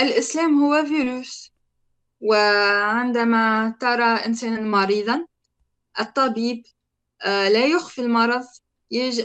الإسلام 0.01 0.63
هو 0.63 0.85
فيروس 0.85 1.53
وعندما 2.21 3.75
ترى 3.79 4.25
إنسانا 4.25 4.61
مريضا 4.61 5.25
الطبيب 5.99 6.65
آه، 7.21 7.49
لا 7.49 7.65
يخفي 7.65 8.01
المرض 8.01 8.45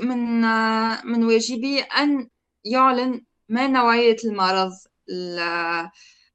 من 0.03 0.45
آه، 0.45 1.03
من 1.05 1.25
واجبه 1.25 1.81
أن 1.83 2.29
يعلن 2.65 3.25
ما 3.49 3.67
نوعية 3.67 4.17
المرض 4.25 4.73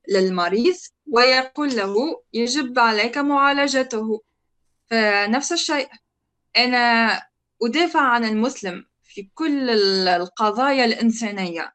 للمريض 0.09 0.75
ويقول 1.07 1.75
له 1.75 2.23
يجب 2.33 2.79
عليك 2.79 3.17
معالجته. 3.17 4.21
فنفس 4.89 5.51
الشيء 5.51 5.89
أنا 6.57 7.07
أدافع 7.61 8.01
عن 8.01 8.25
المسلم 8.25 8.85
في 9.03 9.29
كل 9.33 9.69
القضايا 10.09 10.85
الإنسانية. 10.85 11.73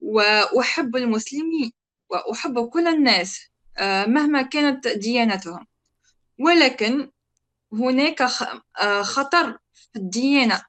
وأحب 0.00 0.96
المسلمين 0.96 1.72
وأحب 2.10 2.68
كل 2.68 2.86
الناس 2.88 3.40
آه، 3.78 4.06
مهما 4.06 4.42
كانت 4.42 4.88
ديانتهم. 4.88 5.66
ولكن 6.40 7.10
هناك 7.72 8.22
آه، 8.82 9.02
خطر 9.02 9.58
الديانة. 9.96 10.62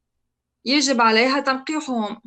يجب 0.66 1.02
عليها 1.02 1.40
تنقيحهم. 1.40 2.22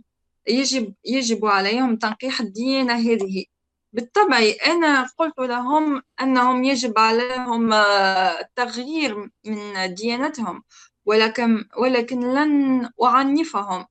يجب 0.48 0.94
يجب 1.04 1.46
عليهم 1.46 1.96
تنقيح 1.96 2.40
الديانة 2.40 2.94
هذه. 2.94 3.44
بالطبع 3.92 4.52
أنا 4.66 5.06
قلت 5.18 5.38
لهم 5.38 6.02
أنهم 6.20 6.64
يجب 6.64 6.98
عليهم 6.98 7.72
التغيير 7.72 9.24
آه، 9.24 9.30
من 9.44 9.94
ديانتهم 9.94 10.64
ولكن 11.04 11.64
ولكن 11.76 12.20
لن 12.20 12.90
أعنفهم. 13.02 13.86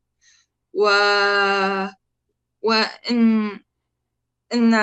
و 0.74 0.90
وإن 2.62 3.60
إن 4.54 4.76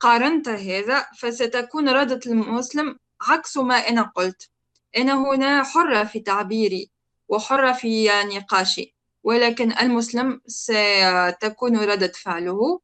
قارنت 0.00 0.48
هذا 0.48 1.06
فستكون 1.18 1.88
ردة 1.88 2.20
المسلم 2.26 2.98
عكس 3.20 3.56
ما 3.56 3.74
أنا 3.74 4.02
قلت. 4.02 4.50
أنا 4.96 5.14
هنا 5.14 5.62
حرة 5.62 6.04
في 6.04 6.20
تعبيري. 6.20 6.90
وحرة 7.28 7.72
في 7.72 8.08
نقاشي 8.08 8.94
ولكن 9.24 9.72
المسلم 9.72 10.40
ستكون 10.46 11.76
ردة 11.76 12.12
فعله 12.22 12.80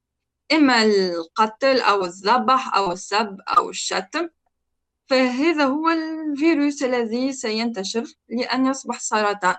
إما 0.53 0.83
القتل 0.83 1.81
أو 1.81 2.05
الذبح 2.05 2.77
أو 2.77 2.93
السب 2.93 3.37
أو 3.49 3.71
الشتم. 3.71 4.29
فهذا 5.07 5.65
هو 5.65 5.89
الفيروس 5.89 6.83
الذي 6.83 7.33
سينتشر 7.33 8.05
لأن 8.29 8.67
يصبح 8.67 9.01
سرطان. 9.01 9.57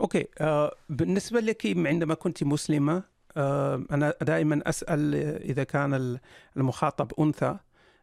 أوكي 0.00 0.26
آه 0.38 0.74
بالنسبة 0.88 1.40
لك 1.40 1.66
عندما 1.66 2.14
كنت 2.14 2.42
مسلمة 2.44 3.02
آه، 3.36 3.84
أنا 3.90 4.14
دائما 4.22 4.62
أسأل 4.66 5.14
إذا 5.42 5.64
كان 5.64 6.18
المخاطب 6.56 7.12
أنثى 7.20 7.56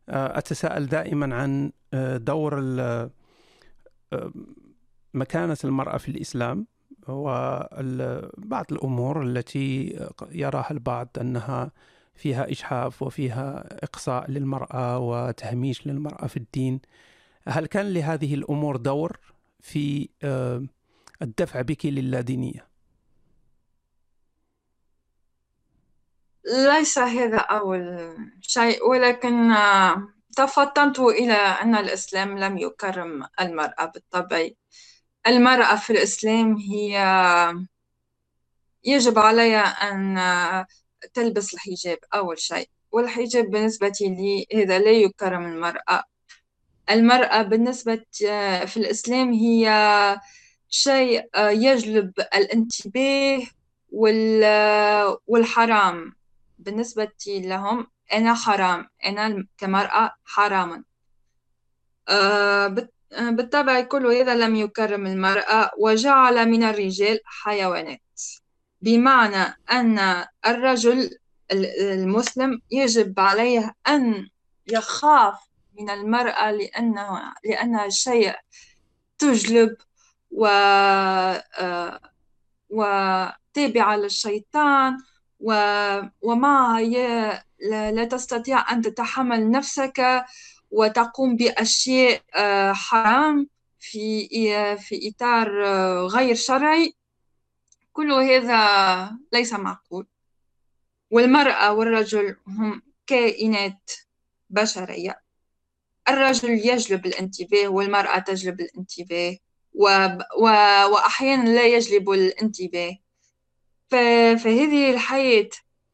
آه، 0.09 0.38
أتساءل 0.38 0.85
دائما 0.88 1.35
عن 1.35 1.71
آه، 1.93 2.17
دور 2.17 2.59
مكانة 5.14 5.58
المرأة 5.64 5.97
في 5.97 6.10
الإسلام 6.10 6.68
وبعض 7.08 8.66
الأمور 8.72 9.24
التي 9.24 9.99
يراها 10.32 10.72
البعض 10.72 11.08
أنها 11.22 11.72
فيها 12.16 12.49
إجحاف 12.49 13.01
وفيها 13.01 13.68
إقصاء 13.84 14.32
للمرأة 14.32 14.99
وتهميش 14.99 15.88
للمرأة 15.88 16.28
في 16.28 16.38
الدين 16.38 16.80
هل 17.47 17.66
كان 17.66 17.93
لهذه 17.93 18.34
الأمور 18.34 18.76
دور 18.76 19.20
في 19.62 20.10
الدفع 21.22 21.62
بك 21.62 21.86
للادينية؟ 21.86 22.68
ليس 26.45 26.99
هذا 26.99 27.38
أول 27.38 28.16
شيء 28.41 28.89
ولكن 28.89 29.51
آه، 29.51 30.08
تفطنت 30.36 30.99
إلى 30.99 31.34
أن 31.34 31.76
الإسلام 31.76 32.39
لم 32.39 32.58
يكرم 32.58 33.28
المرأة 33.41 33.86
بالطبع 33.86 34.49
المرأة 35.28 35.75
في 35.75 35.89
الإسلام 35.89 36.57
هي 36.57 36.97
يجب 38.86 39.19
عليها 39.19 39.59
أن 39.61 40.65
تلبس 41.13 41.53
الحجاب 41.53 41.97
أول 42.13 42.39
شيء. 42.39 42.69
والحجاب 42.91 43.45
بالنسبة 43.45 43.93
لي 44.01 44.45
هذا 44.55 44.80
لا 44.80 44.91
يكرم 44.91 45.45
المرأة. 45.45 46.03
المرأة 46.89 47.41
بالنسبة 47.41 48.01
في 48.65 48.78
الإسلام 48.78 49.34
هي 49.34 49.69
شيء 50.69 51.30
يجلب 51.38 52.13
الانتباه 52.19 53.41
والحرام. 55.28 56.15
بالنسبة 56.59 57.11
لهم 57.28 57.88
أنا 58.13 58.34
حرام. 58.34 58.88
أنا 59.05 59.47
كمرأة 59.57 60.11
حرام. 60.25 60.86
آه، 62.09 62.67
بالطبع 63.12 63.82
كل 63.82 64.05
هذا 64.05 64.36
لم 64.36 64.55
يكرم 64.55 65.08
المرأة 65.08 65.72
وجعل 65.80 66.49
من 66.49 66.64
الرجال 66.64 67.20
حيوانات. 67.26 68.01
بمعنى 68.82 69.58
أن 69.72 70.26
الرجل 70.45 71.10
المسلم 71.51 72.62
يجب 72.72 73.20
عليه 73.20 73.76
أن 73.88 74.28
يخاف 74.68 75.39
من 75.80 75.89
المرأة 75.89 76.51
لأنه 76.51 77.34
لأنها 77.45 77.89
شيء 77.89 78.36
تجلب 79.18 79.76
و 80.32 80.45
آه، 80.45 81.99
وتابعة 82.70 83.95
للشيطان 83.95 84.97
و... 85.39 85.53
ومعها 86.22 87.43
لا 87.70 88.05
تستطيع 88.05 88.72
أن 88.72 88.82
تتحمل 88.82 89.51
نفسك 89.51 90.26
وتقوم 90.72 91.36
بأشياء 91.36 92.22
آه، 92.36 92.74
حرام 92.74 93.49
في 93.80 94.28
في 94.78 95.09
إطار 95.09 95.65
آه، 95.65 96.01
غير 96.01 96.36
شرعي. 96.36 96.95
كل 97.93 98.11
هذا 98.11 99.18
ليس 99.34 99.53
معقول. 99.53 100.07
والمرأة 101.11 101.74
والرجل 101.74 102.36
هم 102.47 102.82
كائنات 103.07 103.91
بشرية. 104.49 105.22
الرجل 106.09 106.49
يجلب 106.49 107.05
الانتباه 107.05 107.68
والمرأة 107.68 108.20
تجلب 108.20 108.61
الانتباه. 108.61 109.38
و... 109.74 109.86
و... 110.39 110.45
وأحيانا 110.91 111.49
لا 111.49 111.65
يجلب 111.65 112.09
الانتباه. 112.09 112.97
ف... 113.89 113.95
فهذه 114.43 114.91
الحياة. 114.91 115.49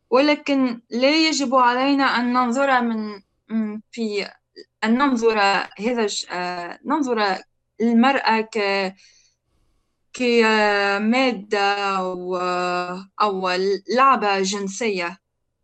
ولكن 0.09 0.81
لا 0.89 1.27
يجب 1.27 1.55
علينا 1.55 2.03
أن 2.03 2.33
ننظر 2.33 2.81
من 2.81 3.21
في 3.91 4.29
أن 4.83 4.97
ننظر 4.97 5.39
هذا 5.79 6.07
آه، 6.31 6.79
ننظر 6.85 7.37
المرأة 7.81 8.41
ك 8.41 8.59
كمادة 10.13 11.75
أو 11.97 12.37
أو 13.21 13.49
لعبة 13.95 14.41
جنسية. 14.41 15.17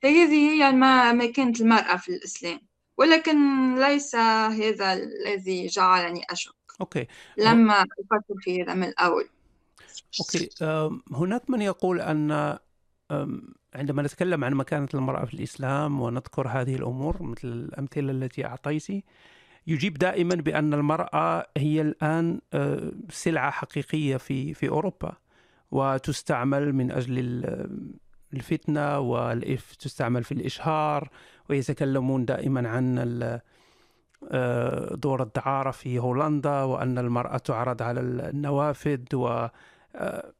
فهذه 0.03 0.49
هي 0.49 0.71
ما 0.71 1.11
ما 1.11 1.31
كانت 1.31 1.61
المرأة 1.61 1.97
في 1.97 2.09
الإسلام. 2.09 2.59
ولكن 2.97 3.75
ليس 3.75 4.15
هذا 4.15 4.93
الذي 4.93 5.67
جعلني 5.67 6.21
أشك. 6.29 6.53
okay. 6.81 7.07
لما 7.37 7.81
أفكر 7.81 8.33
في 8.41 8.63
هذا 8.63 8.73
من 8.73 8.87
الأول. 8.87 9.29
okay. 10.19 10.49
هناك 11.11 11.49
من 11.49 11.61
يقول 11.61 12.01
أن 12.01 12.57
عندما 13.75 14.01
نتكلم 14.01 14.43
عن 14.43 14.53
مكانة 14.53 14.87
المرأة 14.93 15.25
في 15.25 15.33
الإسلام 15.33 16.01
ونذكر 16.01 16.47
هذه 16.47 16.75
الأمور 16.75 17.23
مثل 17.23 17.47
الأمثلة 17.47 18.11
التي 18.11 18.45
أعطيتي 18.45 19.03
يجيب 19.67 19.93
دائما 19.93 20.35
بأن 20.35 20.73
المرأة 20.73 21.47
هي 21.57 21.81
الآن 21.81 22.41
آه، 22.53 22.91
سلعة 23.09 23.51
حقيقية 23.51 24.17
في 24.17 24.53
في 24.53 24.69
أوروبا 24.69 25.13
وتستعمل 25.71 26.73
من 26.73 26.91
أجل 26.91 27.19
الفتنة 28.33 28.99
وتستعمل 28.99 30.23
في 30.23 30.31
الإشهار 30.31 31.09
ويتكلمون 31.49 32.25
دائما 32.25 32.69
عن 32.69 32.99
آه، 34.31 34.95
دور 34.95 35.23
الدعارة 35.23 35.71
في 35.71 35.99
هولندا 35.99 36.63
وأن 36.63 36.97
المرأة 36.97 37.37
تعرض 37.37 37.81
على 37.81 37.99
النوافذ 37.99 39.15
و 39.15 39.47
آه، 39.95 40.33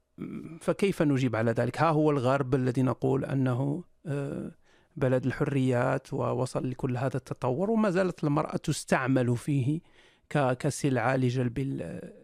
فكيف 0.62 1.02
نجيب 1.02 1.36
على 1.36 1.52
ذلك؟ 1.52 1.82
ها 1.82 1.90
هو 1.90 2.12
الغرب 2.12 2.56
الذي 2.56 2.82
نقول 2.82 3.26
أنه 3.26 3.84
آه، 4.06 4.52
بلد 4.96 5.26
الحريات 5.26 6.14
ووصل 6.14 6.70
لكل 6.70 6.98
هذا 6.98 7.18
التطور 7.18 7.72
وما 7.72 7.90
زالت 7.90 8.24
المرأة 8.24 8.58
تستعمل 8.58 9.38
فيه 9.38 9.80
كسلعة 10.30 11.16
لجلب 11.16 11.60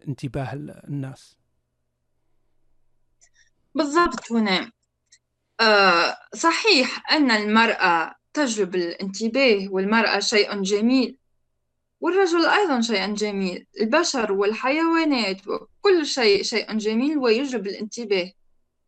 انتباه 0.08 0.54
الناس. 0.88 1.38
بالضبط 3.76 4.32
هنا 4.32 4.72
آه، 5.62 6.18
صحيح 6.34 7.12
أن 7.12 7.32
المرأة 7.32 8.16
تجلب 8.34 8.76
الانتباه 8.76 9.68
والمرأة 9.70 10.20
شيء 10.20 10.62
جميل 10.62 11.18
والرجل 12.02 12.46
أيضا 12.46 12.82
شيء 12.82 13.14
جميل 13.14 13.68
البشر 13.82 14.32
والحيوانات 14.32 15.41
كل 15.82 16.06
شيء 16.06 16.43
شيء 16.43 16.74
جميل 16.78 17.18
ويجلب 17.18 17.68
الانتباه. 17.68 18.32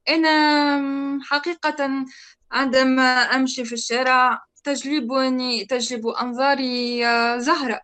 أنا 0.10 1.20
حقيقة 1.24 2.06
عندما 2.52 3.04
أمشي 3.04 3.66
في 3.66 3.74
الشارع 3.74 4.42
تجلبني 4.64 5.66
تجلب 5.66 6.08
أنظاري 6.08 7.08
آه، 7.08 7.38
زهرة 7.38 7.82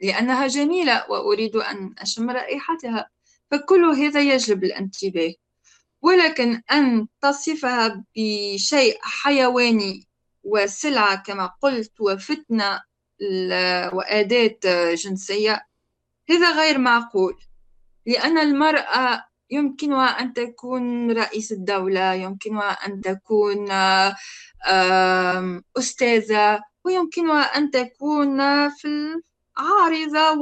لأنها 0.00 0.46
جميلة 0.46 1.04
وأريد 1.10 1.56
أن 1.56 1.94
أشم 1.98 2.30
رائحتها 2.30 3.08
فكل 3.50 3.84
هذا 3.84 4.20
يجلب 4.20 4.64
الانتباه. 4.64 5.34
ولكن 6.02 6.62
أن 6.72 7.06
تصفها 7.20 8.04
بشيء 8.16 8.98
حيواني 9.02 10.08
وسلعة 10.44 11.22
كما 11.22 11.46
قلت 11.62 11.92
وفتنة 12.00 12.80
وأداة 13.92 14.94
جنسية. 14.94 15.66
هذا 16.30 16.50
غير 16.50 16.78
معقول 16.78 17.38
لأن 18.06 18.38
المرأة 18.38 19.24
يمكنها 19.50 20.06
أن 20.06 20.32
تكون 20.32 21.10
رئيس 21.12 21.52
الدولة 21.52 22.12
يمكنها 22.14 22.70
أن 22.70 23.00
تكون 23.00 23.68
أستاذة 25.78 26.60
ويمكنها 26.84 27.42
أن 27.42 27.70
تكون 27.70 28.38
في 28.68 29.20
عارضة 29.56 30.32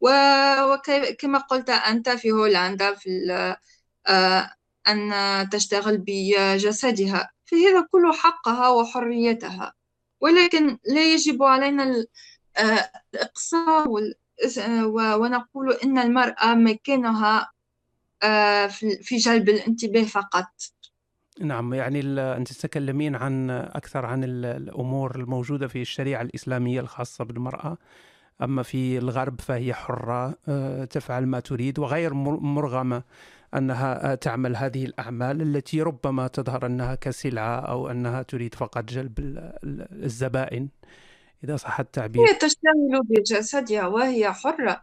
و 0.00 0.08
وكما 0.72 1.38
قلت 1.38 1.70
أنت 1.70 2.08
في 2.08 2.32
هولندا 2.32 2.94
في 2.94 3.08
أن 4.88 5.48
تشتغل 5.50 5.98
بجسدها. 6.06 7.30
فهذا 7.44 7.86
كله 7.90 8.12
حقها 8.12 8.68
وحريتها. 8.68 9.72
ولكن 10.24 10.78
لا 10.86 11.14
يجب 11.14 11.42
علينا 11.42 12.06
آه، 12.56 12.90
الإقصاء 13.14 13.88
ونقول 15.18 15.72
إن 15.84 15.98
المرأة 15.98 16.54
مكانها 16.54 17.50
آه، 18.22 18.66
في 19.02 19.16
جلب 19.16 19.48
الانتباه 19.48 20.02
فقط. 20.02 20.46
نعم 21.40 21.74
يعني 21.74 22.00
أنت 22.18 22.52
تتكلمين 22.52 23.16
عن 23.16 23.50
أكثر 23.50 24.06
عن 24.06 24.24
الأمور 24.24 25.16
الموجودة 25.16 25.68
في 25.68 25.82
الشريعة 25.82 26.22
الإسلامية 26.22 26.80
الخاصة 26.80 27.24
بالمرأة. 27.24 27.78
أما 28.42 28.62
في 28.62 28.98
الغرب 28.98 29.40
فهي 29.40 29.74
حرة 29.74 30.34
آه، 30.48 30.84
تفعل 30.84 31.26
ما 31.26 31.40
تريد 31.40 31.78
وغير 31.78 32.14
مرغمة. 32.14 33.02
أنها 33.56 34.14
تعمل 34.14 34.56
هذه 34.56 34.84
الأعمال 34.84 35.42
التي 35.42 35.82
ربما 35.82 36.26
تظهر 36.26 36.66
أنها 36.66 36.94
كسلعة 36.94 37.60
أو 37.60 37.90
أنها 37.90 38.22
تريد 38.22 38.54
فقط 38.54 38.84
جلب 38.84 39.12
الزبائن. 39.92 40.68
إذا 41.44 41.56
صح 41.56 41.80
التعبير. 41.80 42.22
هي 42.28 42.34
تشتغل 42.34 43.00
بجسدها 43.04 43.86
وهي 43.86 44.32
حرة 44.32 44.82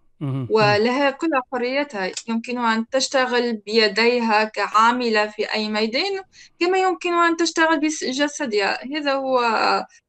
ولها 0.49 1.11
كل 1.11 1.30
حريتها. 1.51 2.11
يمكنها 2.30 2.76
أن 2.76 2.89
تشتغل 2.89 3.57
بيديها 3.57 4.43
كعاملة 4.43 5.28
في 5.28 5.53
أي 5.53 5.69
ميدان 5.69 6.22
كما 6.59 6.78
يمكنها 6.78 7.28
أن 7.28 7.38
تشتغل 7.38 7.80
بجسدها. 7.80 8.97
هذا 8.97 9.13
هو 9.13 9.39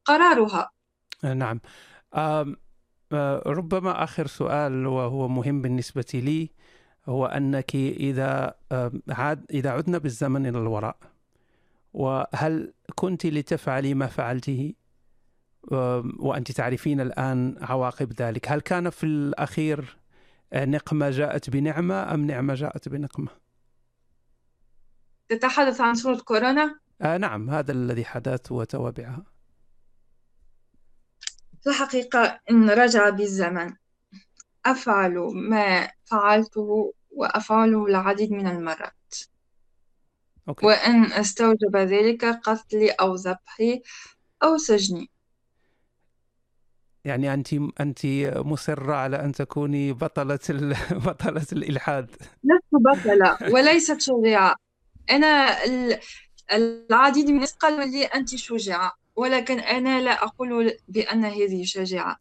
قرارها. 0.05 0.71
نعم. 1.23 1.61
آه، 2.13 2.53
ربما 3.45 4.03
آخر 4.03 4.27
سؤال 4.27 4.87
وهو 4.87 5.27
مهم 5.27 5.61
بالنسبة 5.61 6.05
لي. 6.13 6.49
هو 7.05 7.25
أنك 7.25 7.75
إذا 7.75 8.55
عاد 9.09 9.45
إذا 9.51 9.69
عدنا 9.69 9.97
بالزمن 9.97 10.45
إلى 10.45 10.57
الوراء 10.57 10.97
وهل 11.93 12.73
كنت 12.95 13.25
لتفعلي 13.25 13.93
ما 13.93 14.07
فعلته؟ 14.07 14.73
وأنت 16.19 16.51
تعرفين 16.51 17.01
الآن 17.01 17.55
عواقب 17.61 18.13
ذلك. 18.13 18.51
هل 18.51 18.61
كان 18.61 18.89
في 18.89 19.03
الأخير 19.03 19.97
آه، 20.53 20.65
نقمة 20.65 21.09
جاءت 21.09 21.49
بنعمة 21.49 22.13
أم 22.13 22.25
نعمة 22.25 22.53
جاءت 22.53 22.89
بنقمة؟ 22.89 23.27
تتحدث 25.29 25.81
عن 25.81 25.95
سورة 25.95 26.17
كورونا؟ 26.17 26.79
آه 27.01 27.17
نعم 27.17 27.49
هذا 27.49 27.71
الذي 27.71 28.05
حدث 28.05 28.51
وتوابعها. 28.51 29.23
في 31.63 31.69
الحقيقة 31.69 32.39
إن 32.51 32.69
رجع 32.69 33.09
بالزمن. 33.09 33.73
أفعل 34.65 35.31
ما 35.33 35.91
فعلته 36.05 36.93
وأفعله 37.11 37.85
العديد 37.85 38.31
من 38.31 38.47
المرات. 38.47 39.15
أوكي. 40.49 40.65
وإن 40.65 41.05
أستوجب 41.05 41.75
ذلك 41.75 42.25
قتلي 42.25 42.89
أو 42.89 43.15
ذبحي 43.15 43.81
أو 44.43 44.57
سجني. 44.57 45.09
يعني 47.05 47.33
أنت 47.33 47.53
أنت 47.79 48.05
مصرة 48.35 48.93
على 48.93 49.19
أن 49.19 49.31
تكوني 49.31 49.93
بطلة 49.93 50.39
ال... 50.49 50.75
بطلة 51.07 51.45
الإلحاد. 51.51 52.09
لست 52.43 52.73
بطلة 52.73 53.37
وليست 53.53 54.01
شجاعة. 54.01 54.55
أنا 55.11 55.57
العديد 56.51 57.25
من 57.25 57.35
الناس 57.35 57.53
قالوا 57.53 57.83
لي 57.83 58.05
أنت 58.05 58.35
شجاعة 58.35 58.93
ولكن 59.15 59.59
أنا 59.59 60.01
لا 60.01 60.23
أقول 60.23 60.77
بأن 60.87 61.25
هذه 61.25 61.63
شجاعة. 61.63 62.17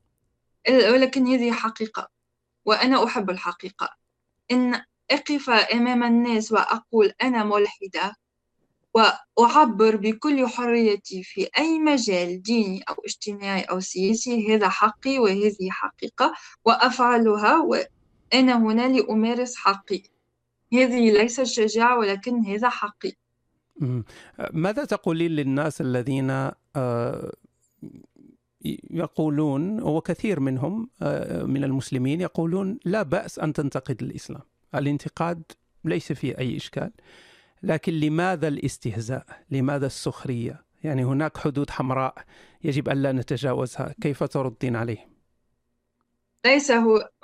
ولكن 0.69 1.27
هذه 1.27 1.52
حقيقة. 1.52 2.09
وأنا 2.64 3.05
أحب 3.05 3.30
الحقيقة. 3.30 3.89
إن 4.51 4.82
أقف 5.10 5.51
أمام 5.51 6.02
الناس 6.02 6.52
وأقول 6.52 7.12
أنا 7.22 7.44
ملحدة 7.44 8.16
وأعبر 9.36 9.97
بكل 9.97 10.47
حريتي 10.47 11.22
في 11.22 11.48
أي 11.59 11.78
مجال 11.78 12.43
ديني 12.43 12.82
أو 12.89 12.94
اجتماعي 13.06 13.62
أو 13.62 13.80
سياسي 13.80 14.55
هذا 14.55 14.68
حقي 14.68 15.18
وهذه 15.18 15.70
حقيقة 15.70 16.34
وأفعلها 16.64 17.59
وأنا 17.59 18.56
هنا 18.56 18.89
لأمارس 18.89 19.56
حقي. 19.56 20.02
هذه 20.72 21.10
ليست 21.10 21.43
شجاعة 21.43 21.98
ولكن 21.98 22.47
هذا 22.47 22.68
حقي. 22.68 23.12
ماذا 24.52 24.84
تقولين 24.84 25.30
للناس 25.30 25.80
الذين 25.80 26.30
آه، 26.76 27.32
يقولون 28.90 29.82
وكثير 29.82 30.40
منهم 30.40 30.89
آه، 31.02 31.43
من 31.43 31.64
المسلمين 31.64 32.20
يقولون 32.20 32.78
لا 32.84 33.02
بأس 33.02 33.39
أن 33.39 33.52
تنتقد 33.52 34.02
الإسلام. 34.02 34.43
الانتقاد 34.74 35.43
ليس 35.84 36.12
فيه 36.12 36.39
أي 36.39 36.56
إشكال. 36.56 36.90
لكن 37.62 37.93
لماذا 37.93 38.48
الاستهزاء؟ 38.48 39.26
لماذا 39.51 39.86
السخرية؟ 39.86 40.64
يعني 40.84 41.05
هناك 41.05 41.36
حدود 41.36 41.70
حمراء 41.70 42.14
يجب 42.64 42.89
أن 42.89 43.02
لا 43.02 43.12
نتجاوزها. 43.12 43.94
كيف 44.01 44.24
تردين 44.24 44.76
عليه 44.76 45.11
ليس 46.44 46.70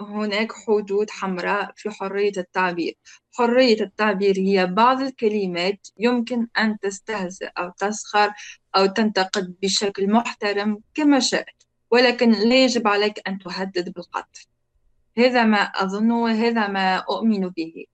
هناك 0.01 0.53
حدود 0.53 1.11
حمراء 1.11 1.73
في 1.77 1.90
حرية 1.90 2.32
التعبير. 2.36 2.95
حرية 3.32 3.81
التعبير 3.81 4.39
هي 4.39 4.66
بعض 4.66 5.01
الكلمات 5.01 5.89
يمكن 5.99 6.47
أن 6.59 6.78
تستهزئ 6.78 7.47
أو 7.59 7.70
تسخر 7.78 8.31
أو 8.77 8.86
تنتقد 8.86 9.55
بشكل 9.62 10.11
محترم 10.11 10.78
كما 10.95 11.20
شئت 11.20 11.62
ولكن 11.90 12.31
لا 12.31 12.65
يجب 12.65 12.89
عليك 12.89 13.28
أن 13.28 13.39
تهدد 13.39 13.93
بالقتل 13.93 14.47
هذا 15.19 15.45
ما 15.45 15.59
أظن 15.59 16.11
وهذا 16.11 16.69
ما 16.69 16.97
أؤمن 16.97 17.49
به. 17.49 17.85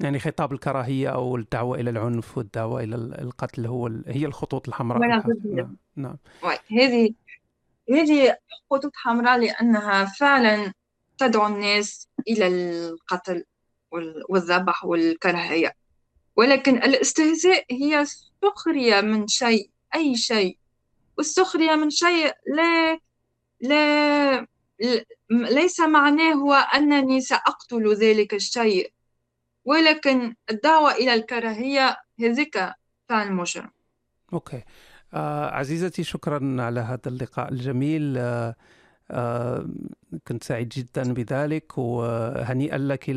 يعني 0.00 0.18
خطاب 0.18 0.52
الكراهية 0.52 1.08
أو 1.08 1.36
الدعوة 1.36 1.80
إلى 1.80 1.90
العنف 1.90 2.38
والدعوة 2.38 2.82
إلى 2.82 2.96
القتل 2.96 3.66
هو 3.66 3.90
هي 4.06 4.26
الخطوط 4.26 4.68
الحمراء 4.68 5.00
نعم. 5.44 5.76
نعم. 5.96 6.16
هذه 6.70 7.10
هذه 7.90 8.36
خطوط 8.70 8.92
حمراء 8.94 9.38
لأنها 9.38 10.04
فعلا 10.04 10.72
تدعو 11.18 11.46
الناس 11.46 12.08
إلى 12.28 12.46
القتل 12.46 13.44
والذبح 14.28 14.84
والكراهية. 14.84 15.76
ولكن 16.36 16.76
الاستهزاء 16.76 17.64
هي 17.70 18.04
سخرية 18.42 19.00
من 19.00 19.28
شيء 19.28 19.70
أي 19.94 20.16
شيء. 20.16 20.58
والسخرية 21.18 21.74
من 21.74 21.90
شيء 21.90 22.32
لا 22.46 22.98
لا 23.60 24.46
ليس 25.30 25.80
معناه 25.80 26.32
هو 26.32 26.54
أنني 26.54 27.20
سأقتل 27.20 27.94
ذلك 27.94 28.34
الشيء. 28.34 28.92
ولكن 29.64 30.34
الدعوة 30.50 30.92
إلى 30.92 31.14
الكراهية 31.14 31.96
هذيك 32.20 32.70
فعل 33.08 33.32
مجرم 33.32 33.70
أوكي. 34.32 34.62
آه 35.14 35.50
عزيزتي 35.50 36.04
شكرا 36.04 36.56
على 36.62 36.80
هذا 36.80 37.00
اللقاء 37.06 37.52
الجميل. 37.52 38.14
آه 38.18 38.54
آه 39.10 39.66
كنت 40.28 40.44
سعيد 40.44 40.68
جدا 40.68 41.12
بذلك 41.12 41.78
وهنيئا 41.78 42.78
لك 42.78 43.10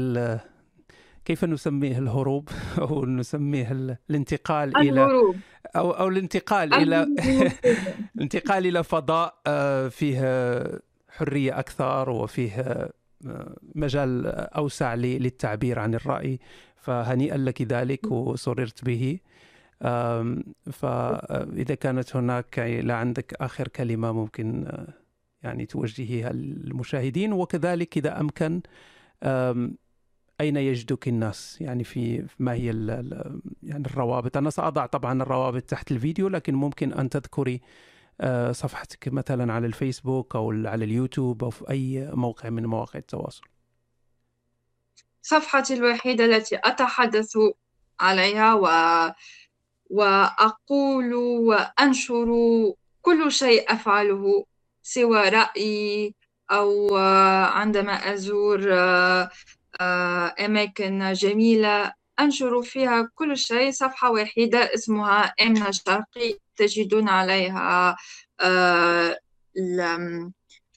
كيف 1.26 1.46
نسميه 1.46 1.98
الهروب؟ 1.98 2.50
أو 2.82 3.06
نسميه 3.06 3.98
الانتقال 4.10 4.78
الهروب. 4.78 5.36
إلى 5.36 5.42
أو 5.76 5.92
أو 5.92 6.08
الانتقال 6.08 6.74
إلى 6.74 7.08
الانتقال 8.16 8.66
إلى 8.68 8.84
فضاء 8.84 9.38
آه، 9.48 9.88
فيه 9.88 10.20
حرية 11.10 11.60
أكثر 11.60 12.10
وفيه 12.10 12.62
آه، 12.62 13.56
مجال 13.76 14.28
أوسع 14.28 14.94
للتعبير 14.94 15.80
عن 15.80 15.96
الرأي. 15.96 16.40
فهنيئا 16.76 17.38
لك 17.38 17.62
ذلك 17.62 18.12
وسررت 18.12 18.86
به. 18.86 19.20
فاذا 20.72 21.76
كانت 21.76 22.16
هناك 22.16 22.60
لا 22.60 22.96
عندك 22.96 23.34
آخر 23.34 23.68
كلمة 23.68 24.12
ممكن 24.12 24.68
آه، 24.68 24.94
يعني 25.44 25.66
توجهيها 25.66 26.32
للمشاهدين. 26.34 27.34
وكذلك 27.34 27.98
إذا 27.98 28.20
أمكن 28.20 28.62
أين 30.42 30.58
يجدك 30.58 31.08
الناس؟ 31.08 31.62
يعني 31.62 31.84
في 31.84 32.28
ما 32.40 32.54
هي 32.54 32.66
يعني 33.64 33.86
الروابط؟ 33.86 34.38
أنا 34.38 34.50
سأضع 34.50 34.86
طبعا 34.86 35.22
الروابط 35.22 35.62
تحت 35.62 35.92
الفيديو 35.92 36.28
لكن 36.28 36.56
ممكن 36.56 36.94
أن 36.94 37.10
تذكري 37.10 37.62
آه، 38.22 38.52
صفحتك 38.52 39.08
مثلا 39.08 39.54
على 39.54 39.68
الفيسبوك 39.68 40.36
أو 40.36 40.52
على 40.52 40.86
اليوتيوب 40.86 41.44
أو 41.44 41.50
في 41.50 41.70
أي 41.70 42.12
موقع 42.14 42.50
من 42.50 42.66
مواقع 42.66 43.00
التواصل. 43.00 43.44
صفحتي 45.22 45.74
الوحيدة 45.74 46.26
التي 46.26 46.60
أتحدث 46.64 47.38
عليها 48.00 48.54
و 48.54 48.68
وأقول 49.90 51.14
وأنشر 51.14 52.28
كل 53.02 53.32
شيء 53.32 53.74
أفعله 53.74 54.46
سوى 54.84 55.30
رأيي 55.30 56.16
أو 56.52 56.98
عندما 57.46 58.14
أزور 58.14 58.74
آه، 59.82 60.36
أماكن 60.40 61.14
جميلة 61.14 61.94
أنشر 62.20 62.62
فيها 62.62 63.10
كل 63.16 63.38
شيء. 63.38 63.72
صفحة 63.72 64.12
واحدة 64.12 64.74
اسمها 64.74 65.34
آمنة 65.42 65.68
الشرقي 65.70 66.40
تجدون 66.56 67.10
عليها 67.10 67.98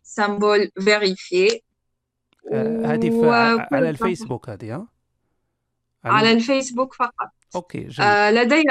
symbole 0.02 0.70
vérifié 0.80 1.60
هذه 2.52 3.10
على 3.72 3.90
الفيسبوك 3.90 4.48
هذه؟ 4.48 4.86
على 6.04 6.32
الفيسبوك 6.32 6.94
فقط. 6.94 7.30
okay 7.54 7.84
جميل. 7.84 8.10
آه 8.10 8.30
لدي 8.30 8.64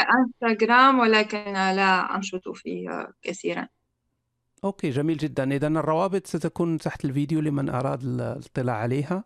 إنستغرام 0.44 1.00
ولكن 1.00 1.54
لا 1.54 2.16
أنشط 2.16 2.50
فيه 2.50 3.14
كثيرا. 3.22 3.68
okay 4.64 4.90
جميل 4.90 5.18
جدا. 5.18 5.52
اذا 5.52 5.68
الروابط 5.68 6.28
ستكون 6.28 6.78
تحت 6.78 7.06
الفيديو 7.06 7.42
لمن 7.42 7.70
أراد 7.70 8.04
الاطلاع 8.04 8.76
عليها 8.76 9.24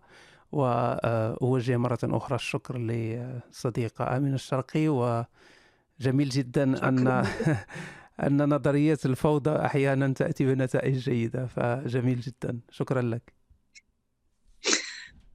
وأوجه 0.52 1.78
مرة 1.78 2.00
أخرى 2.04 2.36
الشكر 2.36 2.78
لصديقة 2.78 4.18
آمنة 4.18 4.36
الشرقي 4.36 4.88
وجميل 4.88 6.30
جدا 6.30 6.90
أن 6.90 7.08
أن 8.28 8.54
نظرية 8.54 8.98
الفوضى 9.06 9.66
أحيانا 9.66 10.14
تأتي 10.14 10.46
بنتائج 10.46 10.98
جيدة 10.98 11.46
فجميل 11.46 12.20
جدا. 12.20 12.60
شكرا 12.72 13.02
لك. 13.02 13.34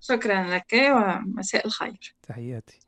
شكرا 0.00 0.56
لك 0.56 0.72
ومساء 0.72 1.66
الخير. 1.66 2.14
تحياتي. 2.22 2.87